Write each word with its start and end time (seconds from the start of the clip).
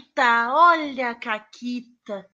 Caquita, 0.00 0.52
olha 0.54 1.10
a 1.10 1.14
Caquita. 1.14 2.26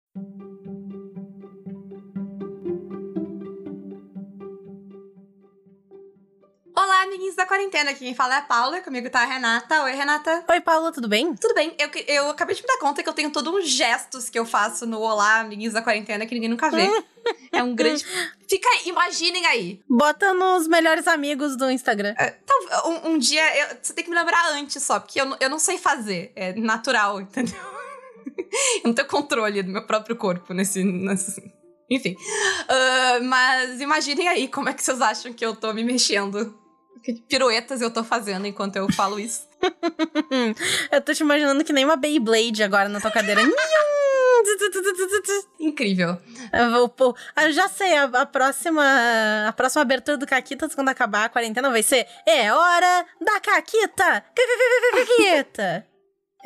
Amiguinhos 7.27 7.35
da 7.35 7.47
quarentena. 7.47 7.91
Aqui 7.91 8.01
quem 8.01 8.15
fala 8.15 8.35
é 8.35 8.39
a 8.39 8.43
Paula, 8.43 8.81
comigo 8.81 9.11
tá 9.11 9.23
a 9.23 9.25
Renata. 9.25 9.83
Oi, 9.83 9.93
Renata. 9.93 10.45
Oi, 10.49 10.61
Paula, 10.61 10.93
tudo 10.93 11.09
bem? 11.09 11.35
Tudo 11.35 11.55
bem. 11.55 11.75
Eu, 11.79 11.91
eu 12.07 12.31
acabei 12.31 12.55
de 12.55 12.63
me 12.63 12.69
dar 12.69 12.79
conta 12.79 13.03
que 13.03 13.09
eu 13.09 13.13
tenho 13.13 13.31
todos 13.31 13.53
uns 13.53 13.69
gestos 13.69 14.29
que 14.29 14.39
eu 14.39 14.45
faço 14.45 14.87
no 14.87 15.01
Olá, 15.01 15.41
amiguinhos 15.41 15.73
da 15.73 15.83
quarentena, 15.83 16.25
que 16.25 16.35
ninguém 16.35 16.49
nunca 16.49 16.71
vê. 16.71 16.89
é 17.51 17.63
um 17.63 17.75
grande. 17.75 18.05
Fica 18.49 18.69
aí, 18.69 18.89
imaginem 18.89 19.45
aí. 19.47 19.81
Bota 19.89 20.35
nos 20.35 20.69
melhores 20.69 21.09
amigos 21.09 21.57
do 21.57 21.69
Instagram. 21.69 22.15
É, 22.17 22.37
um, 22.85 23.11
um, 23.11 23.19
dia, 23.19 23.43
eu, 23.59 23.77
você 23.83 23.93
tem 23.93 24.05
que 24.05 24.11
me 24.11 24.17
lembrar 24.17 24.53
antes 24.53 24.81
só, 24.83 25.01
porque 25.01 25.21
eu, 25.21 25.37
eu 25.41 25.51
não 25.51 25.59
sei 25.59 25.79
fazer. 25.79 26.33
É 26.37 26.53
natural, 26.55 27.21
entendeu? 27.23 27.57
eu 28.77 28.83
não 28.85 28.95
tenho 28.95 29.09
controle 29.09 29.63
do 29.63 29.73
meu 29.73 29.85
próprio 29.85 30.15
corpo 30.15 30.55
nesse. 30.55 30.85
nesse 30.85 31.43
enfim. 31.91 32.15
Uh, 32.15 33.25
mas 33.25 33.81
imaginem 33.81 34.29
aí 34.29 34.49
como 34.49 34.69
é 34.69 34.75
que 34.75 34.83
vocês 34.83 35.01
acham 35.01 35.33
que 35.33 35.45
eu 35.45 35.55
tô 35.55 35.73
me 35.73 35.85
mexendo 35.85 36.66
que 37.03 37.15
piruetas 37.29 37.81
eu 37.81 37.91
tô 37.91 38.03
fazendo 38.05 38.47
enquanto 38.47 38.77
eu 38.77 38.91
falo 38.93 39.19
isso. 39.19 39.49
eu 40.93 41.01
tô 41.01 41.13
te 41.13 41.21
imaginando 41.23 41.65
que 41.65 41.73
nem 41.73 41.85
uma 41.85 41.97
Beyblade 41.97 42.63
agora 42.63 42.89
na 42.89 43.01
tua 43.01 43.11
cadeira. 43.11 43.41
Incrível. 45.59 46.19
Eu, 46.53 46.93
vou, 46.97 47.17
eu 47.43 47.53
já 47.53 47.69
sei, 47.69 47.97
a, 47.97 48.05
a, 48.05 48.27
próxima 48.27 48.85
a 49.49 49.53
próxima 49.53 49.83
abertura 49.83 50.17
do 50.17 50.27
Caquitas, 50.27 50.75
quando 50.75 50.89
acabar 50.89 51.25
a 51.25 51.29
quarentena, 51.29 51.71
vai 51.71 51.83
ser 51.83 52.07
É 52.27 52.53
hora 52.53 53.07
da 53.21 53.41
Caquita! 53.41 54.25
Caquita! 54.37 55.87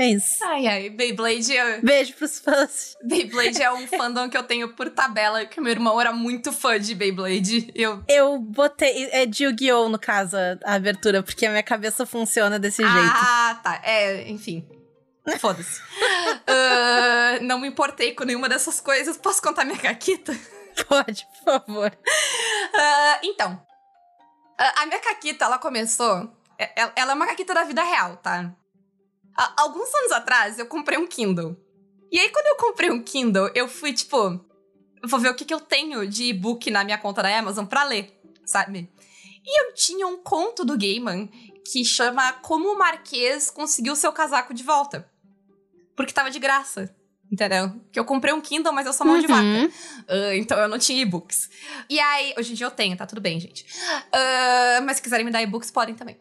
É 0.00 0.06
isso. 0.06 0.42
Ai, 0.42 0.66
ai, 0.66 0.88
Beyblade. 0.88 1.54
É... 1.54 1.78
Beijo 1.82 2.14
pros 2.14 2.38
fãs. 2.38 2.96
Beyblade 3.04 3.62
é 3.62 3.70
um 3.70 3.86
fandom 3.86 4.30
que 4.30 4.36
eu 4.36 4.42
tenho 4.42 4.74
por 4.74 4.88
tabela, 4.88 5.44
que 5.44 5.60
meu 5.60 5.70
irmão 5.70 6.00
era 6.00 6.10
muito 6.10 6.50
fã 6.52 6.80
de 6.80 6.94
Beyblade. 6.94 7.70
Eu, 7.74 8.02
eu 8.08 8.38
botei. 8.38 9.10
É 9.12 9.26
de 9.26 9.44
Yu-Gi-Oh! 9.44 9.90
no 9.90 9.98
caso, 9.98 10.38
a 10.64 10.72
abertura, 10.72 11.22
porque 11.22 11.44
a 11.44 11.50
minha 11.50 11.62
cabeça 11.62 12.06
funciona 12.06 12.58
desse 12.58 12.82
jeito. 12.82 13.12
Ah, 13.12 13.60
tá. 13.62 13.82
É, 13.84 14.26
enfim. 14.30 14.66
Foda-se. 15.38 15.82
uh, 15.82 17.42
não 17.42 17.58
me 17.58 17.68
importei 17.68 18.14
com 18.14 18.24
nenhuma 18.24 18.48
dessas 18.48 18.80
coisas. 18.80 19.18
Posso 19.18 19.42
contar 19.42 19.66
minha 19.66 19.78
caquita? 19.78 20.34
Pode, 20.88 21.26
por 21.26 21.60
favor. 21.60 21.92
Uh, 21.92 23.18
então. 23.22 23.52
Uh, 24.58 24.80
a 24.80 24.86
minha 24.86 25.00
caquita, 25.00 25.44
ela 25.44 25.58
começou. 25.58 26.34
Ela 26.96 27.12
é 27.12 27.14
uma 27.14 27.26
caquita 27.26 27.52
da 27.52 27.64
vida 27.64 27.82
real, 27.82 28.16
tá? 28.16 28.54
Alguns 29.56 29.94
anos 29.94 30.12
atrás, 30.12 30.58
eu 30.58 30.66
comprei 30.66 30.98
um 30.98 31.06
Kindle. 31.06 31.56
E 32.10 32.18
aí, 32.18 32.28
quando 32.30 32.46
eu 32.46 32.56
comprei 32.56 32.90
um 32.90 33.02
Kindle, 33.02 33.50
eu 33.54 33.68
fui, 33.68 33.92
tipo... 33.92 34.44
Vou 35.02 35.18
ver 35.18 35.30
o 35.30 35.34
que, 35.34 35.46
que 35.46 35.54
eu 35.54 35.60
tenho 35.60 36.06
de 36.06 36.24
e-book 36.24 36.70
na 36.70 36.84
minha 36.84 36.98
conta 36.98 37.22
da 37.22 37.38
Amazon 37.38 37.64
pra 37.64 37.84
ler, 37.84 38.20
sabe? 38.44 38.90
E 39.44 39.60
eu 39.62 39.74
tinha 39.74 40.06
um 40.06 40.18
conto 40.18 40.64
do 40.64 40.76
Gaiman 40.76 41.28
que 41.64 41.84
chama 41.84 42.32
Como 42.34 42.72
o 42.72 42.78
Marquês 42.78 43.50
Conseguiu 43.50 43.96
Seu 43.96 44.12
Casaco 44.12 44.52
de 44.52 44.62
Volta. 44.62 45.08
Porque 45.96 46.12
tava 46.12 46.30
de 46.30 46.38
graça, 46.38 46.94
entendeu? 47.32 47.80
Que 47.90 47.98
eu 47.98 48.04
comprei 48.04 48.34
um 48.34 48.40
Kindle, 48.40 48.72
mas 48.72 48.86
eu 48.86 48.92
sou 48.92 49.06
mão 49.06 49.16
uhum. 49.16 49.20
de 49.20 49.26
vaca. 49.26 49.74
Uh, 50.02 50.32
então 50.34 50.58
eu 50.58 50.68
não 50.68 50.78
tinha 50.78 51.00
e-books. 51.00 51.48
E 51.88 51.98
aí, 51.98 52.34
hoje 52.36 52.52
em 52.52 52.54
dia 52.54 52.66
eu 52.66 52.70
tenho, 52.70 52.96
tá 52.96 53.06
tudo 53.06 53.20
bem, 53.20 53.40
gente. 53.40 53.64
Uh, 53.64 54.84
mas 54.84 54.96
se 54.96 55.02
quiserem 55.02 55.24
me 55.24 55.32
dar 55.32 55.42
e-books, 55.42 55.70
podem 55.70 55.94
também. 55.94 56.20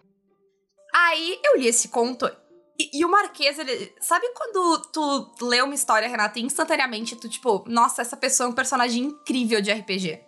Aí 0.93 1.39
eu 1.43 1.57
li 1.57 1.67
esse 1.67 1.89
conto 1.89 2.29
e, 2.79 2.99
e, 2.99 3.05
o 3.05 3.09
Marquês, 3.09 3.59
ele. 3.59 3.93
Sabe 3.99 4.25
quando 4.33 4.79
tu 4.93 5.45
lê 5.45 5.61
uma 5.61 5.75
história, 5.75 6.07
Renata, 6.07 6.39
e 6.39 6.43
instantaneamente 6.43 7.15
tu, 7.15 7.27
tipo, 7.27 7.65
nossa, 7.67 8.01
essa 8.01 8.15
pessoa 8.15 8.47
é 8.47 8.49
um 8.49 8.55
personagem 8.55 9.03
incrível 9.03 9.59
de 9.61 9.71
RPG? 9.71 10.21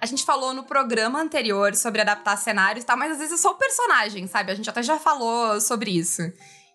A 0.00 0.06
gente 0.06 0.24
falou 0.24 0.54
no 0.54 0.64
programa 0.64 1.20
anterior 1.20 1.76
sobre 1.76 2.00
adaptar 2.00 2.36
cenários 2.36 2.82
e 2.82 2.86
tal, 2.86 2.96
mas 2.96 3.12
às 3.12 3.18
vezes 3.18 3.34
é 3.34 3.36
só 3.36 3.50
o 3.50 3.56
personagem, 3.56 4.26
sabe? 4.26 4.50
A 4.50 4.54
gente 4.54 4.68
até 4.68 4.82
já 4.82 4.98
falou 4.98 5.60
sobre 5.60 5.90
isso. 5.96 6.22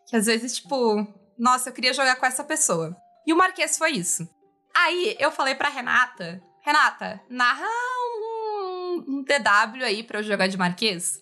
Que 0.08 0.16
às 0.16 0.28
vezes, 0.28 0.58
tipo, 0.58 1.06
nossa, 1.38 1.69
eu 1.69 1.74
queria 1.74 1.94
jogar 1.94 2.16
com 2.16 2.25
essa 2.25 2.44
pessoa. 2.44 2.96
E 3.25 3.34
o 3.34 3.38
Marquês 3.38 3.78
foi 3.78 3.92
isso. 3.92 4.25
Aí 4.74 5.18
eu 5.19 5.31
falei 5.31 5.56
pra 5.56 5.68
Renata: 5.68 6.42
Renata, 6.62 7.19
narra 7.28 7.68
um, 9.08 9.24
DW 9.24 9.84
aí 9.84 10.03
pra 10.03 10.19
eu 10.19 10.24
jogar 10.24 10.47
de 10.47 10.58
Marquês. 10.58 11.22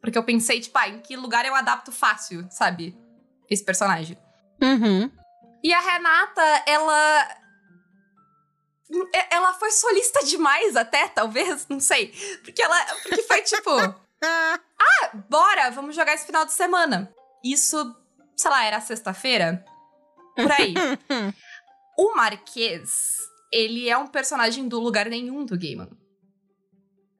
Porque 0.00 0.18
eu 0.18 0.24
pensei, 0.24 0.60
tipo, 0.60 0.76
ah, 0.78 0.88
em 0.88 1.00
que 1.00 1.14
lugar 1.14 1.44
eu 1.46 1.54
adapto 1.54 1.92
fácil, 1.92 2.46
sabe? 2.50 2.98
Esse 3.48 3.64
personagem. 3.64 4.18
Uhum. 4.62 5.10
E 5.62 5.72
a 5.72 5.80
Renata, 5.80 6.62
ela. 6.66 7.38
Ela 9.30 9.54
foi 9.54 9.70
solista 9.70 10.24
demais, 10.24 10.76
até, 10.76 11.08
talvez, 11.08 11.66
não 11.68 11.80
sei. 11.80 12.14
Porque 12.42 12.62
ela. 12.62 12.84
Porque 13.02 13.22
foi 13.22 13.42
tipo. 13.42 13.70
ah, 14.22 15.10
bora, 15.28 15.70
vamos 15.70 15.96
jogar 15.96 16.14
esse 16.14 16.26
final 16.26 16.44
de 16.44 16.52
semana. 16.52 17.12
Isso, 17.42 17.96
sei 18.36 18.50
lá, 18.50 18.64
era 18.64 18.80
sexta-feira? 18.80 19.64
Por 20.36 20.50
aí. 20.52 20.74
o 21.98 22.14
Marquês, 22.14 23.18
ele 23.52 23.88
é 23.88 23.96
um 23.96 24.06
personagem 24.06 24.68
do 24.68 24.78
lugar 24.78 25.08
nenhum 25.08 25.44
do 25.44 25.58
Gaiman 25.58 26.03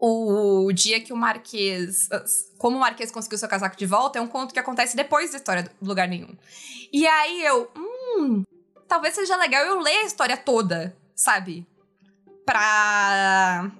o 0.06 0.70
dia 0.72 1.00
que 1.00 1.12
o 1.12 1.16
Marquês. 1.16 2.08
Como 2.58 2.76
o 2.76 2.80
Marquês 2.80 3.10
conseguiu 3.10 3.38
seu 3.38 3.48
casaco 3.48 3.76
de 3.76 3.86
volta 3.86 4.18
é 4.18 4.22
um 4.22 4.26
conto 4.26 4.52
que 4.52 4.60
acontece 4.60 4.94
depois 4.94 5.30
da 5.30 5.38
história 5.38 5.62
do 5.62 5.88
lugar 5.88 6.06
nenhum. 6.06 6.36
E 6.92 7.06
aí 7.06 7.42
eu. 7.42 7.70
Hum. 7.74 8.42
Talvez 8.86 9.14
seja 9.14 9.34
legal 9.36 9.64
eu 9.64 9.80
ler 9.80 10.00
a 10.00 10.04
história 10.04 10.36
toda, 10.36 10.94
sabe? 11.16 11.66
Pra 12.44 13.70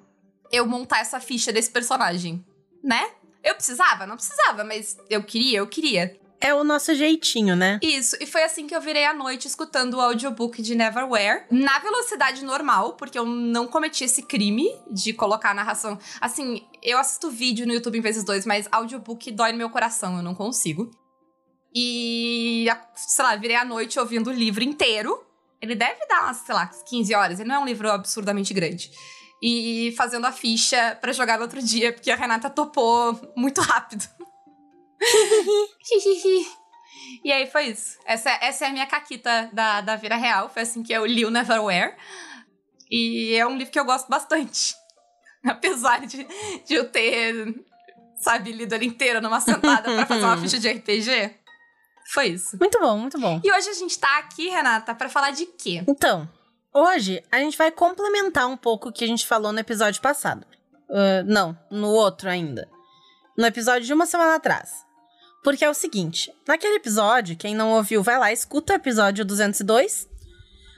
eu 0.50 0.66
montar 0.66 1.00
essa 1.00 1.20
ficha 1.20 1.52
desse 1.52 1.70
personagem, 1.70 2.42
né? 2.82 3.10
Eu 3.42 3.54
precisava? 3.54 4.06
Não 4.06 4.16
precisava, 4.16 4.64
mas 4.64 4.96
eu 5.10 5.22
queria, 5.22 5.58
eu 5.58 5.66
queria. 5.66 6.18
É 6.44 6.53
o 6.53 6.62
nosso 6.62 6.94
jeitinho, 6.94 7.56
né? 7.56 7.81
Isso, 7.82 8.19
e 8.21 8.27
foi 8.27 8.43
assim 8.43 8.66
que 8.66 8.77
eu 8.77 8.81
virei 8.82 9.06
a 9.06 9.15
noite 9.15 9.49
escutando 9.49 9.94
o 9.94 10.00
audiobook 10.03 10.60
de 10.60 10.75
Neverwhere, 10.75 11.47
na 11.50 11.78
velocidade 11.78 12.44
normal, 12.44 12.93
porque 12.97 13.19
eu 13.19 13.25
não 13.25 13.66
cometi 13.66 14.05
esse 14.05 14.22
crime 14.25 14.69
de 14.91 15.15
colocar 15.15 15.53
a 15.53 15.55
narração. 15.55 15.99
Assim, 16.21 16.62
eu 16.82 16.99
assisto 16.99 17.31
vídeo 17.31 17.66
no 17.66 17.72
YouTube 17.72 17.97
em 17.97 18.03
vezes 18.03 18.22
dois, 18.25 18.44
mas 18.44 18.69
audiobook 18.71 19.32
dói 19.32 19.53
no 19.53 19.59
meu 19.59 19.71
coração, 19.71 20.19
eu 20.19 20.22
não 20.22 20.34
consigo. 20.34 20.91
E, 21.75 22.66
sei 22.94 23.25
lá, 23.25 23.34
virei 23.37 23.56
a 23.56 23.65
noite 23.65 23.99
ouvindo 23.99 24.28
o 24.28 24.32
livro 24.32 24.62
inteiro. 24.62 25.19
Ele 25.62 25.75
deve 25.75 26.06
dar 26.06 26.34
sei 26.34 26.55
lá, 26.55 26.66
15 26.66 27.15
horas, 27.15 27.41
ele 27.41 27.49
não 27.49 27.56
é 27.56 27.59
um 27.59 27.65
livro 27.65 27.91
absurdamente 27.91 28.53
grande 28.53 28.91
e 29.43 29.94
fazendo 29.97 30.26
a 30.26 30.32
ficha 30.32 30.97
para 31.00 31.12
jogar 31.12 31.37
no 31.37 31.43
outro 31.43 31.62
dia, 31.62 31.93
porque 31.93 32.11
a 32.11 32.16
Renata 32.16 32.50
topou 32.50 33.19
muito 33.34 33.61
rápido. 33.61 34.05
E 37.25 37.32
aí 37.32 37.47
foi 37.47 37.66
isso. 37.66 37.98
Essa, 38.04 38.31
essa 38.41 38.65
é 38.65 38.69
a 38.69 38.72
minha 38.72 38.87
caquita 38.87 39.48
da, 39.53 39.81
da 39.81 39.97
vida 39.97 40.16
real. 40.16 40.48
Foi 40.48 40.62
assim 40.62 40.82
que 40.82 40.92
eu 40.92 41.04
li 41.06 41.25
o 41.25 41.31
Neverwhere. 41.31 41.94
E 42.91 43.34
é 43.34 43.47
um 43.47 43.56
livro 43.56 43.72
que 43.72 43.78
eu 43.78 43.84
gosto 43.84 44.09
bastante. 44.09 44.75
Apesar 45.44 46.06
de, 46.06 46.26
de 46.64 46.75
eu 46.75 46.88
ter, 46.88 47.54
sabe, 48.16 48.53
lido 48.53 48.75
ele 48.75 48.87
inteiro 48.87 49.20
numa 49.20 49.41
sentada 49.41 49.82
para 49.82 50.06
fazer 50.06 50.25
uma 50.25 50.38
ficha 50.38 50.59
de 50.59 50.69
RPG. 50.70 51.34
Foi 52.12 52.28
isso. 52.28 52.56
Muito 52.59 52.78
bom, 52.78 52.98
muito 52.98 53.19
bom. 53.19 53.41
E 53.43 53.53
hoje 53.53 53.69
a 53.69 53.75
gente 53.75 53.98
tá 53.98 54.19
aqui, 54.19 54.48
Renata, 54.48 54.94
para 54.94 55.09
falar 55.09 55.31
de 55.31 55.47
quê? 55.47 55.82
Então, 55.88 56.28
hoje 56.72 57.22
a 57.32 57.38
gente 57.38 57.56
vai 57.56 57.70
complementar 57.70 58.47
um 58.47 58.56
pouco 58.56 58.88
o 58.88 58.93
que 58.93 59.04
a 59.04 59.06
gente 59.06 59.26
falou 59.26 59.53
no 59.53 59.59
episódio 59.59 60.00
passado. 60.03 60.47
Uh, 60.88 61.25
não, 61.25 61.59
no 61.70 61.88
outro 61.88 62.28
ainda. 62.28 62.69
No 63.37 63.47
episódio 63.47 63.87
de 63.87 63.93
uma 63.93 64.06
semana 64.06 64.37
atrás. 64.37 64.84
Porque 65.44 65.62
é 65.62 65.69
o 65.69 65.75
seguinte, 65.75 66.32
naquele 66.49 66.77
episódio, 66.77 67.37
quem 67.37 67.55
não 67.55 67.75
ouviu, 67.75 68.03
vai 68.03 68.19
lá, 68.19 68.32
escuta 68.32 68.73
o 68.73 68.76
episódio 68.76 69.26
202. 69.26 70.08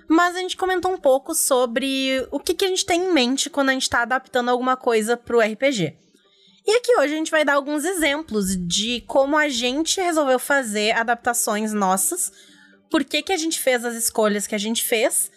Mas 0.09 0.35
a 0.35 0.41
gente 0.41 0.57
comentou 0.57 0.93
um 0.93 0.99
pouco 0.99 1.37
sobre 1.37 2.27
o 2.33 2.41
que, 2.41 2.53
que 2.53 2.65
a 2.65 2.69
gente 2.69 2.85
tem 2.85 3.01
em 3.01 3.13
mente 3.13 3.49
quando 3.49 3.69
a 3.69 3.73
gente 3.73 3.83
está 3.83 4.03
adaptando 4.03 4.49
alguma 4.49 4.77
coisa 4.77 5.17
para 5.17 5.37
o 5.37 5.41
RPG. 5.41 5.97
E 6.67 6.73
aqui 6.73 6.93
hoje 6.99 7.15
a 7.15 7.17
gente 7.17 7.31
vai 7.31 7.45
dar 7.45 7.55
alguns 7.55 7.85
exemplos 7.85 8.57
de 8.57 9.03
como 9.03 9.37
a 9.37 9.49
gente 9.49 10.01
resolveu 10.01 10.39
fazer 10.39 10.91
adaptações 10.97 11.73
nossas, 11.73 12.33
por 12.91 13.05
que, 13.05 13.23
que 13.23 13.33
a 13.33 13.37
gente 13.37 13.61
fez 13.61 13.85
as 13.85 13.95
escolhas 13.95 14.49
que 14.49 14.55
a 14.55 14.59
gente 14.59 14.83
fez 14.83 15.31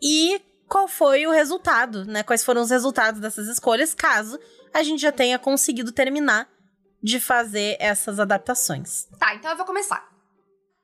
e 0.00 0.40
qual 0.68 0.86
foi 0.86 1.26
o 1.26 1.32
resultado, 1.32 2.04
né? 2.04 2.22
Quais 2.22 2.44
foram 2.44 2.62
os 2.62 2.70
resultados 2.70 3.20
dessas 3.20 3.48
escolhas, 3.48 3.92
caso 3.92 4.38
a 4.72 4.84
gente 4.84 5.02
já 5.02 5.10
tenha 5.10 5.36
conseguido 5.36 5.90
terminar 5.90 6.48
de 7.02 7.20
fazer 7.20 7.76
essas 7.78 8.18
adaptações. 8.18 9.06
Tá, 9.18 9.34
então 9.34 9.50
eu 9.50 9.56
vou 9.56 9.66
começar. 9.66 10.08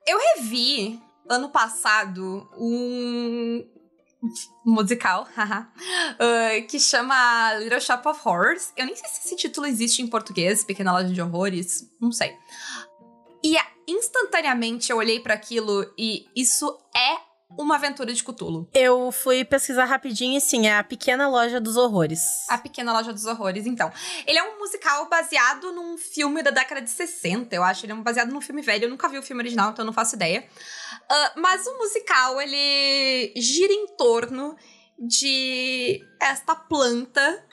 Eu 0.06 0.18
revi 0.18 1.00
ano 1.28 1.48
passado 1.48 2.48
um 2.56 3.64
musical 4.64 5.28
uh, 5.36 6.66
que 6.66 6.78
chama 6.78 7.54
Little 7.54 7.80
Shop 7.80 8.06
of 8.08 8.20
Horrors. 8.24 8.72
Eu 8.76 8.86
nem 8.86 8.96
sei 8.96 9.08
se 9.08 9.26
esse 9.26 9.36
título 9.36 9.66
existe 9.66 10.02
em 10.02 10.06
português, 10.06 10.64
Pequena 10.64 10.92
Loja 10.92 11.12
de 11.12 11.20
Horrores, 11.20 11.90
não 12.00 12.12
sei. 12.12 12.36
E 13.42 13.56
instantaneamente 13.86 14.90
eu 14.90 14.96
olhei 14.96 15.20
para 15.20 15.34
aquilo 15.34 15.92
e 15.98 16.26
isso 16.34 16.78
é 16.96 17.18
uma 17.58 17.76
aventura 17.76 18.12
de 18.12 18.22
Cthulhu. 18.22 18.68
Eu 18.74 19.10
fui 19.12 19.44
pesquisar 19.44 19.84
rapidinho 19.84 20.38
e 20.38 20.40
sim, 20.40 20.66
é 20.66 20.76
a 20.76 20.84
Pequena 20.84 21.28
Loja 21.28 21.60
dos 21.60 21.76
Horrores. 21.76 22.48
A 22.48 22.58
Pequena 22.58 22.92
Loja 22.92 23.12
dos 23.12 23.24
Horrores, 23.24 23.66
então. 23.66 23.92
Ele 24.26 24.38
é 24.38 24.42
um 24.42 24.58
musical 24.58 25.08
baseado 25.08 25.72
num 25.72 25.96
filme 25.96 26.42
da 26.42 26.50
década 26.50 26.82
de 26.82 26.90
60, 26.90 27.54
eu 27.54 27.62
acho. 27.62 27.86
Ele 27.86 27.92
é 27.92 27.96
baseado 27.96 28.30
num 28.30 28.40
filme 28.40 28.62
velho. 28.62 28.84
Eu 28.84 28.90
nunca 28.90 29.08
vi 29.08 29.18
o 29.18 29.22
filme 29.22 29.42
original, 29.42 29.70
então 29.70 29.82
eu 29.82 29.86
não 29.86 29.92
faço 29.92 30.16
ideia. 30.16 30.46
Uh, 31.04 31.40
mas 31.40 31.66
o 31.66 31.78
musical, 31.78 32.40
ele 32.40 33.32
gira 33.36 33.72
em 33.72 33.86
torno 33.96 34.56
de 34.98 36.00
esta 36.20 36.54
planta 36.54 37.44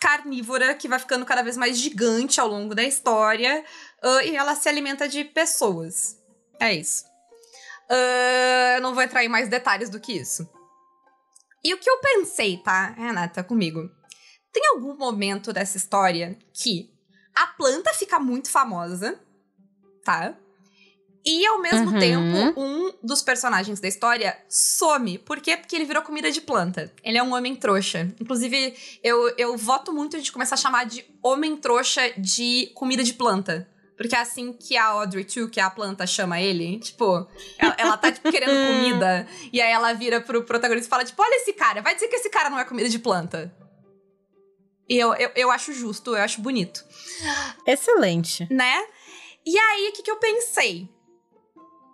carnívora 0.00 0.74
que 0.74 0.88
vai 0.88 0.98
ficando 0.98 1.24
cada 1.24 1.42
vez 1.42 1.56
mais 1.56 1.78
gigante 1.78 2.40
ao 2.40 2.48
longo 2.48 2.74
da 2.74 2.82
história. 2.82 3.64
Uh, 4.02 4.26
e 4.26 4.36
ela 4.36 4.54
se 4.54 4.68
alimenta 4.68 5.08
de 5.08 5.24
pessoas. 5.24 6.18
É 6.58 6.72
isso. 6.74 7.11
Uh, 7.90 8.76
eu 8.76 8.80
não 8.82 8.94
vou 8.94 9.02
entrar 9.02 9.24
em 9.24 9.28
mais 9.28 9.48
detalhes 9.48 9.90
do 9.90 10.00
que 10.00 10.12
isso. 10.12 10.48
E 11.64 11.72
o 11.74 11.78
que 11.78 11.88
eu 11.88 11.98
pensei, 11.98 12.56
tá, 12.58 12.90
Renata, 12.90 13.44
comigo? 13.44 13.88
Tem 14.52 14.66
algum 14.68 14.96
momento 14.96 15.52
dessa 15.52 15.76
história 15.76 16.36
que 16.52 16.90
a 17.34 17.46
planta 17.46 17.92
fica 17.94 18.18
muito 18.18 18.50
famosa, 18.50 19.18
tá? 20.04 20.34
E 21.24 21.46
ao 21.46 21.60
mesmo 21.60 21.92
Uhum. 21.92 22.00
tempo, 22.00 22.60
um 22.60 22.92
dos 23.00 23.22
personagens 23.22 23.78
da 23.78 23.86
história 23.86 24.36
some. 24.48 25.18
Por 25.18 25.40
quê? 25.40 25.56
Porque 25.56 25.76
ele 25.76 25.84
virou 25.84 26.02
comida 26.02 26.32
de 26.32 26.40
planta. 26.40 26.92
Ele 27.04 27.16
é 27.16 27.22
um 27.22 27.32
homem 27.32 27.54
trouxa. 27.54 28.12
Inclusive, 28.20 28.74
eu, 29.04 29.32
eu 29.38 29.56
voto 29.56 29.92
muito 29.92 30.16
a 30.16 30.18
gente 30.18 30.32
começar 30.32 30.56
a 30.56 30.58
chamar 30.58 30.84
de 30.84 31.04
homem 31.22 31.56
trouxa 31.56 32.12
de 32.18 32.72
comida 32.74 33.04
de 33.04 33.14
planta. 33.14 33.68
Porque 34.02 34.16
é 34.16 34.18
assim 34.18 34.52
que 34.52 34.76
a 34.76 34.86
Audrey 34.86 35.22
2, 35.22 35.48
que 35.48 35.60
é 35.60 35.62
a 35.62 35.70
planta, 35.70 36.04
chama 36.08 36.40
ele. 36.40 36.80
Tipo, 36.80 37.24
ela, 37.56 37.76
ela 37.78 37.96
tá, 37.96 38.10
tipo, 38.10 38.32
querendo 38.32 38.50
comida. 38.66 39.28
E 39.52 39.60
aí 39.60 39.70
ela 39.70 39.92
vira 39.92 40.20
pro 40.20 40.42
protagonista 40.42 40.88
e 40.88 40.90
fala, 40.90 41.04
tipo, 41.04 41.22
olha 41.22 41.36
esse 41.36 41.52
cara. 41.52 41.80
Vai 41.80 41.94
dizer 41.94 42.08
que 42.08 42.16
esse 42.16 42.28
cara 42.28 42.50
não 42.50 42.58
é 42.58 42.64
comida 42.64 42.88
de 42.88 42.98
planta. 42.98 43.54
E 44.88 44.98
eu, 44.98 45.14
eu, 45.14 45.30
eu 45.36 45.50
acho 45.52 45.72
justo, 45.72 46.16
eu 46.16 46.22
acho 46.22 46.40
bonito. 46.40 46.84
Excelente. 47.64 48.52
Né? 48.52 48.84
E 49.46 49.56
aí, 49.56 49.90
o 49.90 49.92
que, 49.92 50.02
que 50.02 50.10
eu 50.10 50.16
pensei? 50.16 50.88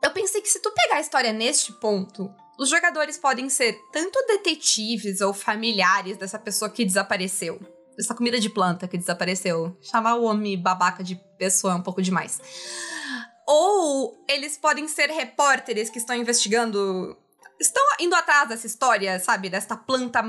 Eu 0.02 0.10
pensei 0.10 0.40
que 0.40 0.48
se 0.48 0.62
tu 0.62 0.70
pegar 0.70 0.96
a 0.96 1.00
história 1.00 1.30
neste 1.30 1.74
ponto, 1.74 2.34
os 2.58 2.70
jogadores 2.70 3.18
podem 3.18 3.50
ser 3.50 3.78
tanto 3.92 4.18
detetives 4.26 5.20
ou 5.20 5.34
familiares 5.34 6.16
dessa 6.16 6.38
pessoa 6.38 6.70
que 6.70 6.86
desapareceu. 6.86 7.60
Dessa 7.98 8.14
comida 8.14 8.38
de 8.38 8.48
planta 8.48 8.86
que 8.86 8.96
desapareceu. 8.96 9.76
Chamar 9.82 10.14
o 10.14 10.22
homem 10.22 10.56
babaca 10.56 11.02
de 11.02 11.16
pessoa 11.36 11.72
é 11.72 11.76
um 11.76 11.82
pouco 11.82 12.00
demais. 12.00 12.40
Ou 13.44 14.24
eles 14.28 14.56
podem 14.56 14.86
ser 14.86 15.10
repórteres 15.10 15.90
que 15.90 15.98
estão 15.98 16.14
investigando. 16.14 17.18
Estão 17.60 17.82
indo 17.98 18.14
atrás 18.14 18.48
dessa 18.48 18.68
história, 18.68 19.18
sabe? 19.18 19.50
Desta 19.50 19.76
planta 19.76 20.22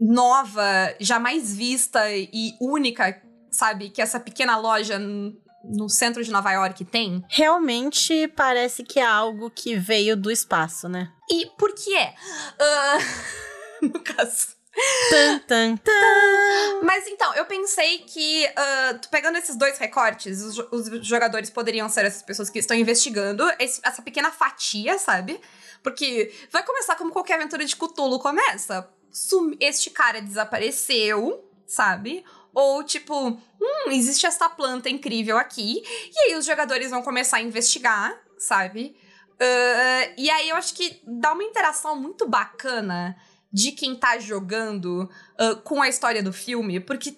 nova, 0.00 0.64
jamais 0.98 1.54
vista 1.54 2.10
e 2.10 2.56
única, 2.58 3.22
sabe? 3.50 3.90
Que 3.90 4.00
essa 4.00 4.18
pequena 4.18 4.56
loja 4.56 4.98
no 4.98 5.88
centro 5.90 6.24
de 6.24 6.30
Nova 6.30 6.50
York 6.50 6.82
tem. 6.86 7.22
Realmente 7.28 8.26
parece 8.28 8.82
que 8.82 8.98
é 8.98 9.04
algo 9.04 9.50
que 9.50 9.76
veio 9.76 10.16
do 10.16 10.30
espaço, 10.30 10.88
né? 10.88 11.12
E 11.30 11.46
por 11.58 11.74
que 11.74 11.94
é? 11.94 12.14
Ah, 12.58 12.98
no 13.82 14.00
caso. 14.00 14.61
Mas 16.82 17.06
então, 17.06 17.34
eu 17.34 17.44
pensei 17.44 17.98
que, 17.98 18.46
tu 19.00 19.08
pegando 19.10 19.38
esses 19.38 19.56
dois 19.56 19.78
recortes, 19.78 20.40
os, 20.42 20.58
os 20.70 21.06
jogadores 21.06 21.50
poderiam 21.50 21.88
ser 21.88 22.04
essas 22.04 22.22
pessoas 22.22 22.50
que 22.50 22.58
estão 22.58 22.76
investigando 22.76 23.44
esse- 23.58 23.80
essa 23.84 24.02
pequena 24.02 24.30
fatia, 24.30 24.98
sabe? 24.98 25.40
Porque 25.82 26.32
vai 26.50 26.62
começar 26.64 26.96
como 26.96 27.10
qualquer 27.12 27.34
aventura 27.34 27.64
de 27.64 27.76
Cthulhu 27.76 28.18
começa. 28.18 28.88
Sum- 29.10 29.56
este 29.60 29.90
cara 29.90 30.20
desapareceu, 30.22 31.44
sabe? 31.66 32.24
Ou 32.54 32.82
tipo, 32.84 33.30
hum, 33.30 33.90
existe 33.90 34.26
essa 34.26 34.48
planta 34.48 34.88
incrível 34.88 35.38
aqui. 35.38 35.82
E 36.14 36.18
aí 36.32 36.36
os 36.36 36.44
jogadores 36.44 36.90
vão 36.90 37.02
começar 37.02 37.38
a 37.38 37.42
investigar, 37.42 38.14
sabe? 38.38 38.96
Ah, 39.40 40.12
e 40.16 40.30
aí 40.30 40.48
eu 40.50 40.56
acho 40.56 40.74
que 40.74 41.00
dá 41.06 41.32
uma 41.32 41.42
interação 41.42 41.96
muito 41.96 42.28
bacana 42.28 43.16
de 43.52 43.72
quem 43.72 43.94
tá 43.94 44.18
jogando 44.18 45.08
ah, 45.38 45.54
com 45.56 45.82
a 45.82 45.88
história 45.88 46.22
do 46.22 46.32
filme, 46.32 46.80
porque 46.80 47.16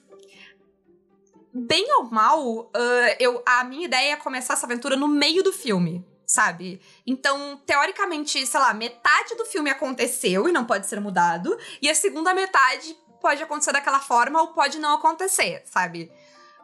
bem 1.53 1.87
ou 1.99 2.05
mal, 2.11 2.71
ah, 2.75 3.17
eu, 3.21 3.43
a 3.47 3.65
minha 3.65 3.85
ideia 3.87 4.13
é 4.13 4.17
começar 4.17 4.55
essa 4.55 4.67
aventura 4.67 4.97
no 4.97 5.07
meio 5.09 5.43
do 5.43 5.53
filme, 5.53 6.05
sabe? 6.27 6.81
Então, 7.07 7.61
teoricamente, 7.65 8.45
sei 8.47 8.61
lá, 8.61 8.75
metade 8.75 9.35
do 9.37 9.45
filme 9.45 9.71
aconteceu 9.71 10.49
e 10.49 10.53
não 10.53 10.65
pode 10.65 10.87
ser 10.87 11.01
mudado, 11.01 11.57
e 11.81 11.89
a 11.89 11.95
segunda 11.95 12.35
metade 12.35 12.97
pode 13.21 13.43
acontecer 13.43 13.73
daquela 13.73 14.01
forma 14.01 14.41
ou 14.41 14.49
pode 14.49 14.79
não 14.79 14.95
acontecer, 14.95 15.63
sabe? 15.65 16.11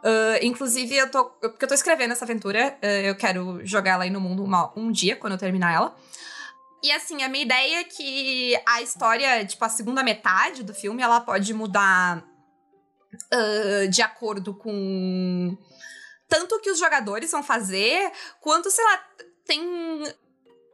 Ah, 0.03 0.39
inclusive, 0.41 0.95
eu 0.95 1.09
tô. 1.09 1.25
Porque 1.25 1.63
eu 1.65 1.69
tô 1.69 1.73
escrevendo 1.75 2.11
essa 2.11 2.25
aventura, 2.25 2.77
ah, 2.81 2.85
eu 2.87 3.15
quero 3.15 3.65
jogar 3.65 3.91
ela 3.91 4.03
aí 4.03 4.09
no 4.09 4.19
mundo 4.19 4.43
uma- 4.43 4.71
um 4.75 4.91
dia, 4.91 5.15
quando 5.15 5.33
eu 5.33 5.39
terminar 5.39 5.73
ela. 5.73 5.95
E 6.83 6.91
assim, 6.91 7.21
a 7.21 7.29
minha 7.29 7.43
ideia 7.43 7.81
é 7.81 7.83
que 7.83 8.59
a 8.65 8.81
história, 8.81 9.45
tipo, 9.45 9.63
a 9.63 9.69
segunda 9.69 10.03
metade 10.03 10.63
do 10.63 10.73
filme, 10.73 11.03
ela 11.03 11.21
pode 11.21 11.53
mudar 11.53 12.23
ah, 13.31 13.87
de 13.87 14.01
acordo 14.01 14.53
com 14.53 15.57
tanto 16.27 16.55
o 16.55 16.59
que 16.59 16.71
os 16.71 16.79
jogadores 16.79 17.29
vão 17.31 17.43
fazer, 17.43 18.09
quanto, 18.39 18.71
sei 18.71 18.83
lá, 18.85 19.05
tem 19.45 19.61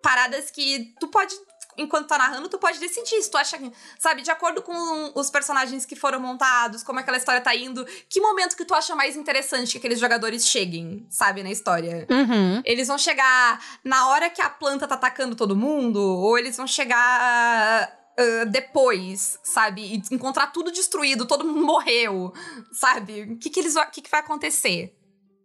paradas 0.04 0.52
que 0.52 0.94
tu 1.00 1.08
pode. 1.08 1.36
Enquanto 1.78 2.08
tá 2.08 2.18
narrando, 2.18 2.50
tu 2.50 2.58
pode 2.58 2.80
decidir 2.80 3.22
se 3.22 3.30
tu 3.30 3.38
acha 3.38 3.58
que, 3.58 3.72
sabe, 4.00 4.22
de 4.22 4.32
acordo 4.32 4.62
com 4.62 5.12
os 5.16 5.30
personagens 5.30 5.86
que 5.86 5.96
foram 5.96 6.20
montados, 6.20 6.84
como 6.84 7.00
aquela 7.00 7.18
história 7.18 7.42
tá 7.42 7.56
indo, 7.56 7.86
que 8.10 8.20
momento 8.20 8.56
que 8.56 8.66
tu 8.66 8.74
acha 8.74 8.96
mais 8.96 9.16
interessante 9.16 9.74
que 9.74 9.78
aqueles 9.78 10.00
jogadores 10.00 10.48
cheguem, 10.48 11.06
sabe, 11.10 11.44
na 11.44 11.52
história. 11.52 12.08
Uhum. 12.10 12.62
Eles 12.66 12.88
vão 12.88 12.98
chegar 12.98 13.64
na 13.84 14.10
hora 14.10 14.30
que 14.30 14.42
a 14.42 14.50
planta 14.50 14.88
tá 14.88 14.96
atacando 14.96 15.36
todo 15.36 15.56
mundo, 15.56 16.00
ou 16.00 16.38
eles 16.38 16.58
vão 16.58 16.66
chegar 16.66 17.98
ah, 18.18 18.46
depois, 18.46 19.38
sabe? 19.44 19.82
E 19.82 20.16
encontrar 20.16 20.48
tudo 20.48 20.72
destruído, 20.72 21.28
todo 21.28 21.46
mundo 21.46 21.62
morreu, 21.66 22.34
sabe? 22.72 23.22
O 23.22 23.38
que, 23.38 23.50
que, 23.50 23.60
eles, 23.60 23.76
que, 23.92 24.02
que 24.02 24.10
vai 24.10 24.22
acontecer 24.22 24.98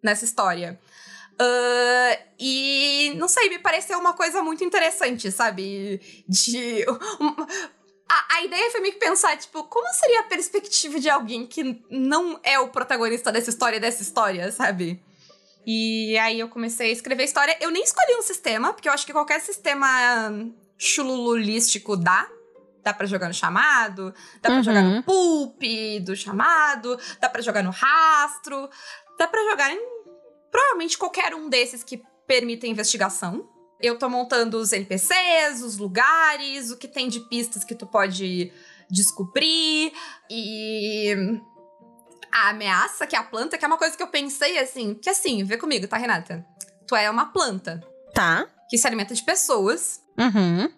nessa 0.03 0.25
história? 0.25 0.81
Ah, 1.39 2.19
e 2.39 3.13
não 3.17 3.29
sei, 3.29 3.49
me 3.49 3.59
pareceu 3.59 3.99
uma 3.99 4.13
coisa 4.13 4.43
muito 4.43 4.63
interessante, 4.65 5.31
sabe? 5.33 6.01
De. 6.29 6.85
um- 7.21 7.47
a, 8.09 8.37
a 8.37 8.43
ideia 8.45 8.71
foi 8.71 8.81
meio 8.81 8.93
que 8.95 9.01
pensar, 9.01 9.37
tipo, 9.39 9.65
como 9.65 9.89
seria 9.95 10.21
a 10.21 10.25
perspectiva 10.25 11.01
de 11.01 11.09
alguém 11.09 11.47
que 11.47 11.83
não 11.91 12.39
é 12.43 12.59
o 12.59 12.69
protagonista 12.69 13.33
dessa 13.33 13.49
história, 13.51 13.81
dessa 13.81 14.03
história, 14.03 14.53
sabe? 14.53 15.03
E 15.67 16.19
aí 16.19 16.39
eu 16.41 16.49
comecei 16.49 16.91
a 16.91 16.93
escrever 16.93 17.25
história. 17.25 17.57
Eu 17.61 17.71
nem 17.71 17.83
escolhi 17.83 18.15
um 18.17 18.23
sistema, 18.23 18.73
porque 18.75 18.89
eu 18.89 18.93
acho 18.93 19.07
que 19.07 19.13
qualquer 19.13 19.41
sistema 19.41 19.89
chulululístico 20.77 21.97
dá. 21.97 22.29
Dá 22.85 22.93
pra 22.93 23.07
jogar 23.07 23.29
no 23.29 23.35
chamado, 23.35 24.13
dá 24.41 24.49
pra 24.49 24.57
Uhum. 24.57 24.63
jogar 24.65 24.83
no 24.83 25.03
pulp 25.05 25.63
do 26.05 26.17
chamado, 26.17 26.99
dá 27.21 27.29
pra 27.29 27.41
jogar 27.41 27.63
no 27.63 27.71
rastro, 27.71 28.69
dá 29.17 29.29
pra 29.29 29.41
jogar 29.51 29.71
em 29.73 29.92
provavelmente 30.53 30.97
qualquer 30.97 31.35
um 31.35 31.49
desses 31.49 31.83
que 31.83 32.01
permita 32.27 32.67
investigação. 32.69 33.49
Eu 33.81 33.99
tô 33.99 34.09
montando 34.09 34.59
os 34.59 34.73
NPCs, 34.73 35.63
os 35.63 35.77
lugares, 35.79 36.71
o 36.71 36.77
que 36.77 36.87
tem 36.87 37.09
de 37.09 37.19
pistas 37.29 37.65
que 37.65 37.75
tu 37.75 37.87
pode 37.87 38.53
descobrir 38.89 39.93
e 40.31 41.13
a 42.31 42.51
ameaça, 42.51 43.07
que 43.07 43.17
é 43.17 43.19
a 43.19 43.25
planta, 43.25 43.59
que 43.59 43.65
é 43.65 43.69
uma 43.69 43.77
coisa 43.79 43.97
que 43.97 44.03
eu 44.03 44.07
pensei 44.09 44.59
assim, 44.59 44.95
que 44.95 45.11
assim, 45.11 45.43
vê 45.43 45.57
comigo, 45.59 45.89
tá, 45.89 45.97
Renata? 45.97 46.47
Tu 46.87 46.95
é 46.95 47.11
uma 47.11 47.27
planta 47.33 47.83
Tá. 48.15 48.47
que 48.69 48.79
se 48.79 48.87
alimenta 48.87 49.15
de 49.15 49.23
pessoas, 49.25 50.01
Uhum. 50.19 50.71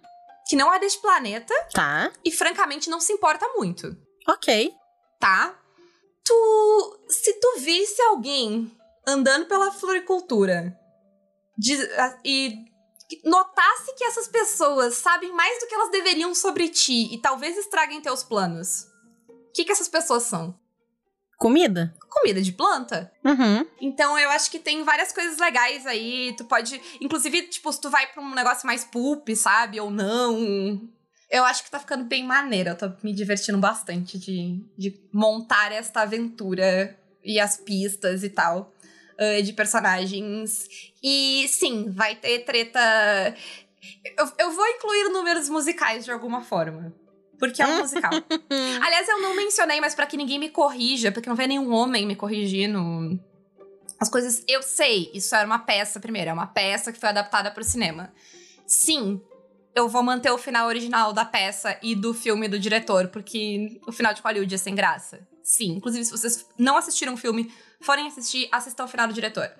que 0.48 0.56
não 0.56 0.72
é 0.72 0.78
deste 0.78 1.00
planeta 1.02 1.52
Tá. 1.72 2.10
e 2.24 2.30
francamente 2.30 2.88
não 2.88 3.00
se 3.00 3.12
importa 3.12 3.46
muito, 3.54 3.96
Ok. 4.26 4.72
tá? 5.20 5.54
Tu, 6.24 7.00
se 7.08 7.34
tu 7.38 7.58
visse 7.58 8.00
alguém 8.02 8.70
andando 9.06 9.46
pela 9.46 9.70
floricultura 9.72 10.76
de- 11.56 11.88
e 12.24 12.64
notasse 13.24 13.94
que 13.96 14.04
essas 14.04 14.28
pessoas 14.28 14.94
sabem 14.94 15.32
mais 15.32 15.60
do 15.60 15.66
que 15.66 15.74
elas 15.74 15.90
deveriam 15.90 16.34
sobre 16.34 16.68
ti 16.68 17.12
e 17.14 17.18
talvez 17.18 17.56
estraguem 17.56 18.00
teus 18.00 18.22
planos, 18.22 18.86
o 19.28 19.52
que 19.52 19.64
que 19.64 19.72
essas 19.72 19.88
pessoas 19.88 20.24
são? 20.24 20.58
Comida? 21.36 21.94
Comida 22.08 22.40
de 22.40 22.52
planta? 22.52 23.12
Uhum. 23.24 23.66
Então 23.80 24.18
eu 24.18 24.30
acho 24.30 24.50
que 24.50 24.58
tem 24.58 24.82
várias 24.84 25.12
coisas 25.12 25.36
legais 25.38 25.84
aí. 25.84 26.32
Tu 26.38 26.44
pode. 26.44 26.80
Inclusive, 27.00 27.42
tipo, 27.48 27.70
se 27.72 27.80
tu 27.80 27.90
vai 27.90 28.06
pra 28.06 28.22
um 28.22 28.34
negócio 28.34 28.66
mais 28.66 28.84
pulp, 28.84 29.28
sabe? 29.34 29.80
Ou 29.80 29.90
não. 29.90 30.88
Eu 31.28 31.44
acho 31.44 31.64
que 31.64 31.70
tá 31.70 31.80
ficando 31.80 32.04
bem 32.04 32.24
maneiro. 32.24 32.70
Eu 32.70 32.78
tô 32.78 32.90
me 33.02 33.12
divertindo 33.12 33.58
bastante 33.58 34.16
de, 34.16 34.64
de 34.78 35.08
montar 35.12 35.72
esta 35.72 36.02
aventura 36.02 36.96
e 37.22 37.40
as 37.40 37.56
pistas 37.56 38.22
e 38.22 38.30
tal. 38.30 38.72
Uh, 39.18 39.42
de 39.42 39.52
personagens. 39.52 40.68
E 41.02 41.46
sim, 41.48 41.90
vai 41.90 42.14
ter 42.16 42.40
treta. 42.40 42.80
Eu, 44.18 44.32
eu 44.38 44.50
vou 44.52 44.66
incluir 44.66 45.08
números 45.10 45.48
musicais 45.48 46.04
de 46.04 46.10
alguma 46.10 46.42
forma. 46.42 46.94
Porque 47.38 47.62
é 47.62 47.66
um 47.66 47.78
musical. 47.82 48.12
Aliás, 48.82 49.08
eu 49.08 49.20
não 49.20 49.34
mencionei, 49.34 49.80
mas 49.80 49.94
para 49.94 50.06
que 50.06 50.16
ninguém 50.16 50.38
me 50.38 50.50
corrija, 50.50 51.12
porque 51.12 51.28
não 51.28 51.36
vê 51.36 51.46
nenhum 51.46 51.72
homem 51.72 52.06
me 52.06 52.16
corrigindo. 52.16 53.18
As 53.98 54.08
coisas. 54.08 54.42
Eu 54.48 54.62
sei, 54.62 55.10
isso 55.14 55.34
era 55.34 55.46
uma 55.46 55.58
peça 55.58 56.00
primeiro, 56.00 56.30
é 56.30 56.32
uma 56.32 56.46
peça 56.46 56.92
que 56.92 56.98
foi 56.98 57.08
adaptada 57.08 57.50
para 57.50 57.60
o 57.60 57.64
cinema. 57.64 58.12
Sim, 58.66 59.20
eu 59.74 59.88
vou 59.88 60.02
manter 60.02 60.30
o 60.30 60.38
final 60.38 60.68
original 60.68 61.12
da 61.12 61.24
peça 61.24 61.76
e 61.82 61.94
do 61.94 62.14
filme 62.14 62.48
do 62.48 62.58
diretor, 62.58 63.08
porque 63.08 63.80
o 63.86 63.92
final 63.92 64.14
de 64.14 64.22
Hollywood 64.22 64.54
é 64.54 64.58
sem 64.58 64.74
graça. 64.74 65.26
Sim, 65.42 65.72
inclusive 65.72 66.04
se 66.04 66.10
vocês 66.10 66.46
não 66.56 66.76
assistiram 66.76 67.14
o 67.14 67.16
filme, 67.16 67.52
forem 67.80 68.06
assistir, 68.06 68.48
assistam 68.52 68.84
o 68.84 68.88
final 68.88 69.06
do 69.06 69.14
diretor. 69.14 69.50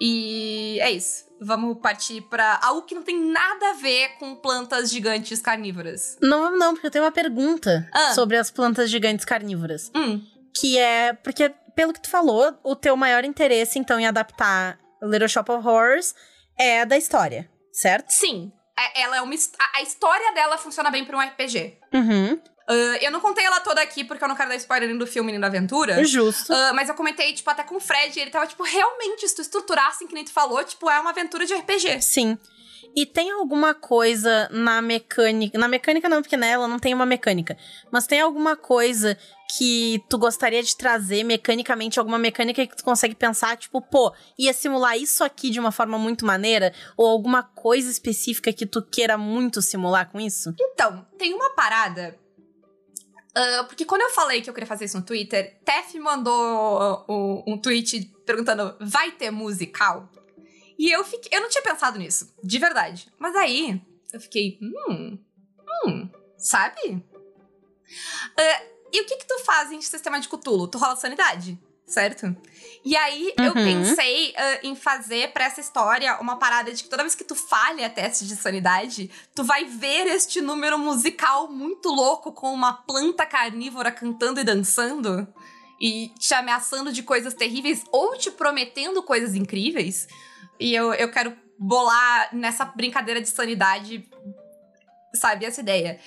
E 0.00 0.78
é 0.80 0.90
isso. 0.90 1.24
Vamos 1.40 1.78
partir 1.78 2.20
para 2.22 2.58
algo 2.62 2.82
que 2.82 2.94
não 2.94 3.02
tem 3.02 3.18
nada 3.20 3.70
a 3.70 3.72
ver 3.74 4.16
com 4.18 4.34
plantas 4.34 4.90
gigantes 4.90 5.40
carnívoras. 5.40 6.16
Não, 6.20 6.56
não, 6.56 6.74
porque 6.74 6.86
eu 6.86 6.90
tenho 6.90 7.04
uma 7.04 7.12
pergunta 7.12 7.88
ah. 7.92 8.12
sobre 8.14 8.36
as 8.36 8.50
plantas 8.50 8.90
gigantes 8.90 9.24
carnívoras. 9.24 9.90
Hum. 9.94 10.22
Que 10.54 10.78
é. 10.78 11.12
Porque, 11.12 11.52
pelo 11.74 11.92
que 11.92 12.00
tu 12.00 12.10
falou, 12.10 12.58
o 12.62 12.74
teu 12.74 12.96
maior 12.96 13.24
interesse, 13.24 13.78
então, 13.78 13.98
em 14.00 14.06
adaptar 14.06 14.78
Little 15.02 15.28
Shop 15.28 15.50
of 15.50 15.66
Horrors 15.66 16.14
é 16.58 16.84
da 16.84 16.96
história, 16.96 17.48
certo? 17.72 18.10
Sim. 18.10 18.52
É, 18.78 19.02
ela 19.02 19.16
é 19.16 19.22
uma. 19.22 19.34
A 19.74 19.82
história 19.82 20.32
dela 20.34 20.58
funciona 20.58 20.90
bem 20.90 21.04
para 21.04 21.16
um 21.16 21.20
RPG. 21.20 21.78
Uhum. 21.92 22.40
Uh, 22.68 22.96
eu 23.02 23.10
não 23.10 23.20
contei 23.20 23.44
ela 23.44 23.60
toda 23.60 23.82
aqui 23.82 24.04
porque 24.04 24.24
eu 24.24 24.28
não 24.28 24.34
quero 24.34 24.48
dar 24.48 24.56
spoiler 24.56 24.88
nem 24.88 24.96
do 24.96 25.06
filme 25.06 25.30
nem 25.30 25.40
da 25.40 25.48
aventura. 25.48 26.02
Justo. 26.04 26.52
Uh, 26.52 26.74
mas 26.74 26.88
eu 26.88 26.94
comentei, 26.94 27.32
tipo, 27.32 27.48
até 27.50 27.62
com 27.62 27.76
o 27.76 27.80
Fred, 27.80 28.18
e 28.18 28.22
ele 28.22 28.30
tava, 28.30 28.46
tipo, 28.46 28.62
realmente, 28.62 29.28
se 29.28 29.34
tu 29.34 29.42
estruturasse, 29.42 30.06
que 30.06 30.14
nem 30.14 30.24
tu 30.24 30.32
falou, 30.32 30.64
tipo, 30.64 30.88
é 30.88 30.98
uma 30.98 31.10
aventura 31.10 31.44
de 31.44 31.54
RPG. 31.54 32.00
Sim. 32.00 32.38
E 32.96 33.04
tem 33.04 33.30
alguma 33.30 33.74
coisa 33.74 34.48
na 34.52 34.80
mecânica. 34.80 35.58
Na 35.58 35.66
mecânica 35.66 36.08
não, 36.08 36.22
porque 36.22 36.36
nela 36.36 36.68
não 36.68 36.78
tem 36.78 36.94
uma 36.94 37.04
mecânica. 37.04 37.56
Mas 37.90 38.06
tem 38.06 38.20
alguma 38.20 38.56
coisa 38.56 39.18
que 39.56 40.02
tu 40.08 40.16
gostaria 40.16 40.62
de 40.62 40.76
trazer 40.76 41.24
mecanicamente, 41.24 41.98
alguma 41.98 42.18
mecânica 42.18 42.66
que 42.66 42.76
tu 42.76 42.84
consegue 42.84 43.14
pensar, 43.14 43.56
tipo, 43.56 43.82
pô, 43.82 44.14
ia 44.38 44.52
simular 44.52 44.96
isso 44.96 45.24
aqui 45.24 45.50
de 45.50 45.60
uma 45.60 45.72
forma 45.72 45.98
muito 45.98 46.24
maneira? 46.24 46.72
Ou 46.96 47.06
alguma 47.06 47.42
coisa 47.42 47.90
específica 47.90 48.52
que 48.52 48.64
tu 48.64 48.80
queira 48.80 49.18
muito 49.18 49.60
simular 49.60 50.10
com 50.10 50.20
isso? 50.20 50.54
Então, 50.60 51.04
tem 51.18 51.34
uma 51.34 51.50
parada 51.50 52.16
Uh, 53.36 53.64
porque 53.66 53.84
quando 53.84 54.02
eu 54.02 54.10
falei 54.10 54.40
que 54.40 54.48
eu 54.48 54.54
queria 54.54 54.66
fazer 54.66 54.84
isso 54.84 54.96
no 54.96 55.04
Twitter, 55.04 55.58
Tef 55.64 55.98
mandou 55.98 57.04
uh, 57.08 57.44
um 57.46 57.58
tweet 57.58 58.12
perguntando: 58.24 58.76
vai 58.80 59.10
ter 59.10 59.30
musical? 59.30 60.08
E 60.78 60.90
eu 60.90 61.04
fiquei. 61.04 61.36
Eu 61.36 61.42
não 61.42 61.48
tinha 61.48 61.62
pensado 61.62 61.98
nisso, 61.98 62.32
de 62.42 62.58
verdade. 62.58 63.08
Mas 63.18 63.34
aí 63.34 63.82
eu 64.12 64.20
fiquei. 64.20 64.58
Hum. 64.62 65.18
Hum. 65.86 66.08
Sabe? 66.38 66.80
Uh, 66.90 68.74
e 68.92 69.00
o 69.00 69.06
que 69.06 69.16
que 69.16 69.26
tu 69.26 69.40
faz 69.44 69.72
em 69.72 69.80
sistema 69.80 70.20
de 70.20 70.28
Cthulhu? 70.28 70.68
Tu 70.68 70.78
rola 70.78 70.94
sanidade? 70.94 71.58
certo? 71.86 72.34
E 72.84 72.94
aí 72.96 73.32
uhum. 73.38 73.44
eu 73.46 73.52
pensei 73.54 74.30
uh, 74.32 74.66
em 74.66 74.76
fazer 74.76 75.32
para 75.32 75.46
essa 75.46 75.60
história 75.60 76.18
uma 76.20 76.36
parada 76.36 76.70
de 76.70 76.82
que 76.82 76.88
toda 76.88 77.02
vez 77.02 77.14
que 77.14 77.24
tu 77.24 77.34
falha 77.34 77.88
teste 77.88 78.26
de 78.26 78.36
sanidade, 78.36 79.10
tu 79.34 79.42
vai 79.42 79.64
ver 79.64 80.06
este 80.08 80.42
número 80.42 80.78
musical 80.78 81.50
muito 81.50 81.88
louco 81.88 82.30
com 82.30 82.52
uma 82.52 82.74
planta 82.74 83.24
carnívora 83.24 83.90
cantando 83.90 84.38
e 84.38 84.44
dançando 84.44 85.26
e 85.80 86.10
te 86.18 86.34
ameaçando 86.34 86.92
de 86.92 87.02
coisas 87.02 87.32
terríveis 87.32 87.82
ou 87.90 88.18
te 88.18 88.30
prometendo 88.30 89.02
coisas 89.02 89.34
incríveis. 89.34 90.06
E 90.60 90.74
eu, 90.74 90.92
eu 90.92 91.10
quero 91.10 91.34
bolar 91.58 92.28
nessa 92.34 92.66
brincadeira 92.66 93.20
de 93.20 93.28
sanidade, 93.28 94.06
sabe, 95.14 95.46
essa 95.46 95.62
ideia. 95.62 95.98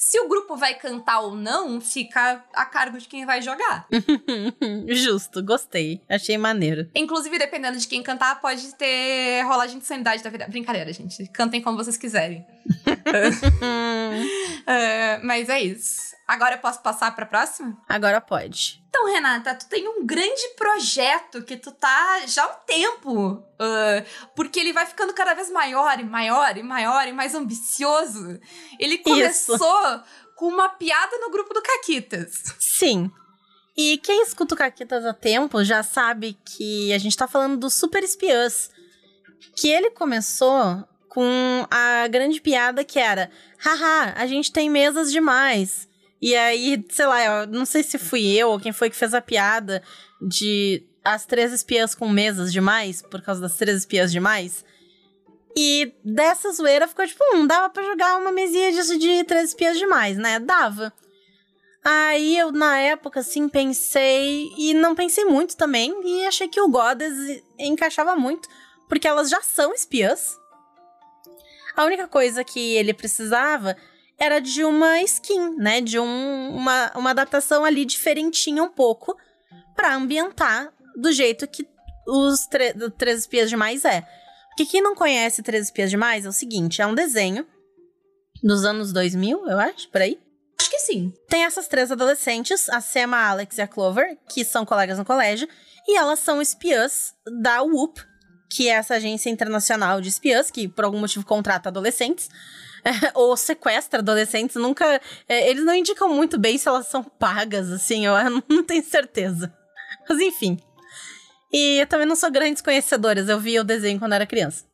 Se 0.00 0.18
o 0.18 0.26
grupo 0.26 0.56
vai 0.56 0.72
cantar 0.76 1.20
ou 1.20 1.36
não, 1.36 1.78
fica 1.78 2.42
a 2.54 2.64
cargo 2.64 2.96
de 2.96 3.06
quem 3.06 3.26
vai 3.26 3.42
jogar. 3.42 3.86
Justo, 4.88 5.44
gostei. 5.44 6.00
Achei 6.08 6.38
maneiro. 6.38 6.88
Inclusive, 6.94 7.38
dependendo 7.38 7.76
de 7.76 7.86
quem 7.86 8.02
cantar, 8.02 8.40
pode 8.40 8.74
ter 8.76 9.42
rolagem 9.42 9.78
de 9.78 9.84
sanidade 9.84 10.22
da 10.22 10.30
vida. 10.30 10.48
Brincadeira, 10.48 10.90
gente. 10.90 11.26
Cantem 11.26 11.60
como 11.60 11.76
vocês 11.76 11.98
quiserem. 11.98 12.46
uh, 12.70 13.10
mas 15.22 15.50
é 15.50 15.60
isso. 15.60 16.09
Agora 16.30 16.54
eu 16.54 16.60
posso 16.60 16.80
passar 16.80 17.12
pra 17.16 17.26
próxima? 17.26 17.76
Agora 17.88 18.20
pode. 18.20 18.80
Então, 18.88 19.12
Renata, 19.12 19.52
tu 19.52 19.68
tem 19.68 19.88
um 19.88 20.06
grande 20.06 20.54
projeto 20.56 21.42
que 21.42 21.56
tu 21.56 21.72
tá 21.72 22.24
já 22.24 22.44
há 22.44 22.52
um 22.52 22.64
tempo. 22.64 23.32
Uh, 23.32 24.30
porque 24.36 24.60
ele 24.60 24.72
vai 24.72 24.86
ficando 24.86 25.12
cada 25.12 25.34
vez 25.34 25.50
maior 25.50 25.98
e 25.98 26.04
maior 26.04 26.56
e 26.56 26.62
maior 26.62 27.08
e 27.08 27.12
mais 27.12 27.34
ambicioso. 27.34 28.38
Ele 28.78 28.98
começou 28.98 29.56
Isso. 29.56 30.04
com 30.36 30.46
uma 30.46 30.68
piada 30.68 31.18
no 31.18 31.32
grupo 31.32 31.52
do 31.52 31.60
Caquitas. 31.60 32.44
Sim. 32.60 33.10
E 33.76 33.98
quem 33.98 34.22
escuta 34.22 34.54
o 34.54 34.58
Caquitas 34.58 35.04
há 35.04 35.12
tempo 35.12 35.64
já 35.64 35.82
sabe 35.82 36.38
que 36.44 36.92
a 36.92 36.98
gente 36.98 37.16
tá 37.16 37.26
falando 37.26 37.56
do 37.56 37.68
Super 37.68 38.04
Espiãs. 38.04 38.70
Que 39.56 39.68
ele 39.68 39.90
começou 39.90 40.86
com 41.08 41.66
a 41.68 42.06
grande 42.06 42.40
piada 42.40 42.84
que 42.84 43.00
era: 43.00 43.32
haha, 43.58 44.14
a 44.16 44.28
gente 44.28 44.52
tem 44.52 44.70
mesas 44.70 45.10
demais. 45.10 45.89
E 46.20 46.36
aí, 46.36 46.84
sei 46.90 47.06
lá, 47.06 47.46
não 47.46 47.64
sei 47.64 47.82
se 47.82 47.98
fui 47.98 48.26
eu 48.36 48.50
ou 48.50 48.60
quem 48.60 48.72
foi 48.72 48.90
que 48.90 48.96
fez 48.96 49.14
a 49.14 49.22
piada 49.22 49.82
de 50.20 50.84
as 51.02 51.24
três 51.24 51.52
espiãs 51.52 51.94
com 51.94 52.08
mesas 52.08 52.52
demais, 52.52 53.00
por 53.00 53.22
causa 53.22 53.40
das 53.40 53.56
três 53.56 53.78
espiãs 53.78 54.12
demais. 54.12 54.64
E 55.56 55.92
dessa 56.04 56.52
zoeira 56.52 56.86
ficou 56.86 57.06
tipo, 57.06 57.24
hum, 57.32 57.46
dava 57.46 57.70
pra 57.70 57.82
jogar 57.82 58.18
uma 58.18 58.30
mesinha 58.30 58.70
disso 58.70 58.98
de 58.98 59.24
três 59.24 59.50
espiãs 59.50 59.78
demais, 59.78 60.16
né? 60.16 60.38
Dava. 60.38 60.92
Aí 61.82 62.36
eu, 62.38 62.52
na 62.52 62.78
época, 62.78 63.20
assim, 63.20 63.48
pensei. 63.48 64.52
E 64.56 64.74
não 64.74 64.94
pensei 64.94 65.24
muito 65.24 65.56
também. 65.56 65.92
E 66.04 66.26
achei 66.26 66.46
que 66.46 66.60
o 66.60 66.68
Goddess 66.68 67.42
encaixava 67.58 68.14
muito. 68.14 68.48
Porque 68.88 69.08
elas 69.08 69.30
já 69.30 69.40
são 69.40 69.72
espiãs. 69.72 70.36
A 71.74 71.84
única 71.84 72.06
coisa 72.06 72.44
que 72.44 72.76
ele 72.76 72.92
precisava 72.92 73.76
era 74.20 74.38
de 74.38 74.62
uma 74.62 75.00
skin, 75.00 75.56
né? 75.56 75.80
De 75.80 75.98
um, 75.98 76.54
uma, 76.54 76.92
uma 76.94 77.10
adaptação 77.10 77.64
ali 77.64 77.86
diferentinha 77.86 78.62
um 78.62 78.68
pouco 78.68 79.16
para 79.74 79.94
ambientar 79.94 80.72
do 80.94 81.10
jeito 81.10 81.48
que 81.48 81.66
os 82.06 82.46
Três 82.98 83.20
Espias 83.20 83.48
Demais 83.48 83.84
é. 83.84 84.06
Porque 84.48 84.66
quem 84.66 84.82
não 84.82 84.94
conhece 84.94 85.42
Três 85.42 85.64
Espias 85.64 85.88
Demais 85.88 86.26
é 86.26 86.28
o 86.28 86.32
seguinte, 86.32 86.82
é 86.82 86.86
um 86.86 86.94
desenho 86.94 87.46
dos 88.42 88.64
anos 88.64 88.92
2000, 88.92 89.48
eu 89.48 89.58
acho, 89.58 89.88
por 89.88 90.00
aí. 90.00 90.18
Acho 90.58 90.70
que 90.70 90.78
sim. 90.78 91.12
Tem 91.28 91.44
essas 91.44 91.68
três 91.68 91.90
adolescentes, 91.90 92.68
a 92.68 92.80
Sema, 92.80 93.16
a 93.16 93.28
Alex 93.30 93.58
e 93.58 93.62
a 93.62 93.66
Clover, 93.66 94.18
que 94.28 94.44
são 94.44 94.64
colegas 94.64 94.98
no 94.98 95.04
colégio, 95.04 95.48
e 95.86 95.96
elas 95.96 96.18
são 96.18 96.40
espiãs 96.40 97.14
da 97.42 97.62
WOOP, 97.62 98.00
que 98.50 98.68
é 98.68 98.72
essa 98.72 98.94
agência 98.94 99.30
internacional 99.30 100.00
de 100.00 100.08
espiãs, 100.08 100.50
que 100.50 100.68
por 100.68 100.84
algum 100.84 100.98
motivo 100.98 101.24
contrata 101.24 101.68
adolescentes. 101.68 102.28
ou 103.14 103.36
sequestra 103.36 104.00
adolescentes, 104.00 104.56
nunca. 104.56 105.00
É, 105.28 105.50
eles 105.50 105.64
não 105.64 105.74
indicam 105.74 106.08
muito 106.08 106.38
bem 106.38 106.58
se 106.58 106.68
elas 106.68 106.86
são 106.86 107.02
pagas, 107.02 107.70
assim, 107.70 108.06
eu 108.06 108.14
não 108.48 108.62
tenho 108.62 108.84
certeza. 108.84 109.52
Mas 110.08 110.18
enfim. 110.20 110.58
E 111.52 111.80
eu 111.80 111.86
também 111.86 112.06
não 112.06 112.16
sou 112.16 112.30
grandes 112.30 112.62
conhecedoras, 112.62 113.28
eu 113.28 113.40
vi 113.40 113.58
o 113.58 113.64
desenho 113.64 113.98
quando 113.98 114.12
era 114.12 114.26
criança. 114.26 114.70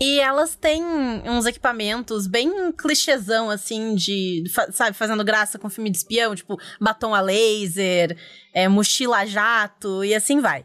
E 0.00 0.20
elas 0.20 0.54
têm 0.54 0.84
uns 0.84 1.44
equipamentos 1.44 2.28
bem 2.28 2.70
clichêzão, 2.70 3.50
assim, 3.50 3.96
de, 3.96 4.44
sabe, 4.72 4.96
fazendo 4.96 5.24
graça 5.24 5.58
com 5.58 5.68
filme 5.68 5.90
de 5.90 5.96
espião, 5.96 6.36
tipo 6.36 6.56
batom 6.80 7.12
a 7.12 7.20
laser, 7.20 8.16
é, 8.54 8.68
mochila 8.68 9.18
a 9.18 9.26
jato 9.26 10.04
e 10.04 10.14
assim 10.14 10.40
vai. 10.40 10.64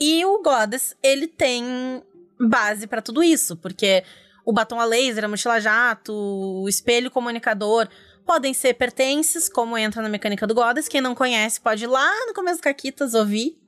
E 0.00 0.24
o 0.24 0.40
Goddess, 0.42 0.96
ele 1.02 1.26
tem 1.26 2.02
base 2.38 2.86
para 2.86 3.02
tudo 3.02 3.22
isso, 3.22 3.56
porque 3.56 4.04
o 4.44 4.52
batom 4.52 4.80
a 4.80 4.84
laser, 4.84 5.24
a 5.24 5.28
mochila 5.28 5.60
jato, 5.60 6.12
o 6.12 6.68
espelho 6.68 7.10
comunicador 7.10 7.88
podem 8.24 8.54
ser 8.54 8.74
pertences, 8.74 9.48
como 9.48 9.76
entra 9.76 10.02
na 10.02 10.08
mecânica 10.08 10.46
do 10.46 10.54
Goddess. 10.54 10.88
Quem 10.88 11.00
não 11.00 11.14
conhece 11.14 11.60
pode 11.60 11.84
ir 11.84 11.88
lá 11.88 12.08
no 12.26 12.34
começo 12.34 12.58
do 12.58 12.62
Caquitas 12.62 13.14
ouvir 13.14 13.58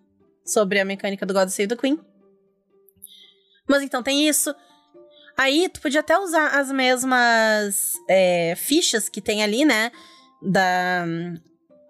sobre 0.44 0.78
a 0.78 0.84
mecânica 0.84 1.26
do 1.26 1.34
Goddess 1.34 1.54
Save 1.54 1.68
the 1.68 1.76
Queen. 1.76 1.98
Mas 3.68 3.82
então 3.82 4.02
tem 4.02 4.28
isso. 4.28 4.54
Aí 5.36 5.68
tu 5.68 5.80
podia 5.80 6.00
até 6.00 6.18
usar 6.18 6.58
as 6.58 6.70
mesmas 6.70 7.92
é, 8.08 8.54
fichas 8.56 9.08
que 9.08 9.20
tem 9.20 9.42
ali, 9.42 9.64
né? 9.64 9.90
Da 10.40 11.04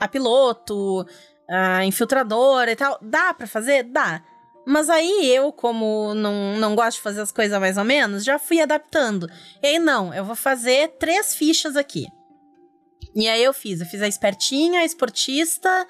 a 0.01 0.09
piloto, 0.09 1.07
a 1.49 1.85
infiltradora 1.85 2.71
e 2.73 2.77
tal. 2.77 2.99
Dá 3.03 3.35
para 3.35 3.47
fazer? 3.47 3.85
Dá. 3.85 4.23
Mas 4.67 4.89
aí 4.89 5.27
eu, 5.27 5.53
como 5.53 6.15
não, 6.15 6.57
não 6.59 6.75
gosto 6.75 6.97
de 6.97 7.03
fazer 7.03 7.21
as 7.21 7.31
coisas 7.31 7.59
mais 7.61 7.77
ou 7.77 7.85
menos, 7.85 8.25
já 8.25 8.39
fui 8.39 8.61
adaptando. 8.61 9.29
E 9.63 9.67
aí, 9.67 9.79
não, 9.79 10.13
eu 10.15 10.25
vou 10.25 10.37
fazer 10.37 10.89
três 10.99 11.35
fichas 11.35 11.77
aqui. 11.77 12.07
E 13.15 13.29
aí 13.29 13.43
eu 13.43 13.53
fiz, 13.53 13.81
eu 13.81 13.87
fiz 13.87 14.03
a 14.03 14.09
espertinha, 14.09 14.81
a 14.81 14.85
esportista 14.85 15.87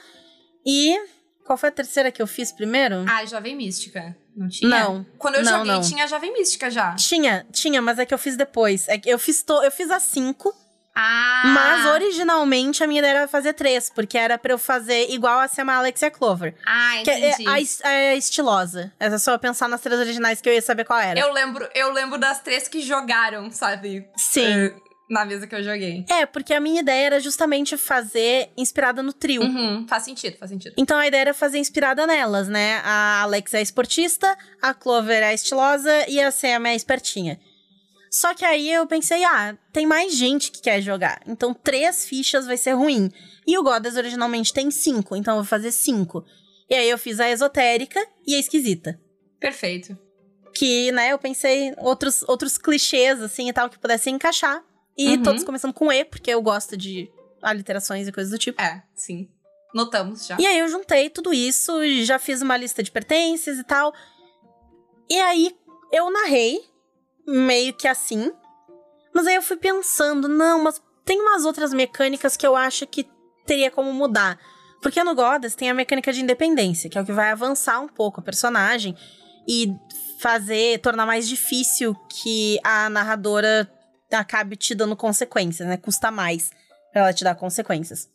e 0.66 0.98
Qual 1.44 1.58
foi 1.58 1.68
a 1.68 1.72
terceira 1.72 2.10
que 2.10 2.22
eu 2.22 2.26
fiz 2.26 2.50
primeiro? 2.50 3.04
Ah, 3.06 3.24
Jovem 3.26 3.54
Mística. 3.54 4.16
Não 4.34 4.48
tinha? 4.48 4.70
Não. 4.70 5.06
Quando 5.18 5.36
eu 5.36 5.44
não, 5.44 5.58
joguei, 5.58 5.72
não. 5.72 5.80
tinha 5.82 6.08
Jovem 6.08 6.32
Mística 6.32 6.70
já. 6.70 6.94
Tinha, 6.94 7.46
tinha, 7.52 7.82
mas 7.82 7.98
é 7.98 8.06
que 8.06 8.14
eu 8.14 8.18
fiz 8.18 8.34
depois. 8.34 8.88
É 8.88 8.96
que 8.96 9.10
eu 9.10 9.18
fiz, 9.18 9.42
to... 9.42 9.62
eu 9.62 9.70
fiz 9.70 9.90
as 9.90 10.02
cinco, 10.04 10.54
Ah! 10.94 11.42
mas 11.54 11.86
originalmente 11.86 12.84
a 12.84 12.86
minha 12.86 13.00
ideia 13.00 13.18
era 13.18 13.28
fazer 13.28 13.52
três, 13.52 13.90
porque 13.90 14.16
era 14.16 14.38
pra 14.38 14.52
eu 14.52 14.58
fazer 14.58 15.10
igual 15.10 15.40
a 15.40 15.48
Sam 15.48 15.70
Alex 15.72 16.02
e 16.02 16.04
a 16.06 16.10
Clover. 16.10 16.54
Ah, 16.66 17.00
Que 17.02 17.10
é 17.10 17.30
entendi. 17.30 17.48
a, 17.82 17.88
a 17.88 18.14
estilosa. 18.14 18.92
Era 19.00 19.18
só 19.18 19.32
eu 19.32 19.38
pensar 19.38 19.68
nas 19.68 19.80
três 19.80 19.98
originais 19.98 20.40
que 20.40 20.48
eu 20.48 20.52
ia 20.54 20.62
saber 20.62 20.84
qual 20.84 20.98
era. 21.00 21.18
Eu 21.18 21.32
lembro, 21.32 21.68
eu 21.74 21.92
lembro 21.92 22.18
das 22.18 22.40
três 22.40 22.68
que 22.68 22.80
jogaram, 22.80 23.50
sabe? 23.50 24.06
Sim. 24.16 24.46
Eh, 24.46 24.74
Na 25.10 25.24
mesa 25.24 25.46
que 25.46 25.54
eu 25.54 25.62
joguei. 25.62 26.04
É, 26.08 26.24
porque 26.24 26.54
a 26.54 26.60
minha 26.60 26.80
ideia 26.80 27.06
era 27.06 27.20
justamente 27.20 27.76
fazer 27.76 28.50
inspirada 28.56 29.02
no 29.02 29.12
trio. 29.12 29.42
Uhum, 29.42 29.86
faz 29.88 30.04
sentido, 30.04 30.38
faz 30.38 30.50
sentido. 30.50 30.74
Então 30.78 30.96
a 30.96 31.06
ideia 31.06 31.20
era 31.22 31.34
fazer 31.34 31.58
inspirada 31.58 32.06
nelas, 32.06 32.48
né? 32.48 32.80
A 32.84 33.20
Alex 33.22 33.52
é 33.52 33.58
a 33.58 33.62
esportista, 33.62 34.36
a 34.62 34.72
Clover 34.72 35.22
é 35.22 35.26
a 35.28 35.34
estilosa 35.34 36.08
e 36.08 36.20
a 36.20 36.30
Sam 36.30 36.66
é 36.66 36.70
a 36.70 36.74
espertinha. 36.74 37.38
Só 38.16 38.32
que 38.32 38.44
aí 38.44 38.70
eu 38.70 38.86
pensei, 38.86 39.24
ah, 39.24 39.58
tem 39.72 39.84
mais 39.86 40.14
gente 40.14 40.52
que 40.52 40.62
quer 40.62 40.80
jogar. 40.80 41.20
Então 41.26 41.52
três 41.52 42.04
fichas 42.06 42.46
vai 42.46 42.56
ser 42.56 42.70
ruim. 42.74 43.10
E 43.44 43.58
o 43.58 43.62
Goddess 43.64 43.96
originalmente 43.96 44.52
tem 44.54 44.70
cinco, 44.70 45.16
então 45.16 45.34
eu 45.34 45.40
vou 45.42 45.48
fazer 45.48 45.72
cinco. 45.72 46.24
E 46.70 46.76
aí 46.76 46.88
eu 46.88 46.96
fiz 46.96 47.18
a 47.18 47.28
esotérica 47.28 47.98
e 48.24 48.36
a 48.36 48.38
esquisita. 48.38 49.00
Perfeito. 49.40 49.98
Que, 50.54 50.92
né, 50.92 51.10
eu 51.10 51.18
pensei 51.18 51.74
outros, 51.78 52.22
outros 52.28 52.56
clichês, 52.56 53.20
assim, 53.20 53.48
e 53.48 53.52
tal, 53.52 53.68
que 53.68 53.80
pudessem 53.80 54.14
encaixar. 54.14 54.62
E 54.96 55.16
Uhum. 55.16 55.22
todos 55.24 55.42
começando 55.42 55.72
com 55.74 55.90
E, 55.90 56.04
porque 56.04 56.30
eu 56.30 56.40
gosto 56.40 56.76
de 56.76 57.10
aliterações 57.42 58.06
e 58.06 58.12
coisas 58.12 58.30
do 58.30 58.38
tipo. 58.38 58.62
É, 58.62 58.80
sim. 58.94 59.28
Notamos 59.74 60.24
já. 60.24 60.36
E 60.38 60.46
aí 60.46 60.60
eu 60.60 60.68
juntei 60.68 61.10
tudo 61.10 61.34
isso, 61.34 61.72
já 62.04 62.20
fiz 62.20 62.40
uma 62.42 62.56
lista 62.56 62.80
de 62.80 62.92
pertences 62.92 63.58
e 63.58 63.64
tal. 63.64 63.92
E 65.10 65.18
aí 65.18 65.52
eu 65.92 66.08
narrei, 66.12 66.60
meio 67.26 67.72
que 67.74 67.88
assim. 67.88 68.32
Mas 69.12 69.26
aí 69.26 69.34
eu 69.34 69.42
fui 69.42 69.56
pensando, 69.56 70.28
não, 70.28 70.62
mas 70.62 70.82
tem 71.04 71.20
umas 71.20 71.44
outras 71.44 71.72
mecânicas 71.72 72.36
que 72.36 72.46
eu 72.46 72.56
acho 72.56 72.86
que 72.86 73.08
teria 73.46 73.70
como 73.70 73.92
mudar. 73.92 74.38
Porque 74.82 75.02
no 75.02 75.14
Goddess 75.14 75.54
tem 75.54 75.70
a 75.70 75.74
mecânica 75.74 76.12
de 76.12 76.20
independência, 76.20 76.90
que 76.90 76.98
é 76.98 77.00
o 77.00 77.06
que 77.06 77.12
vai 77.12 77.30
avançar 77.30 77.80
um 77.80 77.88
pouco 77.88 78.20
a 78.20 78.24
personagem 78.24 78.94
e 79.48 79.72
fazer, 80.20 80.80
tornar 80.80 81.06
mais 81.06 81.28
difícil 81.28 81.94
que 82.08 82.58
a 82.62 82.88
narradora 82.90 83.70
acabe 84.12 84.56
te 84.56 84.74
dando 84.74 84.96
consequências, 84.96 85.68
né? 85.68 85.76
Custa 85.76 86.10
mais 86.10 86.50
pra 86.92 87.02
ela 87.02 87.12
te 87.12 87.24
dar 87.24 87.34
consequências. 87.34 88.08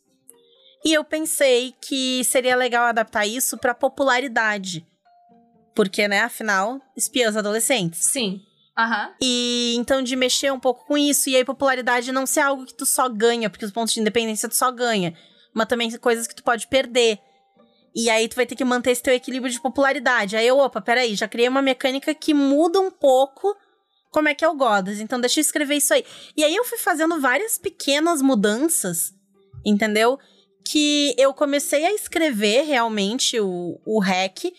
E 0.84 0.92
eu 0.92 1.04
pensei 1.04 1.74
que 1.80 2.24
seria 2.24 2.56
legal 2.56 2.84
adaptar 2.84 3.26
isso 3.26 3.58
pra 3.58 3.74
popularidade. 3.74 4.86
Porque, 5.74 6.08
né, 6.08 6.20
afinal, 6.20 6.80
espiãs 6.96 7.36
adolescentes. 7.36 8.06
Sim. 8.06 8.40
Aham. 8.80 9.14
E 9.20 9.74
então 9.76 10.02
de 10.02 10.16
mexer 10.16 10.50
um 10.52 10.60
pouco 10.60 10.86
com 10.86 10.96
isso, 10.96 11.28
e 11.28 11.36
aí 11.36 11.44
popularidade 11.44 12.12
não 12.12 12.24
ser 12.24 12.40
algo 12.40 12.64
que 12.64 12.74
tu 12.74 12.86
só 12.86 13.08
ganha, 13.08 13.50
porque 13.50 13.64
os 13.64 13.70
pontos 13.70 13.92
de 13.92 14.00
independência 14.00 14.48
tu 14.48 14.56
só 14.56 14.70
ganha, 14.70 15.14
mas 15.54 15.66
também 15.66 15.90
coisas 15.98 16.26
que 16.26 16.34
tu 16.34 16.42
pode 16.42 16.66
perder. 16.66 17.18
E 17.94 18.08
aí 18.08 18.28
tu 18.28 18.36
vai 18.36 18.46
ter 18.46 18.54
que 18.54 18.64
manter 18.64 18.92
esse 18.92 19.02
teu 19.02 19.12
equilíbrio 19.12 19.52
de 19.52 19.60
popularidade. 19.60 20.36
Aí 20.36 20.46
eu, 20.46 20.58
opa, 20.58 20.80
peraí, 20.80 21.14
já 21.14 21.28
criei 21.28 21.48
uma 21.48 21.60
mecânica 21.60 22.14
que 22.14 22.32
muda 22.32 22.80
um 22.80 22.90
pouco 22.90 23.54
como 24.10 24.28
é 24.28 24.34
que 24.34 24.44
é 24.44 24.48
o 24.48 24.56
Godas, 24.56 24.98
então 25.00 25.20
deixa 25.20 25.38
eu 25.38 25.42
escrever 25.42 25.76
isso 25.76 25.94
aí. 25.94 26.04
E 26.36 26.42
aí 26.42 26.54
eu 26.54 26.64
fui 26.64 26.78
fazendo 26.78 27.20
várias 27.20 27.58
pequenas 27.58 28.22
mudanças, 28.22 29.12
entendeu? 29.64 30.18
Que 30.64 31.14
eu 31.18 31.32
comecei 31.34 31.84
a 31.84 31.92
escrever 31.92 32.62
realmente 32.62 33.38
o, 33.38 33.80
o 33.84 34.00
hack. 34.00 34.52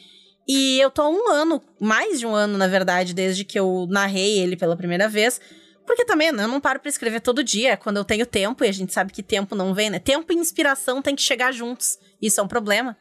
E 0.54 0.82
eu 0.82 0.92
tô 0.92 1.04
há 1.04 1.10
um 1.10 1.30
ano, 1.30 1.62
mais 1.80 2.20
de 2.20 2.28
um 2.28 2.36
ano, 2.36 2.58
na 2.58 2.68
verdade, 2.68 3.14
desde 3.14 3.46
que 3.46 3.58
eu 3.58 3.88
narrei 3.90 4.38
ele 4.38 4.58
pela 4.58 4.76
primeira 4.76 5.08
vez. 5.08 5.40
Porque 5.88 6.04
também 6.04 6.30
né, 6.34 6.44
eu 6.44 6.48
não 6.50 6.60
paro 6.60 6.78
pra 6.82 6.90
escrever 6.90 7.22
todo 7.22 7.42
dia, 7.42 7.72
é 7.72 7.78
quando 7.78 7.96
eu 7.96 8.04
tenho 8.04 8.26
tempo, 8.26 8.66
e 8.66 8.68
a 8.68 8.72
gente 8.74 8.92
sabe 8.92 9.14
que 9.14 9.24
tempo 9.24 9.56
não 9.56 9.74
vem, 9.74 9.90
né? 9.90 9.98
Tempo 9.98 10.34
e 10.34 10.36
inspiração 10.36 11.02
tem 11.02 11.16
que 11.16 11.22
chegar 11.22 11.54
juntos. 11.54 11.98
Isso 12.22 12.42
é 12.42 12.44
um 12.44 12.50
problema. 12.50 12.98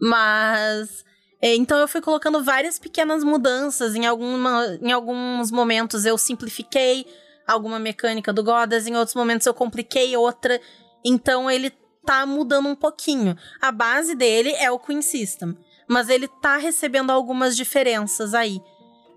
Mas. 0.00 1.04
é, 1.42 1.56
Então 1.56 1.76
eu 1.76 1.88
fui 1.88 2.00
colocando 2.00 2.40
várias 2.40 2.78
pequenas 2.78 3.24
mudanças. 3.24 3.96
Em, 3.96 4.06
alguma, 4.06 4.78
em 4.80 4.92
alguns 4.92 5.50
momentos 5.50 6.04
eu 6.04 6.16
simplifiquei 6.16 7.04
alguma 7.44 7.80
mecânica 7.80 8.32
do 8.32 8.44
Godas, 8.44 8.86
em 8.86 8.94
outros 8.94 9.16
momentos 9.16 9.44
eu 9.44 9.54
compliquei 9.54 10.16
outra. 10.16 10.60
Então 11.04 11.50
ele 11.50 11.72
tá 12.04 12.24
mudando 12.24 12.68
um 12.68 12.76
pouquinho. 12.76 13.36
A 13.60 13.72
base 13.72 14.14
dele 14.14 14.52
é 14.52 14.70
o 14.70 14.78
Queen 14.78 15.02
System. 15.02 15.56
Mas 15.88 16.08
ele 16.08 16.28
tá 16.28 16.56
recebendo 16.56 17.10
algumas 17.10 17.56
diferenças 17.56 18.34
aí. 18.34 18.60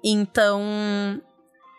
Então. 0.03 1.21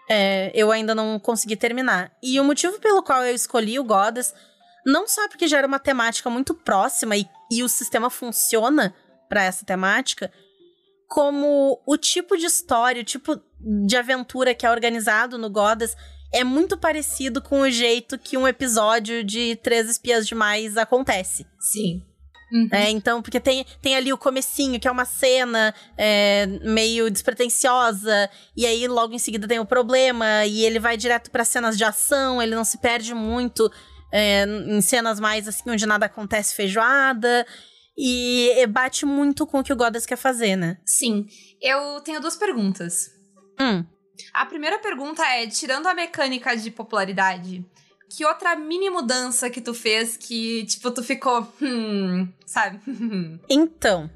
é, 0.09 0.51
eu 0.53 0.73
ainda 0.73 0.93
não 0.93 1.21
consegui 1.21 1.55
terminar. 1.55 2.11
E 2.21 2.41
o 2.41 2.45
motivo 2.45 2.81
pelo 2.81 3.01
qual 3.01 3.25
eu 3.25 3.33
escolhi 3.33 3.79
o 3.79 3.85
Goddess, 3.85 4.35
não 4.85 5.07
só 5.07 5.29
porque 5.29 5.47
gera 5.47 5.69
uma 5.69 5.79
temática 5.79 6.29
muito 6.29 6.53
próxima 6.53 7.17
e, 7.17 7.25
e 7.49 7.63
o 7.63 7.69
sistema 7.69 8.11
funciona 8.11 8.93
para 9.29 9.45
essa 9.45 9.65
temática, 9.65 10.33
como 11.07 11.81
o 11.87 11.97
tipo 11.97 12.37
de 12.37 12.47
história, 12.47 13.03
o 13.03 13.05
tipo 13.05 13.41
de 13.87 13.97
aventura 13.97 14.53
que 14.53 14.67
é 14.67 14.71
organizado 14.71 15.39
no 15.39 15.49
Goddess 15.49 15.97
é 16.33 16.43
muito 16.43 16.77
parecido 16.77 17.41
com 17.41 17.61
o 17.61 17.71
jeito 17.71 18.19
que 18.19 18.37
um 18.37 18.47
episódio 18.47 19.23
de 19.23 19.57
Três 19.57 19.89
Espias 19.89 20.27
Demais 20.27 20.77
acontece. 20.77 21.47
Sim. 21.59 22.03
Uhum. 22.53 22.69
É, 22.73 22.91
então, 22.91 23.23
porque 23.23 23.39
tem, 23.39 23.65
tem 23.81 23.95
ali 23.95 24.13
o 24.13 24.19
comecinho, 24.19 24.81
que 24.81 24.89
é 24.89 24.91
uma 24.91 25.05
cena 25.05 25.75
é, 25.97 26.47
meio 26.65 27.11
despretensiosa, 27.11 28.29
e 28.57 28.67
aí 28.67 28.89
logo 28.89 29.15
em 29.15 29.19
seguida 29.19 29.47
tem 29.47 29.59
o 29.59 29.67
problema, 29.67 30.45
e 30.47 30.65
ele 30.65 30.79
vai 30.79 30.97
direto 30.97 31.31
para 31.31 31.45
cenas 31.45 31.79
de 31.79 31.85
ação, 31.85 32.43
ele 32.43 32.55
não 32.55 32.65
se 32.65 32.79
perde 32.79 33.15
muito 33.15 33.71
é, 34.13 34.45
em 34.45 34.81
cenas 34.81 35.21
mais 35.21 35.47
assim, 35.47 35.71
onde 35.71 35.87
nada 35.87 36.07
acontece 36.07 36.55
feijoada, 36.55 37.47
e, 37.97 38.67
bate 38.69 39.05
muito 39.05 39.47
com 39.47 39.59
o 39.59 39.65
que 39.65 39.73
o 39.73 39.77
Goddess 39.77 40.07
quer 40.07 40.17
fazer, 40.17 40.57
né? 40.57 40.79
Sim. 40.87 41.27
Eu 41.61 42.01
tenho 42.01 42.21
duas 42.21 42.35
perguntas. 42.35 43.11
Hum. 43.61 43.85
A 44.33 44.47
primeira 44.47 44.79
pergunta 44.79 45.23
é: 45.23 45.47
tirando 45.47 45.87
a 45.87 45.95
mecânica 45.95 46.57
de 46.57 46.71
popularidade, 46.71 47.65
que 48.11 48.25
outra 48.25 48.57
mini 48.57 48.91
mudança 48.91 49.49
que 49.49 49.61
tu 49.61 49.73
fez 49.73 50.17
que, 50.17 50.67
tipo, 50.67 50.91
tu 50.91 51.03
ficou. 51.03 51.47
Hum, 51.63 52.29
sabe? 52.45 52.81
Então, 53.49 54.11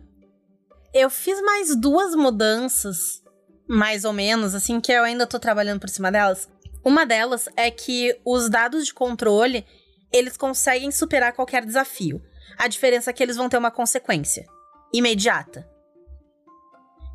eu 0.92 1.08
fiz 1.08 1.40
mais 1.42 1.74
duas 1.76 2.14
mudanças, 2.14 3.22
mais 3.68 4.04
ou 4.04 4.12
menos, 4.12 4.54
assim, 4.54 4.80
que 4.80 4.92
eu 4.92 5.04
ainda 5.04 5.26
tô 5.26 5.38
trabalhando 5.38 5.80
por 5.80 5.88
cima 5.88 6.10
delas. 6.10 6.48
Uma 6.84 7.06
delas 7.06 7.48
é 7.56 7.70
que 7.70 8.18
os 8.24 8.50
dados 8.50 8.84
de 8.84 8.92
controle, 8.92 9.64
eles 10.12 10.36
conseguem 10.36 10.90
superar 10.90 11.32
qualquer 11.32 11.64
desafio. 11.64 12.20
A 12.58 12.68
diferença 12.68 13.10
é 13.10 13.12
que 13.12 13.22
eles 13.22 13.36
vão 13.36 13.48
ter 13.48 13.56
uma 13.56 13.70
consequência 13.70 14.44
imediata. 14.92 15.68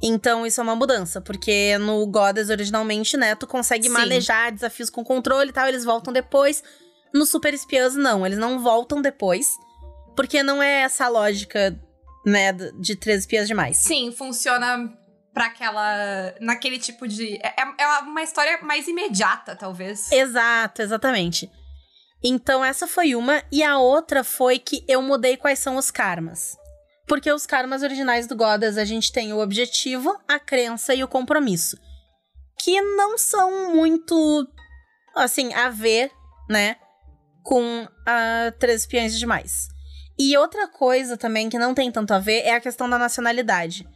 Então, 0.01 0.45
isso 0.45 0.61
é 0.61 0.63
uma 0.63 0.75
mudança, 0.75 1.19
porque 1.19 1.77
no 1.77 2.05
Goddess, 2.07 2.49
originalmente, 2.49 3.17
né, 3.17 3.35
tu 3.35 3.45
consegue 3.45 3.87
Sim. 3.87 3.93
manejar 3.93 4.51
desafios 4.51 4.89
com 4.89 5.03
controle 5.03 5.49
e 5.49 5.53
tal, 5.53 5.67
eles 5.67 5.83
voltam 5.83 6.13
depois. 6.13 6.63
No 7.13 7.25
Super 7.25 7.53
Espiãs, 7.53 7.95
não, 7.95 8.25
eles 8.25 8.37
não 8.37 8.59
voltam 8.59 9.01
depois, 9.01 9.57
porque 10.15 10.41
não 10.41 10.63
é 10.63 10.81
essa 10.81 11.07
lógica, 11.09 11.77
né, 12.25 12.53
de 12.53 12.95
Três 12.95 13.21
Espiãs 13.21 13.47
Demais. 13.47 13.77
Sim, 13.77 14.11
funciona 14.11 14.93
pra 15.33 15.45
aquela. 15.47 16.33
naquele 16.39 16.79
tipo 16.79 17.07
de. 17.07 17.35
É, 17.37 17.55
é 17.77 17.87
uma 17.99 18.23
história 18.23 18.59
mais 18.61 18.87
imediata, 18.87 19.55
talvez. 19.55 20.11
Exato, 20.11 20.81
exatamente. 20.81 21.49
Então, 22.23 22.63
essa 22.63 22.85
foi 22.85 23.15
uma, 23.15 23.41
e 23.51 23.63
a 23.63 23.77
outra 23.77 24.23
foi 24.23 24.59
que 24.59 24.83
eu 24.87 25.01
mudei 25.01 25.37
quais 25.37 25.59
são 25.59 25.77
os 25.77 25.89
karmas. 25.89 26.57
Porque 27.09 27.31
os 27.33 27.47
karmas 27.47 27.81
originais 27.81 28.27
do 28.27 28.35
Goddess 28.35 28.77
a 28.77 28.85
gente 28.85 29.11
tem 29.11 29.33
o 29.33 29.39
objetivo, 29.39 30.15
a 30.27 30.39
crença 30.39 30.93
e 30.93 31.03
o 31.03 31.07
compromisso. 31.07 31.75
Que 32.59 32.79
não 32.79 33.17
são 33.17 33.73
muito, 33.75 34.47
assim, 35.15 35.51
a 35.55 35.69
ver, 35.69 36.11
né, 36.47 36.75
com 37.43 37.87
a 38.05 38.53
Três 38.59 38.81
Espiões 38.81 39.17
Demais. 39.17 39.69
E 40.19 40.37
outra 40.37 40.67
coisa 40.67 41.17
também 41.17 41.49
que 41.49 41.57
não 41.57 41.73
tem 41.73 41.91
tanto 41.91 42.13
a 42.13 42.19
ver 42.19 42.41
é 42.41 42.53
a 42.53 42.61
questão 42.61 42.87
da 42.87 42.99
nacionalidade. 42.99 43.87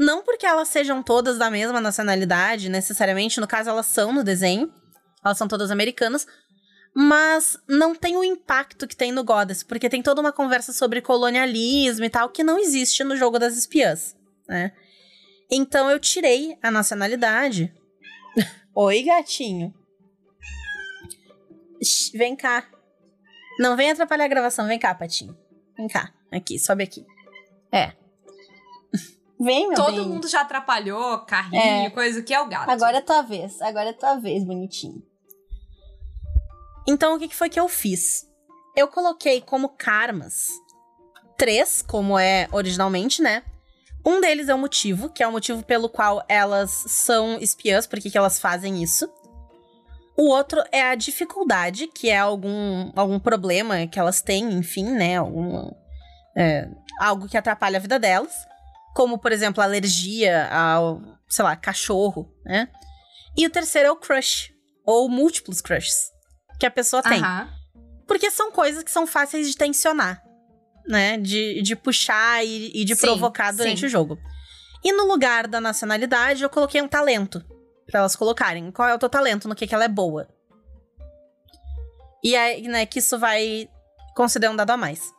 Não 0.00 0.22
porque 0.22 0.46
elas 0.46 0.68
sejam 0.68 1.02
todas 1.02 1.36
da 1.36 1.50
mesma 1.50 1.80
nacionalidade, 1.80 2.70
necessariamente, 2.70 3.38
no 3.38 3.46
caso 3.46 3.68
elas 3.68 3.86
são 3.86 4.14
no 4.14 4.24
desenho, 4.24 4.72
elas 5.22 5.36
são 5.36 5.46
todas 5.46 5.70
americanas, 5.70 6.26
mas 6.94 7.56
não 7.68 7.94
tem 7.94 8.16
o 8.16 8.24
impacto 8.24 8.86
que 8.86 8.94
tem 8.96 9.12
no 9.12 9.24
Goddess, 9.24 9.62
porque 9.62 9.88
tem 9.88 10.02
toda 10.02 10.20
uma 10.20 10.32
conversa 10.32 10.72
sobre 10.72 11.00
colonialismo 11.00 12.04
e 12.04 12.10
tal 12.10 12.28
que 12.28 12.44
não 12.44 12.58
existe 12.58 13.02
no 13.04 13.16
jogo 13.16 13.38
das 13.38 13.56
espiãs, 13.56 14.16
né? 14.48 14.72
Então 15.50 15.90
eu 15.90 15.98
tirei 15.98 16.56
a 16.62 16.70
nacionalidade. 16.70 17.72
Oi, 18.74 19.02
gatinho. 19.02 19.74
Vem 22.14 22.36
cá. 22.36 22.66
Não 23.58 23.76
vem 23.76 23.90
atrapalhar 23.90 24.24
a 24.24 24.28
gravação, 24.28 24.66
vem 24.66 24.78
cá, 24.78 24.94
patinho. 24.94 25.36
Vem 25.76 25.88
cá, 25.88 26.12
aqui, 26.30 26.58
sobe 26.58 26.84
aqui. 26.84 27.04
É. 27.70 27.92
Vem, 29.40 29.66
meu 29.68 29.74
Todo 29.76 29.96
bem. 29.96 30.06
mundo 30.06 30.28
já 30.28 30.42
atrapalhou, 30.42 31.18
carrinho, 31.20 31.86
É. 31.86 31.90
coisa 31.90 32.22
que 32.22 32.32
é 32.32 32.40
o 32.40 32.46
gato. 32.48 32.70
Agora 32.70 32.98
é 32.98 33.00
tua 33.00 33.22
vez. 33.22 33.60
Agora 33.60 33.88
é 33.88 33.92
tua 33.92 34.14
vez, 34.16 34.44
bonitinho. 34.44 35.02
Então, 36.86 37.14
o 37.14 37.18
que 37.18 37.34
foi 37.34 37.48
que 37.48 37.60
eu 37.60 37.68
fiz? 37.68 38.26
Eu 38.76 38.88
coloquei 38.88 39.40
como 39.40 39.68
karmas 39.68 40.48
três, 41.36 41.82
como 41.82 42.18
é 42.18 42.48
originalmente, 42.52 43.20
né? 43.20 43.42
Um 44.04 44.20
deles 44.20 44.48
é 44.48 44.54
o 44.54 44.58
motivo, 44.58 45.08
que 45.08 45.22
é 45.22 45.26
o 45.26 45.32
motivo 45.32 45.62
pelo 45.64 45.88
qual 45.88 46.24
elas 46.28 46.70
são 46.70 47.38
espiãs, 47.38 47.86
porque 47.86 48.10
que 48.10 48.18
elas 48.18 48.40
fazem 48.40 48.82
isso. 48.82 49.08
O 50.16 50.28
outro 50.28 50.62
é 50.70 50.82
a 50.82 50.94
dificuldade, 50.94 51.86
que 51.86 52.10
é 52.10 52.18
algum, 52.18 52.92
algum 52.94 53.18
problema 53.18 53.86
que 53.86 53.98
elas 53.98 54.20
têm, 54.20 54.52
enfim, 54.52 54.84
né? 54.84 55.16
Algum, 55.16 55.70
é, 56.36 56.68
algo 57.00 57.28
que 57.28 57.36
atrapalha 57.36 57.78
a 57.78 57.80
vida 57.80 57.98
delas. 57.98 58.32
Como, 58.94 59.18
por 59.18 59.32
exemplo, 59.32 59.62
alergia 59.62 60.48
ao, 60.48 61.00
sei 61.28 61.44
lá, 61.44 61.56
cachorro, 61.56 62.32
né? 62.44 62.68
E 63.36 63.46
o 63.46 63.50
terceiro 63.50 63.88
é 63.88 63.90
o 63.90 63.96
crush, 63.96 64.52
ou 64.84 65.08
múltiplos 65.08 65.60
crushes, 65.60 66.10
que 66.58 66.66
a 66.66 66.70
pessoa 66.70 67.02
tem. 67.02 67.20
Aham. 67.20 67.48
Porque 68.06 68.30
são 68.30 68.50
coisas 68.50 68.82
que 68.82 68.90
são 68.90 69.06
fáceis 69.06 69.48
de 69.48 69.56
tensionar, 69.56 70.22
né? 70.86 71.16
De, 71.18 71.62
de 71.62 71.74
puxar 71.74 72.44
e, 72.44 72.70
e 72.74 72.84
de 72.84 72.94
Sim, 72.94 73.02
provocar 73.02 73.52
durante 73.52 73.80
sim. 73.80 73.86
o 73.86 73.88
jogo. 73.88 74.18
E 74.84 74.92
no 74.92 75.04
lugar 75.06 75.46
da 75.46 75.60
nacionalidade, 75.60 76.42
eu 76.42 76.50
coloquei 76.50 76.82
um 76.82 76.88
talento. 76.88 77.44
Pra 77.86 78.00
elas 78.00 78.16
colocarem. 78.16 78.70
Qual 78.70 78.88
é 78.88 78.94
o 78.94 78.98
teu 78.98 79.08
talento? 79.08 79.48
No 79.48 79.54
que, 79.54 79.66
que 79.66 79.74
ela 79.74 79.84
é 79.84 79.88
boa. 79.88 80.28
E 82.22 82.36
aí, 82.36 82.62
né, 82.68 82.86
que 82.86 83.00
isso 83.00 83.18
vai 83.18 83.68
conceder 84.14 84.50
um 84.50 84.56
dado 84.56 84.70
a 84.70 84.76
mais. 84.76 85.12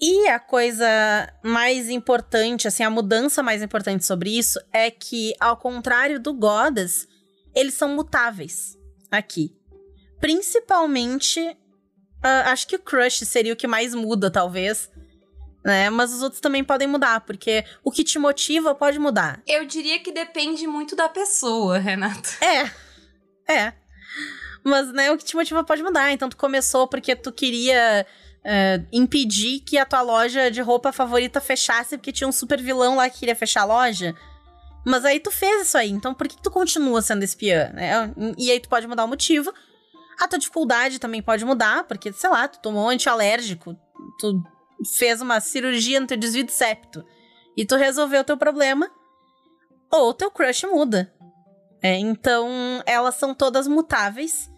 E 0.00 0.28
a 0.28 0.38
coisa 0.38 0.86
mais 1.42 1.88
importante, 1.88 2.68
assim, 2.68 2.82
a 2.82 2.90
mudança 2.90 3.42
mais 3.42 3.62
importante 3.62 4.04
sobre 4.04 4.36
isso 4.36 4.60
é 4.72 4.90
que, 4.90 5.34
ao 5.40 5.56
contrário 5.56 6.20
do 6.20 6.34
Godas, 6.34 7.06
eles 7.54 7.74
são 7.74 7.94
mutáveis 7.94 8.76
aqui. 9.10 9.56
Principalmente, 10.24 11.54
ah, 12.22 12.50
acho 12.50 12.66
que 12.66 12.76
o 12.76 12.78
Crush 12.78 13.26
seria 13.26 13.52
o 13.52 13.56
que 13.56 13.66
mais 13.66 13.94
muda, 13.94 14.30
talvez. 14.30 14.90
Né? 15.62 15.90
Mas 15.90 16.14
os 16.14 16.22
outros 16.22 16.40
também 16.40 16.64
podem 16.64 16.88
mudar, 16.88 17.20
porque 17.20 17.62
o 17.84 17.90
que 17.90 18.02
te 18.02 18.18
motiva 18.18 18.74
pode 18.74 18.98
mudar. 18.98 19.42
Eu 19.46 19.66
diria 19.66 19.98
que 19.98 20.10
depende 20.10 20.66
muito 20.66 20.96
da 20.96 21.10
pessoa, 21.10 21.76
Renata. 21.76 22.30
É, 22.40 23.52
é. 23.52 23.74
Mas, 24.64 24.90
né, 24.94 25.12
o 25.12 25.18
que 25.18 25.26
te 25.26 25.36
motiva 25.36 25.62
pode 25.62 25.82
mudar. 25.82 26.10
Então, 26.10 26.30
tu 26.30 26.38
começou 26.38 26.88
porque 26.88 27.14
tu 27.14 27.30
queria 27.30 28.06
é, 28.42 28.80
impedir 28.90 29.60
que 29.60 29.76
a 29.76 29.84
tua 29.84 30.00
loja 30.00 30.50
de 30.50 30.62
roupa 30.62 30.90
favorita 30.90 31.38
fechasse, 31.38 31.98
porque 31.98 32.12
tinha 32.12 32.26
um 32.26 32.32
super 32.32 32.62
vilão 32.62 32.96
lá 32.96 33.10
que 33.10 33.18
queria 33.18 33.36
fechar 33.36 33.60
a 33.60 33.66
loja. 33.66 34.14
Mas 34.86 35.04
aí 35.04 35.20
tu 35.20 35.30
fez 35.30 35.68
isso 35.68 35.76
aí, 35.76 35.90
então 35.90 36.14
por 36.14 36.26
que, 36.26 36.36
que 36.36 36.42
tu 36.42 36.50
continua 36.50 37.02
sendo 37.02 37.22
espiã, 37.22 37.70
né? 37.74 38.10
E 38.38 38.50
aí 38.50 38.58
tu 38.58 38.70
pode 38.70 38.86
mudar 38.86 39.04
o 39.04 39.08
motivo. 39.08 39.52
A 40.20 40.28
tua 40.28 40.38
dificuldade 40.38 40.98
também 40.98 41.22
pode 41.22 41.44
mudar, 41.44 41.84
porque, 41.84 42.12
sei 42.12 42.30
lá, 42.30 42.46
tu 42.48 42.60
tomou 42.60 42.86
um 42.86 42.88
antialérgico, 42.88 43.76
tu 44.18 44.42
fez 44.96 45.20
uma 45.20 45.40
cirurgia 45.40 46.00
no 46.00 46.06
teu 46.06 46.16
desvio 46.16 46.44
de 46.44 46.52
septo 46.52 47.04
e 47.56 47.64
tu 47.64 47.76
resolveu 47.76 48.20
o 48.20 48.24
teu 48.24 48.36
problema, 48.36 48.90
ou 49.90 50.12
teu 50.12 50.30
crush 50.30 50.64
muda. 50.66 51.12
É, 51.82 51.96
então, 51.98 52.48
elas 52.86 53.16
são 53.16 53.34
todas 53.34 53.68
mutáveis, 53.68 54.50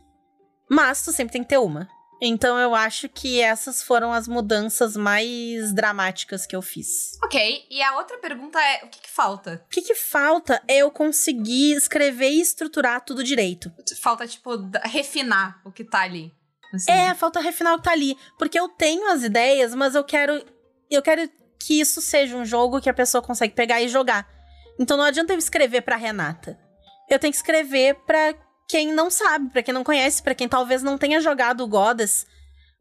mas 0.71 1.05
tu 1.05 1.12
sempre 1.12 1.33
tem 1.33 1.42
que 1.42 1.49
ter 1.49 1.59
uma. 1.59 1.88
Então, 2.21 2.59
eu 2.59 2.75
acho 2.75 3.09
que 3.09 3.41
essas 3.41 3.83
foram 3.83 4.13
as 4.13 4.27
mudanças 4.27 4.97
mais 4.97 5.75
dramáticas 5.75 6.47
que 6.47 6.57
eu 6.57 6.63
fiz. 6.63 7.19
Ok, 7.23 7.67
e 7.71 7.83
a 7.83 7.97
outra 7.97 8.19
pergunta 8.19 8.59
é: 8.61 8.85
o 8.85 8.89
que, 8.89 9.01
que 9.03 9.11
falta? 9.11 9.63
O 9.67 9.69
que, 9.69 9.83
que 9.83 9.95
falta 9.95 10.63
é 10.67 10.79
eu 10.79 10.91
conseguir 10.91 11.73
escrever 11.75 12.31
e 12.31 12.41
estruturar 12.41 13.05
tudo 13.05 13.23
direito. 13.23 13.71
Falta, 14.01 14.27
tipo, 14.27 14.51
refinar 14.85 15.61
o 15.65 15.71
que 15.71 15.85
tá 15.85 16.01
ali. 16.01 16.33
assim. 16.73 16.91
É, 16.91 17.15
falta 17.15 17.41
refinar 17.41 17.75
o 17.75 17.79
que 17.79 17.85
tá 17.85 17.93
ali. 17.93 18.17
Porque 18.39 18.59
eu 18.59 18.69
tenho 18.69 19.11
as 19.11 19.23
ideias, 19.23 19.75
mas 19.75 19.95
eu 19.95 20.05
quero. 20.05 20.43
Eu 20.91 21.03
quero 21.03 21.29
que 21.59 21.81
isso 21.81 22.01
seja 22.01 22.37
um 22.37 22.45
jogo 22.45 22.81
que 22.81 22.89
a 22.89 22.95
pessoa 22.95 23.21
consegue 23.21 23.55
pegar 23.55 23.83
e 23.83 23.89
jogar. 23.89 24.27
Então 24.79 24.97
não 24.97 25.05
adianta 25.05 25.33
eu 25.33 25.39
escrever 25.39 25.83
pra 25.83 25.97
Renata. 25.97 26.59
Eu 27.09 27.19
tenho 27.19 27.33
que 27.33 27.37
escrever 27.39 27.95
pra 28.07 28.35
quem 28.69 28.93
não 28.93 29.11
sabe, 29.11 29.51
pra 29.51 29.63
quem 29.63 29.73
não 29.73 29.85
conhece, 29.85 30.23
pra 30.23 30.35
quem 30.35 30.49
talvez 30.49 30.83
não 30.83 30.99
tenha 30.99 31.21
jogado 31.21 31.63
o 31.63 31.69
Goddess, 31.69 32.27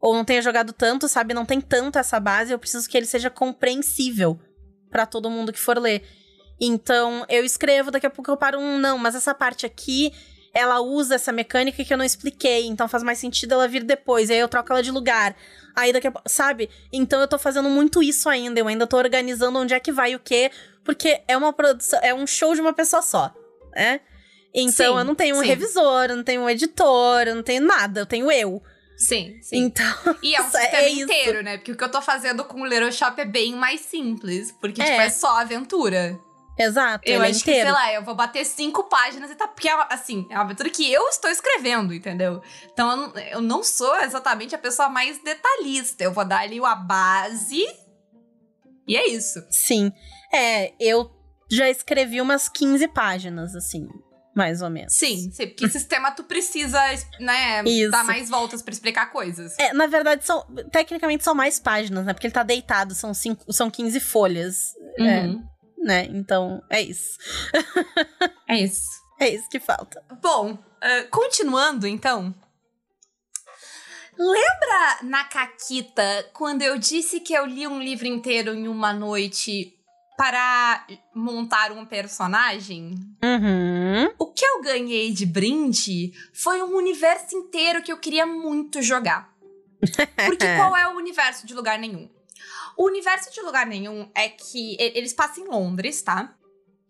ou 0.00 0.14
não 0.14 0.24
tenha 0.24 0.42
jogado 0.42 0.72
tanto, 0.72 1.08
sabe? 1.08 1.34
Não 1.34 1.46
tem 1.46 1.60
tanto 1.60 1.98
essa 1.98 2.20
base, 2.20 2.52
eu 2.52 2.58
preciso 2.58 2.88
que 2.88 2.96
ele 2.96 3.06
seja 3.06 3.30
compreensível 3.30 4.38
pra 4.90 5.06
todo 5.06 5.30
mundo 5.30 5.52
que 5.52 5.58
for 5.58 5.78
ler. 5.78 6.02
Então, 6.60 7.24
eu 7.28 7.44
escrevo, 7.44 7.90
daqui 7.90 8.06
a 8.06 8.10
pouco 8.10 8.30
eu 8.30 8.36
paro 8.36 8.58
um, 8.58 8.78
não, 8.78 8.98
mas 8.98 9.14
essa 9.14 9.34
parte 9.34 9.66
aqui, 9.66 10.12
ela 10.54 10.80
usa 10.80 11.16
essa 11.16 11.32
mecânica 11.32 11.84
que 11.84 11.92
eu 11.92 11.98
não 11.98 12.04
expliquei, 12.04 12.66
então 12.66 12.88
faz 12.88 13.02
mais 13.02 13.18
sentido 13.18 13.52
ela 13.52 13.68
vir 13.68 13.84
depois, 13.84 14.30
aí 14.30 14.38
eu 14.38 14.48
troco 14.48 14.72
ela 14.72 14.82
de 14.82 14.90
lugar. 14.90 15.36
Aí 15.74 15.92
daqui 15.92 16.06
a 16.06 16.10
pouco, 16.10 16.28
sabe? 16.28 16.70
Então 16.90 17.20
eu 17.20 17.28
tô 17.28 17.38
fazendo 17.38 17.68
muito 17.68 18.02
isso 18.02 18.28
ainda, 18.28 18.58
eu 18.58 18.66
ainda 18.66 18.86
tô 18.86 18.96
organizando 18.96 19.58
onde 19.58 19.74
é 19.74 19.80
que 19.80 19.92
vai 19.92 20.14
o 20.14 20.18
quê, 20.18 20.50
porque 20.82 21.22
é 21.28 21.36
uma 21.36 21.52
produção, 21.52 22.00
é 22.02 22.14
um 22.14 22.26
show 22.26 22.54
de 22.54 22.62
uma 22.62 22.72
pessoa 22.72 23.02
só, 23.02 23.34
né? 23.74 24.00
Então 24.58 24.94
Sim, 24.94 24.98
eu 24.98 25.04
não 25.04 25.14
tenho 25.14 25.36
um 25.36 25.40
sim. 25.42 25.46
revisor, 25.46 26.06
eu 26.08 26.16
não 26.16 26.24
tenho 26.24 26.40
um 26.40 26.48
editor, 26.48 27.22
eu 27.28 27.34
não 27.34 27.42
tenho 27.42 27.62
nada, 27.62 28.00
eu 28.00 28.06
tenho 28.06 28.32
eu. 28.32 28.62
Sim, 28.96 29.38
sim. 29.42 29.58
Então, 29.58 30.16
E 30.22 30.34
é 30.34 30.40
um 30.40 30.46
é 30.46 30.50
sistema 30.50 30.88
isso. 30.88 31.02
inteiro, 31.02 31.42
né? 31.42 31.58
Porque 31.58 31.72
o 31.72 31.76
que 31.76 31.84
eu 31.84 31.90
tô 31.90 32.00
fazendo 32.00 32.42
com 32.44 32.62
o 32.62 32.66
Little 32.66 32.90
Shop 32.90 33.20
é 33.20 33.26
bem 33.26 33.54
mais 33.54 33.82
simples. 33.82 34.50
Porque, 34.52 34.80
É. 34.80 34.84
tipo, 34.86 35.00
é 35.02 35.10
só 35.10 35.38
aventura. 35.38 36.18
exato, 36.58 37.02
Eu 37.06 37.22
é 37.22 37.28
acho 37.28 37.44
que, 37.44 37.50
inteiro. 37.50 37.68
sei 37.68 37.72
lá, 37.78 37.92
eu 37.92 38.02
vou 38.02 38.14
bater 38.14 38.46
cinco 38.46 38.84
páginas 38.84 39.30
e 39.30 39.34
tá. 39.34 39.46
Porque, 39.46 39.68
é, 39.68 39.76
assim, 39.90 40.26
é 40.30 40.34
uma 40.36 40.44
aventura 40.44 40.70
que 40.70 40.90
eu 40.90 41.06
estou 41.10 41.30
escrevendo, 41.30 41.92
entendeu? 41.92 42.40
Então 42.72 42.90
eu 42.90 42.96
não, 42.96 43.18
eu 43.18 43.40
não 43.42 43.62
sou 43.62 43.94
exatamente 44.00 44.54
a 44.54 44.58
pessoa 44.58 44.88
mais 44.88 45.18
detalhista. 45.22 46.02
Eu 46.02 46.12
vou 46.14 46.24
dar 46.24 46.40
ali 46.40 46.58
a 46.64 46.74
base. 46.74 47.62
E 48.88 48.96
é 48.96 49.06
isso. 49.08 49.44
Sim. 49.50 49.92
É, 50.32 50.72
eu 50.80 51.10
já 51.50 51.68
escrevi 51.68 52.22
umas 52.22 52.48
15 52.48 52.88
páginas, 52.88 53.54
assim, 53.54 53.86
mais 54.36 54.60
ou 54.60 54.68
menos. 54.68 54.92
Sim, 54.92 55.30
sim. 55.32 55.46
Porque 55.46 55.66
sistema 55.70 56.12
tu 56.12 56.22
precisa, 56.22 56.78
né, 57.18 57.64
Isso. 57.64 57.90
dar 57.90 58.04
mais 58.04 58.28
voltas 58.28 58.60
pra 58.60 58.70
explicar 58.70 59.06
coisas. 59.06 59.58
É, 59.58 59.72
na 59.72 59.86
verdade, 59.86 60.26
são. 60.26 60.44
Tecnicamente 60.70 61.24
são 61.24 61.34
mais 61.34 61.58
páginas, 61.58 62.04
né? 62.04 62.12
Porque 62.12 62.26
ele 62.26 62.34
tá 62.34 62.42
deitado, 62.42 62.94
são, 62.94 63.14
cinco, 63.14 63.50
são 63.50 63.70
15 63.70 63.98
folhas. 63.98 64.74
Uhum. 64.98 65.42
né? 65.78 66.06
Então, 66.10 66.62
é 66.70 66.82
isso. 66.82 67.18
É 68.48 68.60
isso. 68.60 68.86
É 69.18 69.28
isso 69.28 69.48
que 69.48 69.58
falta. 69.58 70.00
Bom, 70.22 70.56
ah, 70.80 71.04
continuando 71.10 71.86
então. 71.86 72.32
Lembra 74.16 74.98
na 75.02 75.24
Caquita 75.24 76.30
quando 76.32 76.62
eu 76.62 76.78
disse 76.78 77.18
que 77.18 77.34
eu 77.34 77.44
li 77.44 77.66
um 77.66 77.82
livro 77.82 78.06
inteiro 78.06 78.54
em 78.54 78.68
uma 78.68 78.92
noite 78.92 79.75
para 80.16 80.86
montar 81.14 81.72
um 81.72 81.84
personagem? 81.84 82.94
Uhum. 83.22 84.14
O 84.18 84.26
que 84.32 84.44
eu 84.44 84.62
ganhei 84.62 85.12
de 85.12 85.26
brinde 85.26 86.12
foi 86.32 86.62
um 86.62 86.74
universo 86.76 87.36
inteiro 87.36 87.82
que 87.82 87.92
eu 87.92 87.98
queria 87.98 88.26
muito 88.26 88.82
jogar. 88.82 89.34
Porque 90.24 90.46
qual 90.56 90.76
é 90.76 90.88
o 90.88 90.96
universo 90.96 91.46
de 91.46 91.54
lugar 91.54 91.78
nenhum? 91.78 92.08
O 92.76 92.86
universo 92.86 93.32
de 93.32 93.40
lugar 93.40 93.66
nenhum 93.66 94.08
é 94.14 94.28
que 94.28 94.76
eles 94.78 95.12
passam 95.12 95.44
em 95.44 95.48
Londres, 95.48 96.02
tá? 96.02 96.34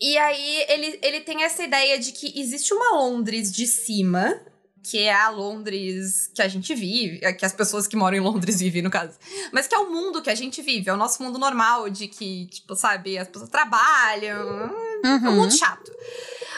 E 0.00 0.18
aí 0.18 0.64
ele, 0.68 0.98
ele 1.02 1.20
tem 1.20 1.42
essa 1.42 1.62
ideia 1.62 1.98
de 1.98 2.12
que 2.12 2.38
existe 2.38 2.74
uma 2.74 2.96
Londres 2.96 3.50
de 3.50 3.66
cima, 3.66 4.40
que 4.88 4.98
é 5.02 5.12
a 5.12 5.30
Londres 5.30 6.30
que 6.34 6.40
a 6.40 6.46
gente 6.48 6.74
vive, 6.74 7.18
é 7.22 7.32
que 7.32 7.44
as 7.44 7.52
pessoas 7.52 7.86
que 7.88 7.96
moram 7.96 8.16
em 8.16 8.20
Londres 8.20 8.58
vivem, 8.60 8.82
no 8.82 8.90
caso. 8.90 9.18
Mas 9.52 9.66
que 9.66 9.74
é 9.74 9.78
o 9.78 9.90
mundo 9.90 10.22
que 10.22 10.30
a 10.30 10.34
gente 10.34 10.62
vive, 10.62 10.88
é 10.88 10.92
o 10.92 10.96
nosso 10.96 11.22
mundo 11.22 11.38
normal, 11.38 11.90
de 11.90 12.06
que, 12.06 12.46
tipo, 12.46 12.76
sabe, 12.76 13.18
as 13.18 13.26
pessoas 13.28 13.50
trabalham. 13.50 14.70
É 15.04 15.08
um 15.08 15.14
Uhum. 15.26 15.32
mundo 15.32 15.52
chato. 15.52 15.92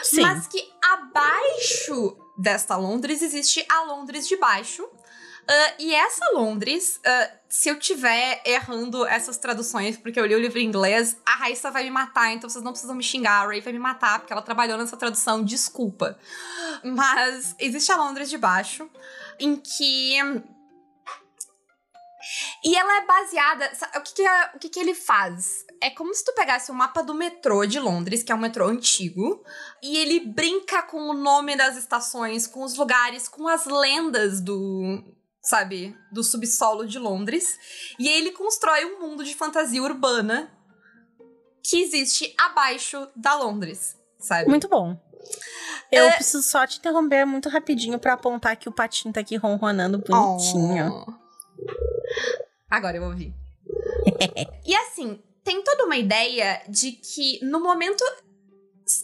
Sim. 0.03 0.21
Mas 0.21 0.47
que 0.47 0.63
abaixo 0.81 2.15
desta 2.37 2.75
Londres 2.77 3.21
existe 3.21 3.65
a 3.69 3.83
Londres 3.83 4.27
de 4.27 4.37
baixo. 4.37 4.87
Ah, 5.51 5.73
e 5.79 5.95
essa 5.95 6.29
Londres, 6.33 6.99
ah, 7.03 7.31
se 7.49 7.69
eu 7.69 7.79
tiver 7.79 8.39
errando 8.45 9.03
essas 9.07 9.37
traduções, 9.39 9.97
porque 9.97 10.19
eu 10.19 10.25
li 10.27 10.35
o 10.35 10.39
livro 10.39 10.59
em 10.59 10.65
inglês, 10.65 11.17
a 11.25 11.31
Raissa 11.37 11.71
vai 11.71 11.83
me 11.85 11.89
matar, 11.89 12.31
então 12.31 12.47
vocês 12.47 12.63
não 12.63 12.71
precisam 12.71 12.95
me 12.95 13.01
xingar. 13.01 13.41
A 13.43 13.47
Ray 13.47 13.59
vai 13.59 13.73
me 13.73 13.79
matar, 13.79 14.19
porque 14.19 14.31
ela 14.31 14.43
trabalhou 14.43 14.77
nessa 14.77 14.95
tradução, 14.95 15.43
desculpa. 15.43 16.19
Mas 16.83 17.55
existe 17.57 17.91
a 17.91 17.97
Londres 17.97 18.29
de 18.29 18.37
baixo, 18.37 18.87
em 19.39 19.55
que. 19.55 20.17
E 22.63 22.75
ela 22.75 22.97
é 22.97 23.05
baseada. 23.07 23.71
O 23.95 24.01
que, 24.01 24.13
que, 24.13 24.21
é- 24.21 24.51
o 24.55 24.59
que, 24.59 24.69
que 24.69 24.79
ele 24.79 24.93
faz? 24.93 25.65
É 25.81 25.89
como 25.89 26.13
se 26.13 26.23
tu 26.23 26.33
pegasse 26.33 26.69
o 26.69 26.75
mapa 26.75 27.01
do 27.01 27.15
metrô 27.15 27.65
de 27.65 27.79
Londres, 27.79 28.21
que 28.21 28.31
é 28.31 28.35
um 28.35 28.39
metrô 28.39 28.67
antigo, 28.67 29.43
e 29.81 29.97
ele 29.97 30.19
brinca 30.19 30.83
com 30.83 31.09
o 31.09 31.13
nome 31.13 31.55
das 31.55 31.75
estações, 31.75 32.45
com 32.45 32.63
os 32.63 32.75
lugares, 32.77 33.27
com 33.27 33.47
as 33.47 33.65
lendas 33.65 34.41
do. 34.41 35.03
Sabe? 35.49 35.97
Do 36.11 36.23
subsolo 36.23 36.85
de 36.85 36.99
Londres. 36.99 37.57
E 37.97 38.07
ele 38.07 38.31
constrói 38.33 38.85
um 38.85 38.99
mundo 38.99 39.23
de 39.23 39.33
fantasia 39.33 39.81
urbana 39.81 40.55
que 41.63 41.81
existe 41.81 42.35
abaixo 42.37 43.07
da 43.15 43.33
Londres, 43.33 43.97
sabe? 44.19 44.47
Muito 44.47 44.69
bom. 44.69 44.95
Eu 45.91 46.03
é... 46.05 46.11
preciso 46.11 46.43
só 46.43 46.67
te 46.67 46.77
interromper 46.77 47.25
muito 47.25 47.49
rapidinho 47.49 47.97
para 47.97 48.13
apontar 48.13 48.57
que 48.57 48.69
o 48.69 48.71
patinho 48.71 49.11
tá 49.11 49.21
aqui 49.21 49.37
ronronando 49.37 49.97
bonitinho. 49.97 51.03
Oh. 51.07 51.13
Agora 52.69 52.97
eu 52.97 53.05
ouvi. 53.05 53.33
e 54.63 54.75
assim, 54.75 55.19
tem 55.43 55.63
toda 55.63 55.85
uma 55.85 55.97
ideia 55.97 56.61
de 56.69 56.91
que 56.91 57.43
no 57.43 57.59
momento. 57.59 58.03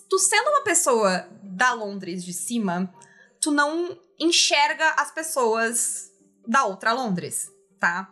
Tu 0.07 0.19
sendo 0.19 0.49
uma 0.49 0.63
pessoa 0.63 1.27
da 1.41 1.73
Londres 1.73 2.23
de 2.23 2.33
cima, 2.33 2.93
tu 3.41 3.49
não 3.49 3.99
enxerga 4.19 4.91
as 4.91 5.11
pessoas 5.11 6.11
da 6.47 6.65
outra 6.65 6.93
Londres, 6.93 7.51
tá? 7.79 8.11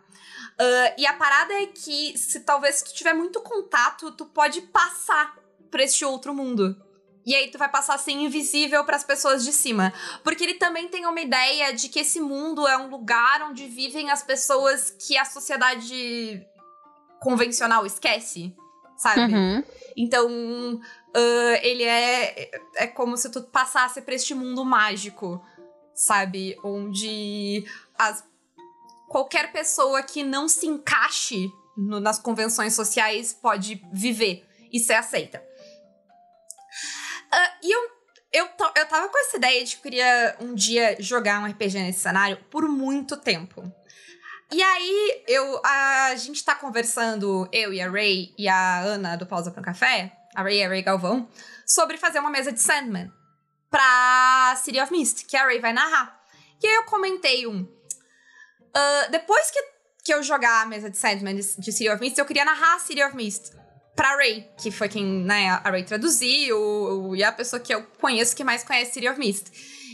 Uh, 0.54 0.94
e 0.98 1.06
a 1.06 1.14
parada 1.14 1.52
é 1.54 1.66
que, 1.66 2.16
se 2.16 2.40
talvez 2.40 2.82
tu 2.82 2.94
tiver 2.94 3.12
muito 3.12 3.40
contato, 3.40 4.12
tu 4.12 4.26
pode 4.26 4.62
passar 4.62 5.36
pra 5.70 5.82
este 5.82 6.04
outro 6.04 6.32
mundo. 6.34 6.80
E 7.26 7.34
aí 7.34 7.50
tu 7.50 7.58
vai 7.58 7.68
passar 7.68 7.94
a 7.94 7.98
ser 7.98 8.12
invisível 8.12 8.84
para 8.84 8.96
as 8.96 9.04
pessoas 9.04 9.44
de 9.44 9.52
cima. 9.52 9.92
Porque 10.22 10.44
ele 10.44 10.54
também 10.54 10.88
tem 10.88 11.06
uma 11.06 11.20
ideia 11.20 11.72
de 11.72 11.88
que 11.88 12.00
esse 12.00 12.20
mundo 12.20 12.68
é 12.68 12.76
um 12.76 12.88
lugar 12.88 13.42
onde 13.42 13.66
vivem 13.66 14.10
as 14.10 14.22
pessoas 14.22 14.90
que 14.90 15.16
a 15.16 15.24
sociedade 15.24 16.46
convencional 17.20 17.86
esquece, 17.86 18.54
sabe? 18.96 19.34
Uhum. 19.34 19.64
Então, 19.96 20.28
uh, 20.74 21.58
ele 21.62 21.82
é, 21.82 22.50
é 22.76 22.86
como 22.86 23.16
se 23.16 23.30
tu 23.30 23.42
passasse 23.42 24.02
para 24.02 24.14
este 24.14 24.34
mundo 24.34 24.64
mágico, 24.64 25.42
sabe? 25.94 26.56
Onde 26.62 27.64
as, 27.98 28.24
qualquer 29.08 29.52
pessoa 29.52 30.02
que 30.02 30.22
não 30.22 30.48
se 30.48 30.66
encaixe 30.66 31.48
no, 31.76 32.00
nas 32.00 32.18
convenções 32.18 32.74
sociais 32.74 33.32
pode 33.32 33.82
viver 33.92 34.46
e 34.72 34.78
ser 34.78 34.94
aceita. 34.94 35.42
Uh, 37.32 37.58
e 37.62 37.74
eu, 37.74 37.90
eu, 38.32 38.48
eu 38.76 38.86
tava 38.86 39.08
com 39.08 39.18
essa 39.18 39.36
ideia 39.36 39.64
de 39.64 39.72
que 39.72 39.78
eu 39.78 39.82
queria 39.82 40.36
um 40.40 40.54
dia 40.54 40.96
jogar 41.00 41.40
um 41.40 41.46
RPG 41.46 41.78
nesse 41.78 42.00
cenário 42.00 42.38
por 42.50 42.68
muito 42.68 43.16
tempo. 43.16 43.62
E 44.52 44.62
aí, 44.62 45.24
eu, 45.26 45.60
a 45.64 46.14
gente 46.16 46.44
tá 46.44 46.54
conversando, 46.54 47.48
eu 47.50 47.72
e 47.72 47.80
a 47.80 47.90
Ray 47.90 48.32
e 48.38 48.46
a 48.46 48.80
Ana 48.80 49.16
do 49.16 49.26
Pausa 49.26 49.50
para 49.50 49.60
um 49.60 49.64
Café, 49.64 50.12
a 50.34 50.42
Ray 50.42 50.58
e 50.58 50.64
a 50.64 50.68
Ray 50.68 50.82
Galvão, 50.82 51.28
sobre 51.66 51.96
fazer 51.96 52.20
uma 52.20 52.30
mesa 52.30 52.52
de 52.52 52.60
Sandman 52.60 53.10
pra 53.70 54.54
City 54.62 54.80
of 54.80 54.92
Mist, 54.92 55.24
que 55.26 55.36
a 55.36 55.44
Ray 55.44 55.58
vai 55.58 55.72
narrar. 55.72 56.20
E 56.62 56.66
aí 56.66 56.74
eu 56.74 56.84
comentei 56.84 57.46
um. 57.46 57.66
Uh, 58.76 59.10
depois 59.10 59.50
que, 59.50 59.62
que 60.04 60.14
eu 60.14 60.22
jogar 60.22 60.62
a 60.62 60.66
mesa 60.66 60.90
de 60.90 60.96
Sandman 60.96 61.36
de, 61.36 61.42
de 61.58 61.72
City 61.72 61.88
of 61.88 62.00
Mist, 62.00 62.18
eu 62.18 62.26
queria 62.26 62.44
narrar 62.44 62.78
City 62.80 63.02
of 63.02 63.14
Mist 63.14 63.52
pra 63.94 64.16
Ray, 64.16 64.48
que 64.60 64.70
foi 64.70 64.88
quem 64.88 65.04
né, 65.04 65.50
a 65.50 65.70
Ray 65.70 65.84
traduziu, 65.84 67.14
e 67.14 67.22
a 67.22 67.30
pessoa 67.30 67.60
que 67.60 67.72
eu 67.72 67.84
conheço 68.00 68.34
que 68.34 68.42
mais 68.42 68.64
conhece 68.64 68.94
City 68.94 69.08
of 69.08 69.18
Mist. 69.18 69.44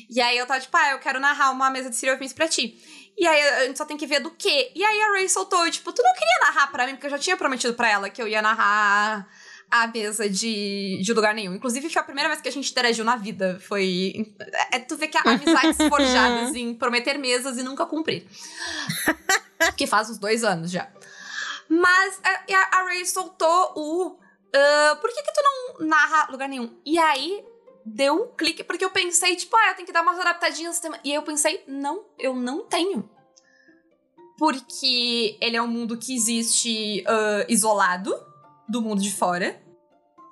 E 0.08 0.20
aí 0.20 0.38
eu 0.38 0.46
tava 0.46 0.60
tipo, 0.60 0.76
ah, 0.76 0.92
eu 0.92 0.98
quero 0.98 1.20
narrar 1.20 1.50
uma 1.50 1.70
mesa 1.70 1.90
de 1.90 1.96
City 1.96 2.10
of 2.10 2.20
Mist 2.20 2.34
pra 2.34 2.48
ti. 2.48 2.78
E 3.18 3.26
aí 3.26 3.48
a 3.48 3.66
gente 3.66 3.76
só 3.76 3.84
tem 3.84 3.98
que 3.98 4.06
ver 4.06 4.20
do 4.20 4.30
quê? 4.30 4.72
E 4.74 4.82
aí 4.82 5.02
a 5.02 5.12
Ray 5.12 5.28
soltou, 5.28 5.70
tipo, 5.70 5.92
tu 5.92 6.02
não 6.02 6.12
queria 6.14 6.38
narrar 6.40 6.66
pra 6.68 6.86
mim, 6.86 6.94
porque 6.94 7.06
eu 7.06 7.10
já 7.10 7.18
tinha 7.18 7.36
prometido 7.36 7.74
pra 7.74 7.90
ela 7.90 8.08
que 8.08 8.22
eu 8.22 8.26
ia 8.26 8.40
narrar 8.40 9.28
a 9.70 9.86
mesa 9.86 10.28
de, 10.28 11.00
de 11.00 11.12
lugar 11.12 11.34
nenhum. 11.34 11.54
Inclusive, 11.54 11.88
foi 11.88 12.02
a 12.02 12.04
primeira 12.04 12.28
vez 12.28 12.40
que 12.40 12.48
a 12.48 12.52
gente 12.52 12.70
interagiu 12.70 13.04
na 13.04 13.16
vida. 13.16 13.60
Foi. 13.60 14.34
É, 14.72 14.78
tu 14.80 14.96
vê 14.96 15.06
que 15.06 15.16
há 15.16 15.22
amizades 15.24 15.76
forjadas 15.88 16.54
em 16.54 16.74
prometer 16.74 17.16
mesas 17.18 17.56
e 17.56 17.62
nunca 17.62 17.86
cumprir. 17.86 18.26
que 19.76 19.86
faz 19.86 20.10
uns 20.10 20.18
dois 20.18 20.42
anos 20.42 20.70
já. 20.70 20.90
Mas 21.68 22.20
é, 22.24 22.54
a, 22.54 22.80
a 22.80 22.82
Ray 22.84 23.06
soltou 23.06 23.72
o. 23.76 24.08
Uh, 24.08 24.96
por 25.00 25.08
que, 25.10 25.22
que 25.22 25.32
tu 25.32 25.40
não 25.44 25.86
narra 25.86 26.28
lugar 26.32 26.48
nenhum? 26.48 26.76
E 26.84 26.98
aí 26.98 27.44
deu 27.86 28.14
um 28.14 28.26
clique, 28.36 28.64
porque 28.64 28.84
eu 28.84 28.90
pensei, 28.90 29.36
tipo, 29.36 29.56
ah, 29.56 29.68
eu 29.70 29.74
tenho 29.74 29.86
que 29.86 29.92
dar 29.92 30.02
umas 30.02 30.18
adaptadinhas 30.18 30.70
no 30.70 30.72
sistema. 30.72 30.98
E 31.04 31.10
aí 31.10 31.14
eu 31.14 31.22
pensei, 31.22 31.62
não, 31.68 32.04
eu 32.18 32.34
não 32.34 32.64
tenho. 32.64 33.08
Porque 34.36 35.38
ele 35.40 35.56
é 35.56 35.62
um 35.62 35.68
mundo 35.68 35.96
que 35.96 36.14
existe 36.14 37.04
uh, 37.06 37.44
isolado 37.48 38.29
do 38.70 38.80
mundo 38.80 39.02
de 39.02 39.12
fora, 39.12 39.60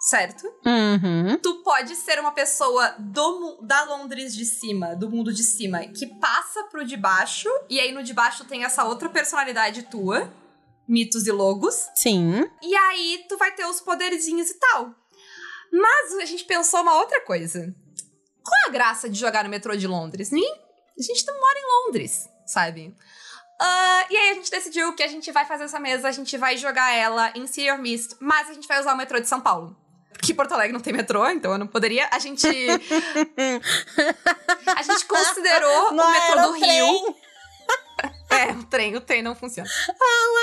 certo? 0.01 0.47
Uhum. 0.65 1.39
Tu 1.43 1.63
pode 1.63 1.95
ser 1.97 2.21
uma 2.21 2.33
pessoa 2.33 2.95
do, 2.99 3.61
da 3.63 3.85
Londres 3.85 4.35
de 4.35 4.45
cima, 4.45 4.95
do 4.95 5.11
mundo 5.11 5.33
de 5.33 5.43
cima, 5.43 5.81
que 5.87 6.07
passa 6.07 6.65
pro 6.65 6.85
de 6.85 6.97
baixo, 6.97 7.49
e 7.69 7.81
aí 7.81 7.93
no 7.93 8.03
de 8.03 8.15
baixo 8.15 8.45
tem 8.45 8.65
essa 8.65 8.85
outra 8.85 9.09
personalidade 9.09 9.83
tua 9.85 10.33
mitos 10.89 11.27
e 11.27 11.31
logos. 11.31 11.91
Sim. 11.95 12.49
E 12.63 12.75
aí 12.75 13.27
tu 13.29 13.37
vai 13.37 13.55
ter 13.55 13.67
os 13.67 13.81
poderzinhos 13.81 14.49
e 14.51 14.55
tal. 14.55 14.95
Mas 15.71 16.15
a 16.15 16.25
gente 16.25 16.45
pensou 16.45 16.81
uma 16.81 16.95
outra 16.99 17.21
coisa. 17.21 17.75
Qual 18.43 18.57
é 18.65 18.69
a 18.69 18.73
graça 18.73 19.09
de 19.11 19.19
jogar 19.19 19.45
no 19.45 19.51
metrô 19.51 19.77
de 19.77 19.87
Londres? 19.87 20.33
A 20.33 21.03
gente 21.03 21.27
não 21.27 21.39
mora 21.39 21.59
em 21.59 21.87
Londres, 21.87 22.27
sabe? 22.47 22.97
Uh, 23.61 24.07
e 24.09 24.17
aí 24.17 24.31
a 24.31 24.35
gente 24.35 24.51
decidiu 24.51 24.95
que 24.95 25.03
a 25.03 25.09
gente 25.09 25.33
vai 25.33 25.45
fazer 25.45 25.65
essa 25.65 25.81
mesa, 25.81 26.09
a 26.09 26.13
gente 26.13 26.37
vai 26.37 26.57
jogar 26.57 26.93
ela 26.93 27.33
em 27.35 27.47
City 27.47 27.71
of 27.71 27.83
Mist, 27.83 28.15
mas 28.21 28.49
a 28.49 28.55
gente 28.55 28.69
vai 28.69 28.79
usar 28.81 28.95
o 28.95 28.97
metrô 28.97 29.19
de 29.19 29.29
São 29.29 29.41
Paulo. 29.41 29.77
Porque 30.13 30.35
Porto 30.35 30.53
Alegre 30.53 30.73
não 30.73 30.81
tem 30.81 30.93
metrô, 30.93 31.29
então 31.29 31.53
eu 31.53 31.59
não 31.59 31.67
poderia. 31.67 32.09
A 32.11 32.19
gente. 32.19 32.47
a 34.67 34.83
gente 34.83 35.05
considerou 35.07 35.93
não 35.93 36.07
o 36.07 36.11
metrô 36.11 36.43
do 36.43 36.53
Rio. 36.53 37.17
É, 38.31 38.53
o 38.53 38.63
trem, 38.65 38.95
o 38.95 39.01
trem 39.01 39.23
não 39.23 39.35
funciona. 39.35 39.69
Ah, 39.89 39.95
o 39.95 40.39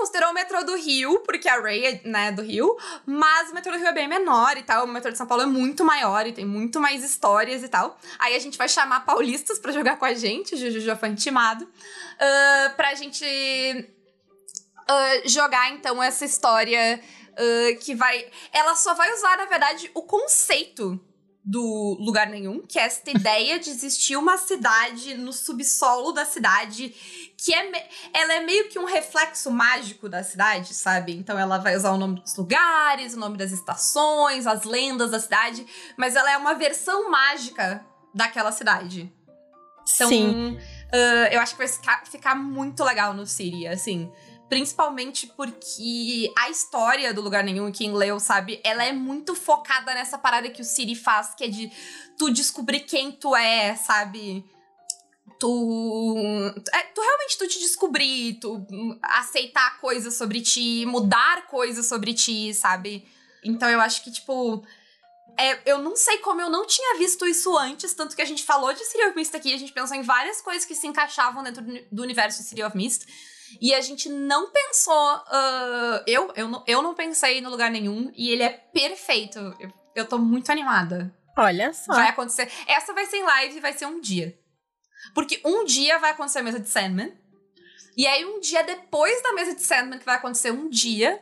considerou 0.00 0.30
o 0.30 0.34
metrô 0.34 0.64
do 0.64 0.74
Rio, 0.76 1.20
porque 1.20 1.46
a 1.46 1.60
Ray 1.60 1.84
é, 1.84 2.00
né, 2.04 2.32
do 2.32 2.40
Rio, 2.40 2.74
mas 3.04 3.50
o 3.50 3.54
metrô 3.54 3.72
do 3.72 3.78
Rio 3.78 3.88
é 3.88 3.92
bem 3.92 4.08
menor 4.08 4.56
e 4.56 4.62
tal. 4.62 4.84
O 4.84 4.88
metrô 4.88 5.10
de 5.10 5.18
São 5.18 5.26
Paulo 5.26 5.42
é 5.42 5.46
muito 5.46 5.84
maior 5.84 6.26
e 6.26 6.32
tem 6.32 6.46
muito 6.46 6.80
mais 6.80 7.04
histórias 7.04 7.62
e 7.62 7.68
tal. 7.68 7.98
Aí 8.18 8.34
a 8.34 8.38
gente 8.38 8.56
vai 8.56 8.68
chamar 8.68 9.00
paulistas 9.00 9.58
para 9.58 9.72
jogar 9.72 9.98
com 9.98 10.06
a 10.06 10.14
gente, 10.14 10.54
o 10.54 10.58
Juju 10.58 10.80
já 10.80 10.96
foi 10.96 11.10
intimado, 11.10 11.64
uh, 11.64 12.76
pra 12.76 12.94
gente 12.94 13.24
uh, 13.24 15.28
jogar 15.28 15.70
então 15.70 16.02
essa 16.02 16.24
história 16.24 16.98
uh, 17.32 17.78
que 17.80 17.94
vai. 17.94 18.26
Ela 18.52 18.74
só 18.74 18.94
vai 18.94 19.12
usar, 19.12 19.36
na 19.36 19.44
verdade, 19.44 19.90
o 19.92 20.02
conceito 20.02 20.98
do 21.44 21.96
lugar 21.98 22.28
nenhum, 22.28 22.60
que 22.66 22.78
é 22.78 22.82
esta 22.82 23.10
ideia 23.10 23.58
de 23.58 23.70
existir 23.70 24.16
uma 24.16 24.36
cidade 24.36 25.14
no 25.14 25.32
subsolo 25.32 26.12
da 26.12 26.24
cidade, 26.24 26.94
que 27.42 27.54
é 27.54 27.88
ela 28.12 28.34
é 28.34 28.40
meio 28.40 28.68
que 28.68 28.78
um 28.78 28.84
reflexo 28.84 29.50
mágico 29.50 30.08
da 30.08 30.22
cidade, 30.22 30.74
sabe? 30.74 31.16
Então 31.16 31.38
ela 31.38 31.56
vai 31.56 31.74
usar 31.74 31.90
o 31.92 31.96
nome 31.96 32.20
dos 32.20 32.36
lugares, 32.36 33.14
o 33.14 33.18
nome 33.18 33.38
das 33.38 33.50
estações, 33.50 34.46
as 34.46 34.64
lendas 34.64 35.10
da 35.10 35.18
cidade, 35.18 35.66
mas 35.96 36.16
ela 36.16 36.30
é 36.30 36.36
uma 36.36 36.54
versão 36.54 37.10
mágica 37.10 37.84
daquela 38.14 38.52
cidade. 38.52 39.10
Então, 39.94 40.08
Sim. 40.08 40.58
Uh, 40.92 41.32
eu 41.32 41.40
acho 41.40 41.52
que 41.52 41.58
vai 41.58 41.68
ficar, 41.68 42.04
ficar 42.06 42.34
muito 42.34 42.84
legal 42.84 43.14
no 43.14 43.26
Siri, 43.26 43.66
assim. 43.66 44.12
Principalmente 44.48 45.28
porque 45.28 46.30
a 46.36 46.50
história 46.50 47.14
do 47.14 47.22
Lugar 47.22 47.42
Nenhum, 47.42 47.72
quem 47.72 47.92
leu 47.92 48.20
sabe, 48.20 48.60
ela 48.62 48.84
é 48.84 48.92
muito 48.92 49.34
focada 49.34 49.94
nessa 49.94 50.18
parada 50.18 50.50
que 50.50 50.60
o 50.60 50.64
Siri 50.64 50.94
faz, 50.94 51.34
que 51.34 51.44
é 51.44 51.48
de 51.48 51.72
tu 52.18 52.30
descobrir 52.30 52.80
quem 52.80 53.12
tu 53.12 53.34
é, 53.34 53.76
sabe? 53.76 54.44
Tu, 55.40 56.54
é, 56.72 56.82
tu 56.94 57.00
realmente 57.00 57.38
tu 57.38 57.48
te 57.48 57.58
descobrir, 57.58 58.34
tu 58.34 58.64
aceitar 59.02 59.80
coisas 59.80 60.14
sobre 60.14 60.40
ti, 60.42 60.84
mudar 60.86 61.46
coisas 61.46 61.86
sobre 61.86 62.12
ti, 62.12 62.52
sabe? 62.52 63.08
Então 63.42 63.68
eu 63.68 63.80
acho 63.80 64.04
que, 64.04 64.12
tipo, 64.12 64.62
é, 65.38 65.58
eu 65.64 65.78
não 65.78 65.96
sei 65.96 66.18
como 66.18 66.42
eu 66.42 66.50
não 66.50 66.66
tinha 66.66 66.98
visto 66.98 67.26
isso 67.26 67.56
antes, 67.56 67.94
tanto 67.94 68.14
que 68.14 68.20
a 68.20 68.26
gente 68.26 68.44
falou 68.44 68.72
de 68.74 68.84
City 68.84 69.02
of 69.06 69.16
Mist 69.16 69.34
aqui, 69.34 69.54
a 69.54 69.58
gente 69.58 69.72
pensou 69.72 69.96
em 69.96 70.02
várias 70.02 70.42
coisas 70.42 70.66
que 70.66 70.74
se 70.74 70.86
encaixavam 70.86 71.42
dentro 71.42 71.64
do 71.90 72.02
universo 72.02 72.42
de 72.42 72.48
City 72.48 72.62
of 72.62 72.76
Mist. 72.76 73.06
E 73.60 73.74
a 73.74 73.80
gente 73.80 74.08
não 74.08 74.50
pensou. 74.50 75.16
Uh, 75.16 76.04
eu, 76.06 76.32
eu, 76.36 76.48
não, 76.48 76.64
eu 76.66 76.82
não 76.82 76.94
pensei 76.94 77.40
no 77.40 77.50
lugar 77.50 77.70
nenhum. 77.70 78.12
E 78.14 78.30
ele 78.30 78.42
é 78.42 78.50
perfeito. 78.50 79.38
Eu, 79.58 79.72
eu 79.96 80.06
tô 80.06 80.18
muito 80.18 80.52
animada. 80.52 81.12
Olha 81.36 81.72
só. 81.72 81.94
Vai 81.94 82.08
acontecer. 82.08 82.48
Essa 82.66 82.92
vai 82.92 83.06
ser 83.06 83.16
em 83.16 83.24
live 83.24 83.56
e 83.56 83.60
vai 83.60 83.72
ser 83.72 83.86
um 83.86 84.00
dia. 84.00 84.38
Porque 85.14 85.40
um 85.44 85.64
dia 85.64 85.98
vai 85.98 86.10
acontecer 86.10 86.38
a 86.38 86.42
mesa 86.42 86.60
de 86.60 86.68
Sandman. 86.68 87.12
E 87.96 88.06
aí, 88.06 88.24
um 88.24 88.40
dia 88.40 88.62
depois 88.62 89.22
da 89.22 89.32
mesa 89.32 89.54
de 89.54 89.62
Sandman, 89.62 89.98
que 89.98 90.06
vai 90.06 90.16
acontecer 90.16 90.50
um 90.50 90.68
dia, 90.68 91.20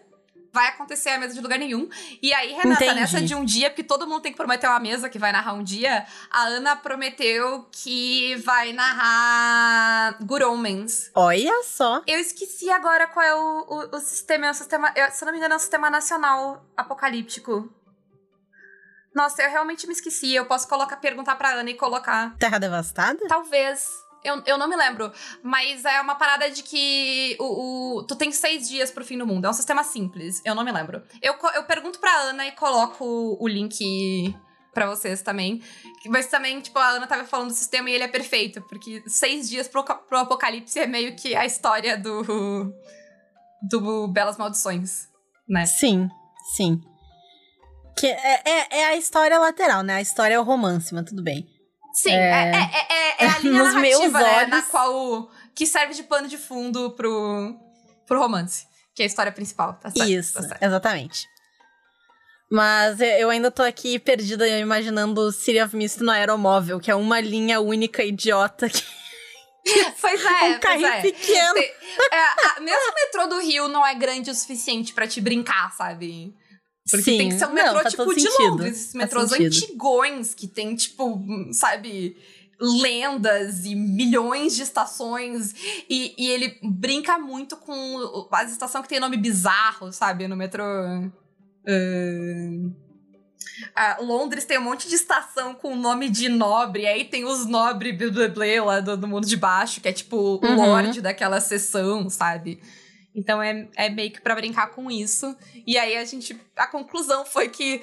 vai 0.52 0.68
acontecer 0.68 1.10
a 1.10 1.18
mesa 1.18 1.34
de 1.34 1.40
lugar 1.40 1.58
nenhum. 1.58 1.88
E 2.22 2.32
aí, 2.32 2.52
Renata, 2.52 2.84
Entendi. 2.84 3.00
nessa 3.00 3.20
de 3.20 3.34
um 3.34 3.44
dia, 3.44 3.70
porque 3.70 3.82
todo 3.82 4.06
mundo 4.06 4.22
tem 4.22 4.32
que 4.32 4.36
prometer 4.36 4.66
uma 4.66 4.80
mesa 4.80 5.08
que 5.08 5.18
vai 5.18 5.32
narrar 5.32 5.54
um 5.54 5.62
dia, 5.62 6.06
a 6.30 6.44
Ana 6.44 6.76
prometeu 6.76 7.66
que 7.70 8.36
vai 8.36 8.72
narrar 8.72 10.18
Good 10.22 10.44
Omens. 10.44 11.10
Olha 11.14 11.62
só. 11.62 12.02
Eu 12.06 12.18
esqueci 12.18 12.70
agora 12.70 13.06
qual 13.06 13.24
é 13.24 13.34
o, 13.34 13.66
o, 13.68 13.96
o 13.96 14.00
sistema. 14.00 14.46
É 14.46 14.50
um 14.50 14.54
sistema. 14.54 14.92
Se 15.10 15.24
eu 15.24 15.26
não 15.26 15.32
me 15.32 15.38
engano, 15.38 15.54
é 15.54 15.56
um 15.56 15.60
sistema 15.60 15.90
nacional 15.90 16.64
apocalíptico. 16.76 17.72
Nossa, 19.18 19.42
eu 19.42 19.50
realmente 19.50 19.84
me 19.84 19.92
esqueci. 19.92 20.32
Eu 20.32 20.46
posso 20.46 20.68
colocar, 20.68 20.96
perguntar 20.98 21.34
pra 21.34 21.50
Ana 21.50 21.68
e 21.68 21.74
colocar. 21.74 22.36
Terra 22.38 22.56
Devastada? 22.56 23.18
Talvez. 23.26 23.84
Eu, 24.22 24.40
eu 24.46 24.56
não 24.56 24.68
me 24.68 24.76
lembro. 24.76 25.12
Mas 25.42 25.84
é 25.84 26.00
uma 26.00 26.14
parada 26.14 26.48
de 26.48 26.62
que 26.62 27.36
o, 27.40 27.96
o, 27.98 28.02
tu 28.04 28.14
tem 28.14 28.30
seis 28.30 28.68
dias 28.68 28.92
pro 28.92 29.04
fim 29.04 29.18
do 29.18 29.26
mundo. 29.26 29.44
É 29.44 29.50
um 29.50 29.52
sistema 29.52 29.82
simples. 29.82 30.40
Eu 30.44 30.54
não 30.54 30.64
me 30.64 30.70
lembro. 30.70 31.02
Eu, 31.20 31.34
eu 31.56 31.64
pergunto 31.64 31.98
pra 31.98 32.14
Ana 32.14 32.46
e 32.46 32.52
coloco 32.52 33.36
o 33.40 33.48
link 33.48 34.36
para 34.72 34.86
vocês 34.86 35.20
também. 35.20 35.64
Mas 36.06 36.28
também, 36.28 36.60
tipo, 36.60 36.78
a 36.78 36.86
Ana 36.90 37.08
tava 37.08 37.24
falando 37.24 37.48
do 37.48 37.54
sistema 37.54 37.90
e 37.90 37.94
ele 37.94 38.04
é 38.04 38.08
perfeito. 38.08 38.62
Porque 38.68 39.02
seis 39.08 39.48
dias 39.50 39.66
pro, 39.66 39.82
pro 39.82 40.18
apocalipse 40.18 40.78
é 40.78 40.86
meio 40.86 41.16
que 41.16 41.34
a 41.34 41.44
história 41.44 41.98
do. 41.98 42.72
do 43.68 44.06
Belas 44.06 44.38
Maldições, 44.38 45.08
né? 45.48 45.66
Sim, 45.66 46.08
sim. 46.56 46.80
Que 47.98 48.06
é, 48.06 48.42
é, 48.44 48.78
é 48.80 48.84
a 48.86 48.96
história 48.96 49.38
lateral, 49.38 49.82
né? 49.82 49.94
A 49.96 50.00
história 50.00 50.34
é 50.34 50.40
o 50.40 50.42
romance, 50.42 50.94
mas 50.94 51.04
tudo 51.04 51.22
bem. 51.22 51.46
Sim, 51.94 52.12
é, 52.12 52.52
é, 52.52 52.86
é, 53.22 53.24
é 53.24 53.28
a 53.28 53.38
linha 53.40 53.62
Nos 53.64 53.74
meus 53.74 54.12
né, 54.12 54.36
olhos- 54.38 54.50
na 54.50 54.62
qual. 54.62 55.30
que 55.54 55.66
serve 55.66 55.94
de 55.94 56.02
pano 56.04 56.28
de 56.28 56.38
fundo 56.38 56.90
pro, 56.92 57.56
pro 58.06 58.20
romance. 58.20 58.66
Que 58.94 59.02
é 59.02 59.04
a 59.04 59.06
história 59.06 59.32
principal, 59.32 59.74
tá 59.74 59.90
certo? 59.90 60.08
Isso, 60.10 60.34
Tá 60.34 60.42
certo. 60.42 60.62
exatamente. 60.62 61.26
Mas 62.50 63.00
eu- 63.00 63.28
ainda 63.30 63.50
tô 63.50 63.62
aqui 63.62 63.98
perdida 63.98 64.46
imaginando 64.48 65.30
City 65.32 65.60
of 65.60 65.76
Mist 65.76 66.00
no 66.02 66.10
aeromóvel, 66.10 66.80
que 66.80 66.90
é 66.90 66.94
uma 66.94 67.20
linha 67.20 67.60
única 67.60 68.02
idiota, 68.02 68.68
que 68.70 68.82
Pois 70.00 70.24
é, 70.24 70.44
um 70.56 70.60
carrinho 70.60 70.86
é. 70.88 71.00
pequeno. 71.02 71.54
Tem- 71.54 71.72
é, 72.12 72.18
a- 72.56 72.60
mesmo 72.60 72.90
o 72.90 72.94
metrô 72.94 73.26
do 73.26 73.40
Rio 73.40 73.68
não 73.68 73.86
é 73.86 73.94
grande 73.94 74.30
o 74.30 74.34
suficiente 74.34 74.94
pra 74.94 75.06
te 75.06 75.20
brincar, 75.20 75.72
sabe? 75.76 76.34
Porque 76.90 77.10
Sim, 77.10 77.18
tem 77.18 77.28
que 77.28 77.38
ser 77.38 77.46
um 77.46 77.48
não, 77.48 77.54
metrô, 77.54 77.80
faz 77.80 77.90
tipo, 77.94 78.14
de 78.14 78.20
sentido. 78.20 78.50
Londres. 78.50 78.80
Esses 78.80 78.94
metrôs 78.94 79.32
antigões 79.32 80.34
que 80.34 80.46
tem, 80.46 80.74
tipo, 80.74 81.22
sabe, 81.52 82.16
lendas 82.60 83.64
e 83.64 83.74
milhões 83.74 84.56
de 84.56 84.62
estações. 84.62 85.54
E, 85.88 86.14
e 86.18 86.30
ele 86.30 86.58
brinca 86.62 87.18
muito 87.18 87.56
com 87.56 88.26
as 88.32 88.50
estações 88.52 88.82
que 88.82 88.88
tem 88.88 89.00
nome 89.00 89.16
bizarro, 89.16 89.92
sabe, 89.92 90.26
no 90.26 90.36
metrô. 90.36 90.64
Ah, 93.74 93.98
Londres 94.00 94.44
tem 94.44 94.58
um 94.58 94.62
monte 94.62 94.88
de 94.88 94.94
estação 94.94 95.54
com 95.54 95.74
nome 95.74 96.08
de 96.08 96.28
nobre, 96.28 96.86
aí 96.86 97.04
tem 97.04 97.24
os 97.24 97.46
nobre 97.46 97.92
blá 97.92 98.10
blá 98.10 98.28
blá 98.28 98.64
lá 98.64 98.80
do, 98.80 98.96
do 98.96 99.08
mundo 99.08 99.26
de 99.26 99.36
baixo, 99.36 99.80
que 99.80 99.88
é 99.88 99.92
tipo 99.92 100.16
o 100.16 100.46
Uhum. 100.46 100.56
lorde 100.56 101.00
daquela 101.00 101.40
sessão, 101.40 102.08
sabe? 102.08 102.60
Então 103.18 103.42
é, 103.42 103.68
é 103.74 103.90
meio 103.90 104.12
que 104.12 104.20
pra 104.20 104.36
brincar 104.36 104.68
com 104.68 104.88
isso. 104.88 105.36
E 105.66 105.76
aí 105.76 105.96
a 105.96 106.04
gente. 106.04 106.40
A 106.56 106.68
conclusão 106.68 107.26
foi 107.26 107.48
que 107.48 107.82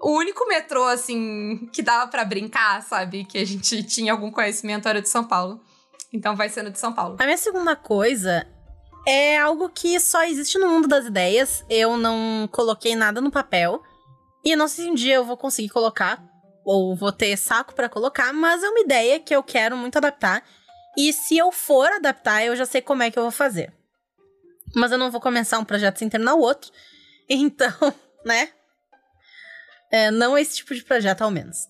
o 0.00 0.16
único 0.16 0.48
metrô, 0.48 0.84
assim, 0.84 1.68
que 1.70 1.82
dava 1.82 2.10
pra 2.10 2.24
brincar, 2.24 2.82
sabe? 2.82 3.26
Que 3.26 3.36
a 3.36 3.44
gente 3.44 3.82
tinha 3.84 4.12
algum 4.12 4.30
conhecimento 4.30 4.88
era 4.88 5.02
de 5.02 5.10
São 5.10 5.24
Paulo. 5.24 5.60
Então 6.10 6.34
vai 6.34 6.48
sendo 6.48 6.70
de 6.70 6.78
São 6.78 6.94
Paulo. 6.94 7.18
A 7.20 7.24
minha 7.24 7.36
segunda 7.36 7.76
coisa 7.76 8.46
é 9.06 9.36
algo 9.36 9.68
que 9.68 10.00
só 10.00 10.24
existe 10.24 10.58
no 10.58 10.68
mundo 10.70 10.88
das 10.88 11.04
ideias. 11.04 11.62
Eu 11.68 11.98
não 11.98 12.48
coloquei 12.50 12.96
nada 12.96 13.20
no 13.20 13.30
papel. 13.30 13.82
E 14.42 14.56
não 14.56 14.68
sei 14.68 14.86
se 14.86 14.90
um 14.90 14.94
dia 14.94 15.16
eu 15.16 15.24
vou 15.24 15.36
conseguir 15.36 15.68
colocar, 15.68 16.24
ou 16.64 16.96
vou 16.96 17.12
ter 17.12 17.36
saco 17.36 17.74
pra 17.74 17.90
colocar, 17.90 18.32
mas 18.32 18.62
é 18.62 18.68
uma 18.68 18.80
ideia 18.80 19.20
que 19.20 19.36
eu 19.36 19.42
quero 19.42 19.76
muito 19.76 19.98
adaptar. 19.98 20.42
E 20.96 21.12
se 21.12 21.36
eu 21.36 21.52
for 21.52 21.88
adaptar, 21.92 22.42
eu 22.44 22.56
já 22.56 22.64
sei 22.64 22.80
como 22.80 23.02
é 23.02 23.10
que 23.10 23.18
eu 23.18 23.22
vou 23.22 23.30
fazer. 23.30 23.72
Mas 24.74 24.92
eu 24.92 24.98
não 24.98 25.10
vou 25.10 25.20
começar 25.20 25.58
um 25.58 25.64
projeto 25.64 25.98
sem 25.98 26.08
terminar 26.08 26.34
o 26.34 26.40
outro. 26.40 26.70
Então, 27.28 27.94
né? 28.26 28.50
É, 29.90 30.10
não 30.10 30.36
esse 30.36 30.56
tipo 30.56 30.74
de 30.74 30.82
projeto, 30.82 31.22
ao 31.22 31.30
menos. 31.30 31.68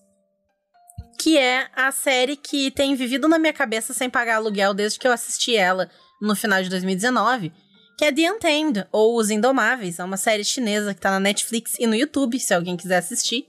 Que 1.19 1.37
é 1.37 1.69
a 1.73 1.91
série 1.91 2.35
que 2.35 2.71
tem 2.71 2.95
vivido 2.95 3.29
na 3.29 3.39
minha 3.39 3.53
cabeça 3.53 3.93
sem 3.93 4.09
pagar 4.09 4.37
aluguel 4.37 4.73
desde 4.73 4.99
que 4.99 5.07
eu 5.07 5.11
assisti 5.11 5.55
ela 5.55 5.89
no 6.21 6.35
final 6.35 6.61
de 6.61 6.69
2019, 6.69 7.53
que 7.97 8.03
é 8.03 8.11
The 8.11 8.31
Untamed, 8.31 8.87
ou 8.91 9.15
Os 9.15 9.29
Indomáveis. 9.29 9.99
É 9.99 10.03
uma 10.03 10.17
série 10.17 10.43
chinesa 10.43 10.93
que 10.93 10.99
tá 10.99 11.11
na 11.11 11.19
Netflix 11.19 11.75
e 11.79 11.85
no 11.85 11.95
YouTube, 11.95 12.39
se 12.39 12.53
alguém 12.53 12.75
quiser 12.75 12.97
assistir. 12.97 13.47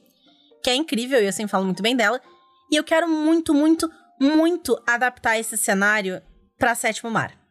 Que 0.62 0.70
é 0.70 0.74
incrível 0.74 1.20
e 1.20 1.26
eu 1.26 1.32
sempre 1.32 1.50
falo 1.50 1.64
muito 1.64 1.82
bem 1.82 1.96
dela. 1.96 2.20
E 2.70 2.76
eu 2.76 2.84
quero 2.84 3.08
muito, 3.08 3.52
muito, 3.52 3.90
muito 4.20 4.80
adaptar 4.86 5.38
esse 5.38 5.56
cenário 5.56 6.22
pra 6.58 6.74
Sétimo 6.74 7.10
Mar. 7.10 7.43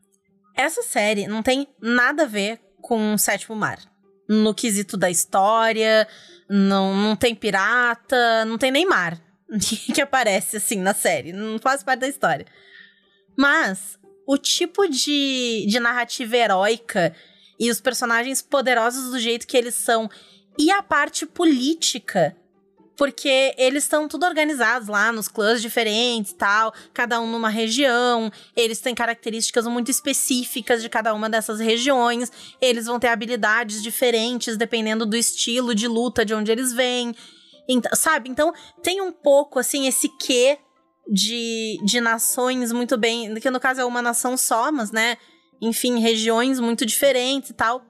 Essa 0.55 0.81
série 0.83 1.27
não 1.27 1.41
tem 1.41 1.67
nada 1.81 2.23
a 2.23 2.27
ver 2.27 2.59
com 2.81 3.17
Sétimo 3.17 3.55
Mar. 3.55 3.79
No 4.27 4.53
quesito 4.53 4.95
da 4.95 5.09
história, 5.09 6.07
não, 6.49 6.95
não 6.95 7.15
tem 7.15 7.35
pirata, 7.35 8.45
não 8.45 8.57
tem 8.57 8.71
nem 8.71 8.85
mar 8.85 9.19
que 9.93 10.01
aparece 10.01 10.57
assim 10.57 10.77
na 10.77 10.93
série. 10.93 11.33
Não 11.33 11.59
faz 11.59 11.83
parte 11.83 12.01
da 12.01 12.07
história. 12.07 12.45
Mas 13.37 13.97
o 14.27 14.37
tipo 14.37 14.87
de, 14.87 15.65
de 15.67 15.79
narrativa 15.79 16.37
heróica 16.37 17.15
e 17.59 17.69
os 17.69 17.81
personagens 17.81 18.41
poderosos 18.41 19.11
do 19.11 19.19
jeito 19.19 19.47
que 19.47 19.57
eles 19.57 19.75
são 19.75 20.09
e 20.57 20.71
a 20.71 20.81
parte 20.81 21.25
política. 21.25 22.35
Porque 22.95 23.55
eles 23.57 23.83
estão 23.83 24.07
tudo 24.07 24.25
organizados 24.25 24.87
lá 24.87 25.11
nos 25.11 25.27
clãs 25.27 25.61
diferentes 25.61 26.33
tal, 26.33 26.73
cada 26.93 27.19
um 27.19 27.29
numa 27.29 27.49
região. 27.49 28.31
Eles 28.55 28.79
têm 28.79 28.93
características 28.93 29.65
muito 29.65 29.89
específicas 29.89 30.81
de 30.81 30.89
cada 30.89 31.13
uma 31.13 31.29
dessas 31.29 31.59
regiões. 31.59 32.31
Eles 32.61 32.85
vão 32.85 32.99
ter 32.99 33.07
habilidades 33.07 33.81
diferentes 33.81 34.57
dependendo 34.57 35.05
do 35.05 35.17
estilo 35.17 35.73
de 35.73 35.87
luta 35.87 36.23
de 36.23 36.33
onde 36.33 36.51
eles 36.51 36.71
vêm. 36.71 37.15
Então, 37.67 37.95
sabe? 37.95 38.29
Então, 38.29 38.53
tem 38.81 39.01
um 39.01 39.11
pouco, 39.11 39.57
assim, 39.57 39.87
esse 39.87 40.09
quê 40.09 40.59
de, 41.07 41.79
de 41.83 41.99
nações 41.99 42.71
muito 42.71 42.95
bem. 42.95 43.33
Que 43.35 43.49
no 43.49 43.59
caso 43.59 43.81
é 43.81 43.85
uma 43.85 44.01
nação 44.01 44.37
só, 44.37 44.71
mas, 44.71 44.91
né? 44.91 45.17
Enfim, 45.59 45.99
regiões 45.99 46.59
muito 46.59 46.85
diferentes 46.85 47.49
e 47.49 47.53
tal. 47.53 47.83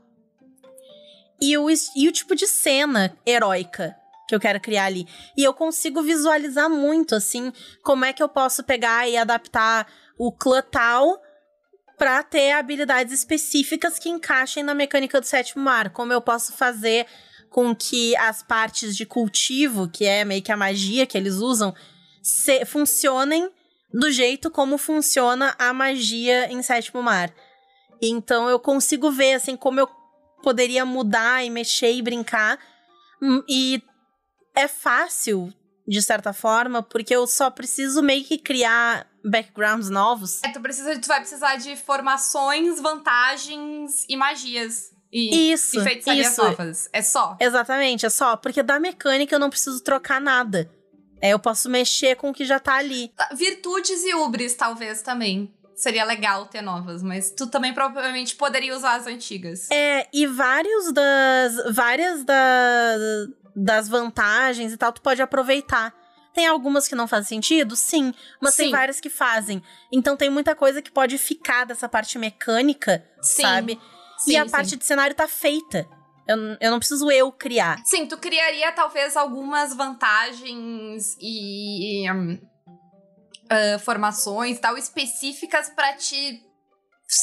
E 1.42 1.58
o, 1.58 1.68
e 1.70 2.08
o 2.08 2.12
tipo 2.12 2.36
de 2.36 2.48
cena 2.48 3.18
heróica 3.26 3.98
que 4.28 4.34
eu 4.36 4.40
quero 4.40 4.60
criar 4.60 4.86
ali. 4.86 5.08
E 5.38 5.44
eu 5.44 5.54
consigo 5.54 6.02
visualizar 6.02 6.70
muito, 6.70 7.16
assim, 7.16 7.52
como 7.84 8.06
é 8.06 8.14
que 8.14 8.24
eu 8.24 8.30
posso 8.30 8.64
pegar 8.64 9.08
e 9.08 9.18
adaptar 9.18 9.88
o 10.18 10.32
clã 10.32 10.62
tal 10.62 11.22
pra 11.98 12.24
ter 12.24 12.52
habilidades 12.52 13.14
específicas 13.14 14.00
que 14.00 14.10
encaixem 14.10 14.64
na 14.64 14.74
mecânica 14.74 15.20
do 15.20 15.26
sétimo 15.28 15.64
mar. 15.64 15.90
Como 15.92 16.12
eu 16.12 16.22
posso 16.22 16.54
fazer 16.54 17.06
com 17.50 17.76
que 17.76 18.16
as 18.18 18.42
partes 18.42 18.96
de 18.98 19.06
cultivo, 19.06 19.88
que 19.88 20.06
é 20.06 20.26
meio 20.26 20.42
que 20.42 20.52
a 20.52 20.58
magia 20.58 21.06
que 21.06 21.18
eles 21.18 21.36
usam, 21.36 21.74
se- 22.22 22.66
funcionem 22.66 23.50
do 23.94 24.10
jeito 24.12 24.50
como 24.50 24.78
funciona 24.78 25.54
a 25.60 25.72
magia 25.72 26.52
em 26.52 26.64
sétimo 26.64 27.04
mar. 27.04 27.32
Então 28.02 28.50
eu 28.50 28.60
consigo 28.60 29.12
ver 29.12 29.36
assim 29.36 29.56
como 29.56 29.80
eu 29.80 29.88
poderia 30.42 30.84
mudar 30.84 31.46
e 31.46 31.50
mexer 31.50 31.94
e 31.94 32.02
brincar. 32.02 32.58
Hum, 33.22 33.44
E 33.48 33.82
é 34.56 34.68
fácil, 34.68 35.54
de 35.88 36.02
certa 36.02 36.34
forma, 36.34 36.82
porque 36.82 37.16
eu 37.16 37.28
só 37.28 37.50
preciso 37.50 38.02
meio 38.02 38.24
que 38.24 38.38
criar 38.38 39.08
backgrounds 39.24 39.90
novos. 39.90 40.44
É, 40.44 40.50
tu, 40.50 40.62
precisa, 40.62 41.00
tu 41.00 41.08
vai 41.08 41.20
precisar 41.20 41.56
de 41.56 41.76
formações, 41.76 42.80
vantagens 42.80 44.06
e 44.08 44.16
magias. 44.16 44.92
E, 45.12 45.52
Isso, 45.54 45.80
e 45.80 45.84
feitiçarias 45.84 46.32
isso. 46.32 46.44
novas. 46.44 46.90
É 46.92 47.02
só. 47.04 47.38
Exatamente, 47.40 48.04
é 48.04 48.10
só. 48.10 48.36
Porque 48.36 48.64
da 48.64 48.80
mecânica 48.80 49.36
eu 49.36 49.40
não 49.40 49.50
preciso 49.50 49.80
trocar 49.84 50.20
nada. 50.20 50.72
É, 51.22 51.30
eu 51.30 51.40
posso 51.40 51.70
mexer 51.70 52.16
com 52.16 52.32
o 52.32 52.34
que 52.34 52.44
já 52.44 52.60
tá 52.60 52.76
ali. 52.76 53.10
Tá, 53.10 53.30
Virtudes 53.34 54.04
e 54.04 54.16
ubres, 54.16 54.56
talvez, 54.56 55.04
também. 55.04 55.54
Seria 55.76 56.04
legal 56.04 56.48
ter 56.48 56.62
novas, 56.62 57.04
mas 57.04 57.30
tu 57.32 57.48
também 57.48 57.74
provavelmente 57.74 58.36
poderia 58.36 58.76
usar 58.76 58.96
as 58.96 59.06
antigas. 59.08 59.70
É, 59.72 60.08
e 60.12 60.26
vários 60.26 60.92
das. 60.92 61.76
Várias 61.76 62.24
da, 62.24 62.98
das 63.56 63.88
vantagens 63.88 64.72
e 64.74 64.78
tal, 64.78 64.92
tu 64.92 65.02
pode 65.02 65.22
aproveitar. 65.22 65.94
Tem 66.34 66.48
algumas 66.48 66.88
que 66.88 66.96
não 66.96 67.08
fazem 67.08 67.38
sentido? 67.38 67.76
Sim. 67.76 68.14
Mas 68.42 68.56
tem 68.56 68.68
Sim. 68.68 68.72
várias 68.72 69.00
que 69.00 69.10
fazem. 69.10 69.62
Então 69.92 70.18
tem 70.18 70.30
muita 70.30 70.56
coisa 70.56 70.82
que 70.82 70.92
pode 70.92 71.18
ficar 71.18 71.66
dessa 71.66 71.88
parte 71.88 72.18
mecânica, 72.18 73.06
Sim. 73.22 73.44
sabe? 73.44 73.80
Sim, 74.18 74.32
e 74.32 74.38
a 74.38 74.46
parte 74.46 74.76
de 74.76 74.84
cenário 74.84 75.16
tá 75.16 75.28
feita. 75.28 75.88
Eu, 76.28 76.38
eu 76.60 76.72
não 76.72 76.80
preciso 76.80 77.12
eu 77.12 77.32
criar. 77.32 77.82
Sim, 77.86 78.08
tu 78.08 78.18
criaria 78.18 78.72
talvez 78.72 79.16
algumas 79.16 79.76
vantagens 79.76 81.16
e 81.20 82.10
hum, 82.10 82.40
ah, 83.50 83.78
formações 83.80 84.58
e 84.58 84.62
tal 84.62 84.78
específicas 84.78 85.70
pra 85.70 85.94
te 85.94 86.42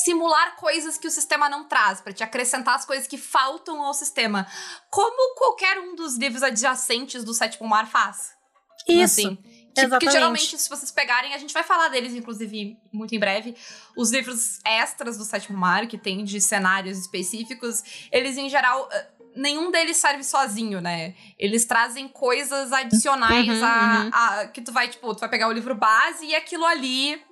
simular 0.04 0.56
coisas 0.56 0.96
que 0.96 1.06
o 1.06 1.10
sistema 1.10 1.48
não 1.48 1.64
traz, 1.64 2.00
pra 2.00 2.12
te 2.12 2.22
acrescentar 2.22 2.74
as 2.76 2.84
coisas 2.84 3.06
que 3.06 3.18
faltam 3.18 3.82
ao 3.82 3.92
sistema, 3.94 4.46
como 4.90 5.34
qualquer 5.36 5.78
um 5.78 5.94
dos 5.94 6.16
livros 6.16 6.42
adjacentes 6.42 7.24
do 7.24 7.34
Sétimo 7.34 7.68
Mar 7.68 7.86
faz. 7.86 8.32
Isso. 8.88 9.20
Assim, 9.20 9.38
que, 9.74 10.10
geralmente, 10.10 10.58
se 10.58 10.68
vocês 10.68 10.90
pegarem, 10.90 11.32
a 11.34 11.38
gente 11.38 11.52
vai 11.54 11.62
falar 11.62 11.88
deles, 11.88 12.12
inclusive, 12.14 12.76
muito 12.92 13.14
em 13.14 13.18
breve. 13.18 13.54
Os 13.96 14.10
livros 14.10 14.58
extras 14.64 15.16
do 15.18 15.24
Sétimo 15.24 15.56
Mar, 15.58 15.86
que 15.86 15.96
tem 15.98 16.24
de 16.24 16.40
cenários 16.40 16.98
específicos, 16.98 17.82
eles, 18.10 18.36
em 18.36 18.48
geral, 18.48 18.88
eh, 18.90 19.06
nenhum 19.36 19.70
deles 19.70 19.96
serve 19.98 20.24
sozinho, 20.24 20.80
né? 20.80 21.14
Eles 21.38 21.64
trazem 21.66 22.08
coisas 22.08 22.72
adicionais 22.72 23.46
Uhum, 23.48 23.64
a, 23.64 24.00
uhum. 24.02 24.10
a- 24.12 24.46
Que 24.48 24.60
tu 24.60 24.72
vai, 24.72 24.88
tipo, 24.88 25.14
tu 25.14 25.20
vai 25.20 25.28
pegar 25.28 25.48
o 25.48 25.52
livro 25.52 25.74
base 25.74 26.24
e 26.26 26.34
aquilo 26.34 26.64
ali 26.64 27.22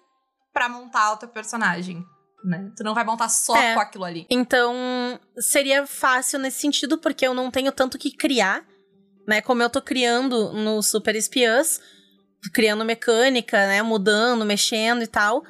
pra 0.52 0.68
montar 0.68 1.12
o 1.12 1.16
teu 1.16 1.28
personagem. 1.28 2.04
Né? 2.44 2.70
Tu 2.76 2.84
não 2.84 2.94
vai 2.94 3.04
montar 3.04 3.28
só 3.28 3.56
É. 3.56 3.74
com 3.74 3.80
aquilo 3.80 4.04
ali. 4.04 4.26
Então, 4.30 5.18
seria 5.38 5.86
fácil 5.86 6.38
nesse 6.38 6.60
sentido, 6.60 6.96
porque 6.98 7.26
eu 7.26 7.34
não 7.34 7.50
tenho 7.50 7.72
tanto 7.72 7.98
que 7.98 8.10
criar, 8.10 8.64
né? 9.26 9.40
Como 9.40 9.62
eu 9.62 9.68
tô 9.68 9.82
criando 9.82 10.52
no 10.52 10.80
Super 10.82 11.16
Espiãs, 11.16 11.80
criando 12.54 12.84
mecânica, 12.84 13.66
né? 13.66 13.82
Mudando, 13.82 14.44
mexendo 14.44 15.02
e 15.02 15.06
tal. 15.06 15.42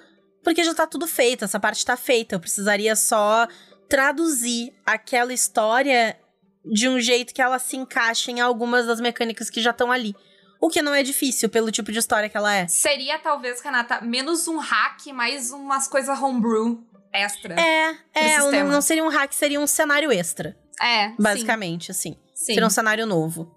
Porque 0.43 0.64
já 0.64 0.74
tá 0.74 0.86
tudo 0.86 1.07
feito, 1.07 1.45
essa 1.45 1.61
parte 1.61 1.84
tá 1.84 1.97
feita. 1.97 2.34
Eu 2.34 2.41
precisaria 2.41 2.97
só 2.97 3.47
traduzir 3.89 4.72
aquela 4.84 5.32
história 5.32 6.18
de 6.64 6.89
um 6.89 6.99
jeito 6.99 7.34
que 7.34 7.43
ela 7.43 7.59
se 7.59 7.76
encaixe 7.76 8.30
em 8.30 8.41
algumas 8.41 8.86
das 8.86 9.01
mecânicas 9.01 9.51
que 9.51 9.61
já 9.61 9.70
estão 9.70 9.93
ali. 9.93 10.14
O 10.61 10.68
que 10.68 10.82
não 10.82 10.94
é 10.94 11.02
difícil 11.02 11.48
pelo 11.48 11.70
tipo 11.70 11.92
de 11.92 11.98
história 11.98 12.28
que 12.28 12.36
ela 12.36 12.54
é. 12.54 12.66
Seria, 12.66 13.18
talvez, 13.18 13.61
Renata, 13.61 14.00
menos 14.00 14.48
um 14.48 14.59
hack, 14.59 15.06
mais 15.12 15.50
umas 15.52 15.86
coisas 15.86 16.20
homebrew 16.20 16.84
extra. 17.12 17.54
É, 17.61 17.96
é, 18.14 18.38
não, 18.38 18.68
não 18.68 18.80
seria 18.82 19.04
um 19.04 19.09
hack, 19.09 19.32
seria 19.32 19.61
um 19.61 19.66
cenário 19.66 20.11
extra, 20.12 20.56
É, 20.80 21.09
sim, 21.09 21.16
basicamente, 21.18 21.90
assim. 21.90 22.16
Sim. 22.34 22.54
Seria 22.54 22.66
um 22.66 22.70
cenário 22.70 23.06
novo 23.06 23.54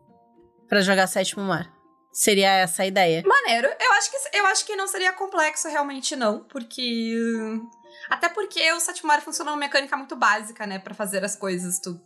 pra 0.68 0.82
jogar 0.82 1.08
Sétimo 1.08 1.44
Mar. 1.44 1.72
Seria 2.12 2.50
essa 2.50 2.84
a 2.84 2.86
ideia. 2.86 3.24
Maneiro. 3.26 3.68
Eu 3.80 3.94
acho, 3.94 4.12
que, 4.12 4.38
eu 4.38 4.46
acho 4.48 4.66
que 4.66 4.76
não 4.76 4.88
seria 4.88 5.14
complexo 5.14 5.68
realmente, 5.70 6.16
não. 6.16 6.44
Porque. 6.44 7.16
Até 8.10 8.28
porque 8.28 8.72
o 8.74 8.80
Sétimo 8.80 9.08
Mar 9.08 9.22
funciona 9.22 9.52
numa 9.52 9.60
mecânica 9.60 9.96
muito 9.96 10.16
básica, 10.16 10.68
né? 10.68 10.78
Pra 10.78 10.94
fazer 10.94 11.24
as 11.24 11.36
coisas. 11.36 11.80
Tu. 11.80 12.00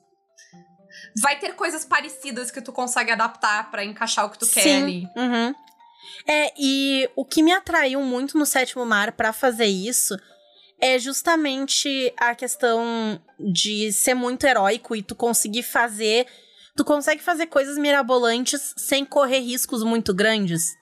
Vai 1.18 1.40
ter 1.40 1.54
coisas 1.56 1.86
parecidas 1.86 2.52
que 2.52 2.62
tu 2.62 2.72
consegue 2.74 3.12
adaptar 3.12 3.72
pra 3.72 3.84
encaixar 3.86 4.26
o 4.26 4.30
que 4.30 4.38
tu 4.40 4.48
quer 4.48 4.62
Sim. 4.62 4.84
ali. 4.84 5.08
Uhum. 5.16 5.56
É, 6.28 6.54
e 6.58 7.10
o 7.16 7.24
que 7.26 7.42
me 7.42 7.52
atraiu 7.54 8.02
muito 8.02 8.38
no 8.38 8.46
Sétimo 8.46 8.86
Mar 8.86 9.12
pra 9.14 9.32
fazer 9.32 9.66
isso 9.66 10.18
é 10.80 11.00
justamente 11.00 12.14
a 12.18 12.36
questão 12.36 13.20
de 13.40 13.92
ser 13.94 14.14
muito 14.14 14.46
heróico 14.46 14.96
e 14.96 15.02
tu 15.02 15.16
conseguir 15.16 15.64
fazer. 15.64 16.28
Tu 16.76 16.84
consegue 16.84 17.24
fazer 17.24 17.46
coisas 17.48 17.78
mirabolantes 17.78 18.74
sem 18.76 19.06
correr 19.06 19.40
riscos 19.40 19.84
muito 19.84 20.14
grandes. 20.14 20.74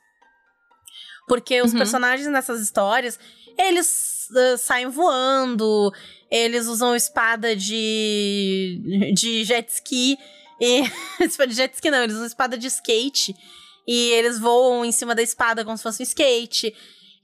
Porque 1.27 1.61
os 1.61 1.71
Uhum. 1.71 1.77
personagens 1.77 2.27
nessas 2.27 2.59
histórias, 2.61 3.19
eles 3.57 3.85
ah, 4.35 4.57
saem 4.57 4.87
voando, 4.87 5.91
eles 6.29 6.67
usam 6.67 6.95
espada 6.95 7.55
de, 7.55 9.11
de 9.13 9.43
jet 9.43 9.69
ski. 9.71 10.17
E, 10.59 10.83
espada 11.23 11.47
de 11.47 11.55
jet 11.55 11.73
ski 11.75 11.91
não, 11.91 12.03
eles 12.03 12.15
usam 12.15 12.27
espada 12.27 12.57
de 12.57 12.67
skate. 12.67 13.35
E 13.87 14.11
eles 14.11 14.39
voam 14.39 14.85
em 14.85 14.91
cima 14.91 15.13
da 15.13 15.21
espada 15.21 15.65
como 15.65 15.77
se 15.77 15.83
fosse 15.83 16.01
um 16.01 16.03
skate. 16.03 16.73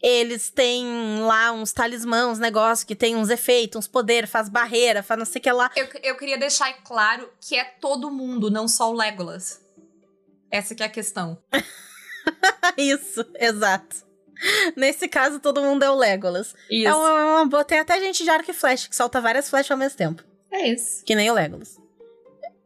Eles 0.02 0.50
têm 0.50 0.86
lá 1.22 1.52
uns 1.52 1.74
talismãs, 1.74 2.34
uns 2.34 2.40
negócios 2.40 2.86
que 2.86 2.96
tem 2.96 3.16
uns 3.16 3.30
efeitos, 3.30 3.80
uns 3.80 3.88
poderes, 3.88 4.30
faz 4.30 4.48
barreira, 4.48 5.04
faz 5.04 5.18
não 5.18 5.26
sei 5.26 5.40
o 5.40 5.44
que 5.44 5.52
lá. 5.52 5.70
Eu, 5.76 5.88
eu 6.04 6.16
queria 6.16 6.38
deixar 6.38 6.72
claro 6.84 7.30
que 7.42 7.56
é 7.56 7.64
todo 7.64 8.10
mundo, 8.10 8.50
não 8.50 8.68
só 8.68 8.90
o 8.90 8.94
Legolas. 8.94 9.62
Essa 10.50 10.74
que 10.74 10.84
é 10.84 10.86
a 10.86 10.90
questão. 10.90 11.38
Isso, 12.78 13.26
exato. 13.36 14.09
Nesse 14.76 15.08
caso, 15.08 15.40
todo 15.40 15.62
mundo 15.62 15.84
é 15.84 15.90
o 15.90 15.96
Legolas. 15.96 16.56
Isso. 16.70 16.88
É 16.88 16.94
uma, 16.94 17.26
uma 17.36 17.46
boa. 17.46 17.64
Tem 17.64 17.80
até 17.80 18.00
gente 18.00 18.24
de 18.24 18.30
arco 18.30 18.50
e 18.50 18.54
flecha 18.54 18.90
que 18.90 18.96
solta 18.96 19.22
várias 19.22 19.50
flechas 19.50 19.72
ao 19.72 19.78
mesmo 19.78 19.98
tempo. 19.98 20.24
É 20.52 20.68
isso. 20.68 21.04
Que 21.06 21.16
nem 21.16 21.30
o 21.30 21.34
Legolas. 21.34 21.78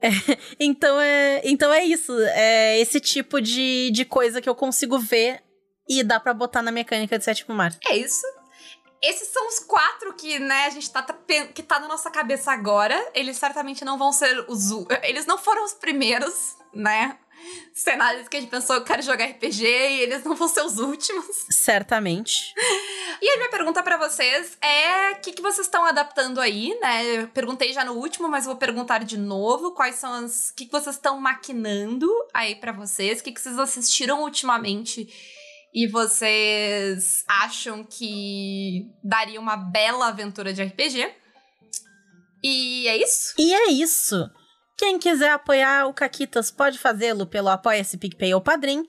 É, 0.02 0.10
então, 0.60 1.00
é, 1.00 1.42
então 1.44 1.74
é 1.74 1.84
isso. 1.84 2.14
É 2.20 2.80
esse 2.80 3.00
tipo 3.00 3.42
de, 3.42 3.92
de 3.92 4.06
coisa 4.06 4.42
que 4.42 4.50
eu 4.50 4.56
consigo 4.56 5.00
ver 5.00 5.42
e 5.88 6.04
dá 6.04 6.20
pra 6.20 6.34
botar 6.34 6.62
na 6.62 6.72
mecânica 6.72 7.18
de 7.18 7.26
Sétimo 7.26 7.56
Mar. 7.56 7.76
É 7.86 7.98
isso. 7.98 8.26
Esses 9.02 9.28
são 9.30 9.46
os 9.50 9.60
quatro 9.60 10.14
que, 10.14 10.40
né, 10.40 10.66
a 10.66 10.70
gente 10.70 10.90
tá, 10.90 11.06
que 11.54 11.62
tá 11.62 11.78
na 11.78 11.90
nossa 11.90 12.10
cabeça 12.10 12.54
agora. 12.54 13.12
Eles 13.14 13.36
certamente 13.36 13.84
não 13.84 13.98
vão 13.98 14.14
ser 14.14 14.46
os. 14.48 14.70
Eles 15.04 15.26
não 15.26 15.38
foram 15.38 15.66
os 15.66 15.74
primeiros, 15.74 16.56
né? 16.74 17.18
Cenários 17.74 18.28
que 18.28 18.38
a 18.38 18.40
gente 18.40 18.50
pensou, 18.50 18.76
eu 18.76 18.84
quero 18.84 19.02
jogar 19.02 19.26
RPG, 19.26 19.66
e 19.66 20.02
eles 20.02 20.24
não 20.24 20.36
vão 20.36 20.48
ser 20.48 20.62
os 20.62 20.78
últimos. 20.78 21.46
Certamente. 21.50 22.54
E 23.22 23.30
a 23.30 23.38
minha 23.38 23.50
pergunta 23.50 23.82
pra 23.82 23.98
vocês 23.98 24.58
é: 24.62 25.12
o 25.12 25.22
que, 25.22 25.32
que 25.32 25.42
vocês 25.42 25.66
estão 25.66 25.86
adaptando 25.86 26.40
aí, 26.40 26.78
né? 26.82 27.22
Eu 27.22 27.28
perguntei 27.30 27.74
já 27.74 27.84
no 27.84 27.94
último, 27.94 28.28
mas 28.28 28.46
vou 28.46 28.56
perguntar 28.56 29.04
de 29.04 29.18
novo. 29.18 29.72
Quais 29.72 29.96
são 29.96 30.14
as. 30.14 30.50
O 30.50 30.56
que, 30.56 30.66
que 30.66 30.72
vocês 30.72 30.96
estão 30.96 31.20
maquinando 31.20 32.10
aí 32.34 32.56
pra 32.56 32.72
vocês? 32.72 33.20
O 33.20 33.24
que, 33.24 33.32
que 33.32 33.42
vocês 33.42 33.58
assistiram 33.58 34.22
ultimamente 34.22 35.08
e 35.74 35.88
vocês 35.88 37.24
acham 37.28 37.84
que 37.84 38.88
daria 39.04 39.40
uma 39.40 39.58
bela 39.58 40.08
aventura 40.08 40.54
de 40.54 40.64
RPG? 40.64 41.12
E 42.44 42.88
é 42.88 42.98
isso? 42.98 43.34
E 43.40 43.54
é 43.54 43.72
isso. 43.72 44.30
Quem 44.78 44.98
quiser 44.98 45.32
apoiar 45.32 45.88
o 45.88 45.94
Caquitas 45.94 46.50
pode 46.50 46.80
fazê-lo 46.80 47.28
pelo 47.28 47.50
Apoia-se 47.50 47.98
PicPay 47.98 48.34
ou 48.34 48.42
Padrim, 48.42 48.88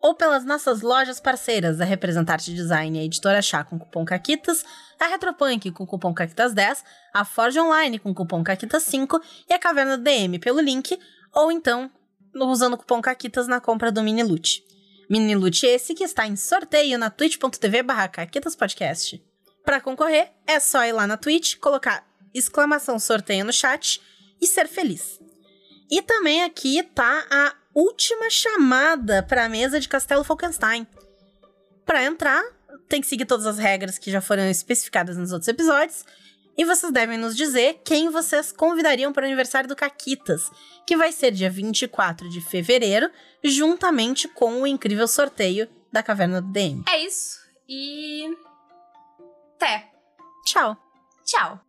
ou 0.00 0.14
pelas 0.14 0.44
nossas 0.44 0.80
lojas 0.80 1.20
parceiras, 1.20 1.80
a 1.80 1.84
Representarte 1.84 2.54
Design 2.54 2.96
e 2.96 3.02
a 3.02 3.04
Editora 3.04 3.42
Chá 3.42 3.64
com 3.64 3.78
cupom 3.78 4.04
Caquitas, 4.04 4.64
a 4.98 5.06
Retropunk 5.06 5.70
com 5.72 5.86
cupom 5.86 6.14
Caquitas10, 6.14 6.82
a 7.12 7.24
Forge 7.24 7.58
Online 7.60 7.98
com 7.98 8.14
cupom 8.14 8.42
Caquitas5 8.42 9.20
e 9.48 9.52
a 9.52 9.58
Caverna 9.58 9.98
DM 9.98 10.38
pelo 10.38 10.60
link, 10.60 10.98
ou 11.34 11.50
então 11.50 11.90
usando 12.34 12.74
o 12.74 12.78
cupom 12.78 13.02
Caquitas 13.02 13.48
na 13.48 13.60
compra 13.60 13.90
do 13.90 14.02
Mini 14.02 14.22
Loot. 14.22 14.64
Mini 15.10 15.34
Loot 15.34 15.66
esse 15.66 15.94
que 15.94 16.04
está 16.04 16.26
em 16.26 16.36
sorteio 16.36 16.98
na 16.98 17.10
twitch.tv 17.10 17.82
barra. 17.82 18.10
Para 19.64 19.80
concorrer, 19.80 20.30
é 20.46 20.60
só 20.60 20.84
ir 20.84 20.92
lá 20.92 21.06
na 21.06 21.16
Twitch, 21.16 21.56
colocar 21.56 22.06
exclamação 22.32 22.98
sorteio 22.98 23.44
no 23.44 23.52
chat 23.52 24.00
e 24.40 24.46
ser 24.46 24.68
feliz. 24.68 25.20
E 25.90 26.02
também 26.02 26.44
aqui 26.44 26.82
tá 26.82 27.26
a 27.30 27.54
última 27.74 28.28
chamada 28.28 29.22
para 29.22 29.44
a 29.44 29.48
mesa 29.48 29.80
de 29.80 29.88
Castelo 29.88 30.24
Falkenstein. 30.24 30.86
Para 31.86 32.04
entrar, 32.04 32.42
tem 32.88 33.00
que 33.00 33.06
seguir 33.06 33.24
todas 33.24 33.46
as 33.46 33.58
regras 33.58 33.98
que 33.98 34.10
já 34.10 34.20
foram 34.20 34.48
especificadas 34.48 35.16
nos 35.16 35.32
outros 35.32 35.48
episódios. 35.48 36.04
E 36.56 36.64
vocês 36.64 36.92
devem 36.92 37.16
nos 37.16 37.36
dizer 37.36 37.80
quem 37.84 38.10
vocês 38.10 38.50
convidariam 38.50 39.12
para 39.12 39.22
o 39.22 39.26
aniversário 39.26 39.68
do 39.68 39.76
Caquitas, 39.76 40.50
que 40.84 40.96
vai 40.96 41.12
ser 41.12 41.30
dia 41.30 41.48
24 41.48 42.28
de 42.28 42.40
fevereiro, 42.40 43.08
juntamente 43.44 44.26
com 44.26 44.62
o 44.62 44.66
incrível 44.66 45.06
sorteio 45.06 45.68
da 45.92 46.02
Caverna 46.02 46.42
do 46.42 46.50
DM. 46.50 46.82
É 46.88 47.04
isso. 47.04 47.38
E. 47.68 48.28
Até. 49.54 49.88
Tchau! 50.44 50.76
Tchau. 51.24 51.67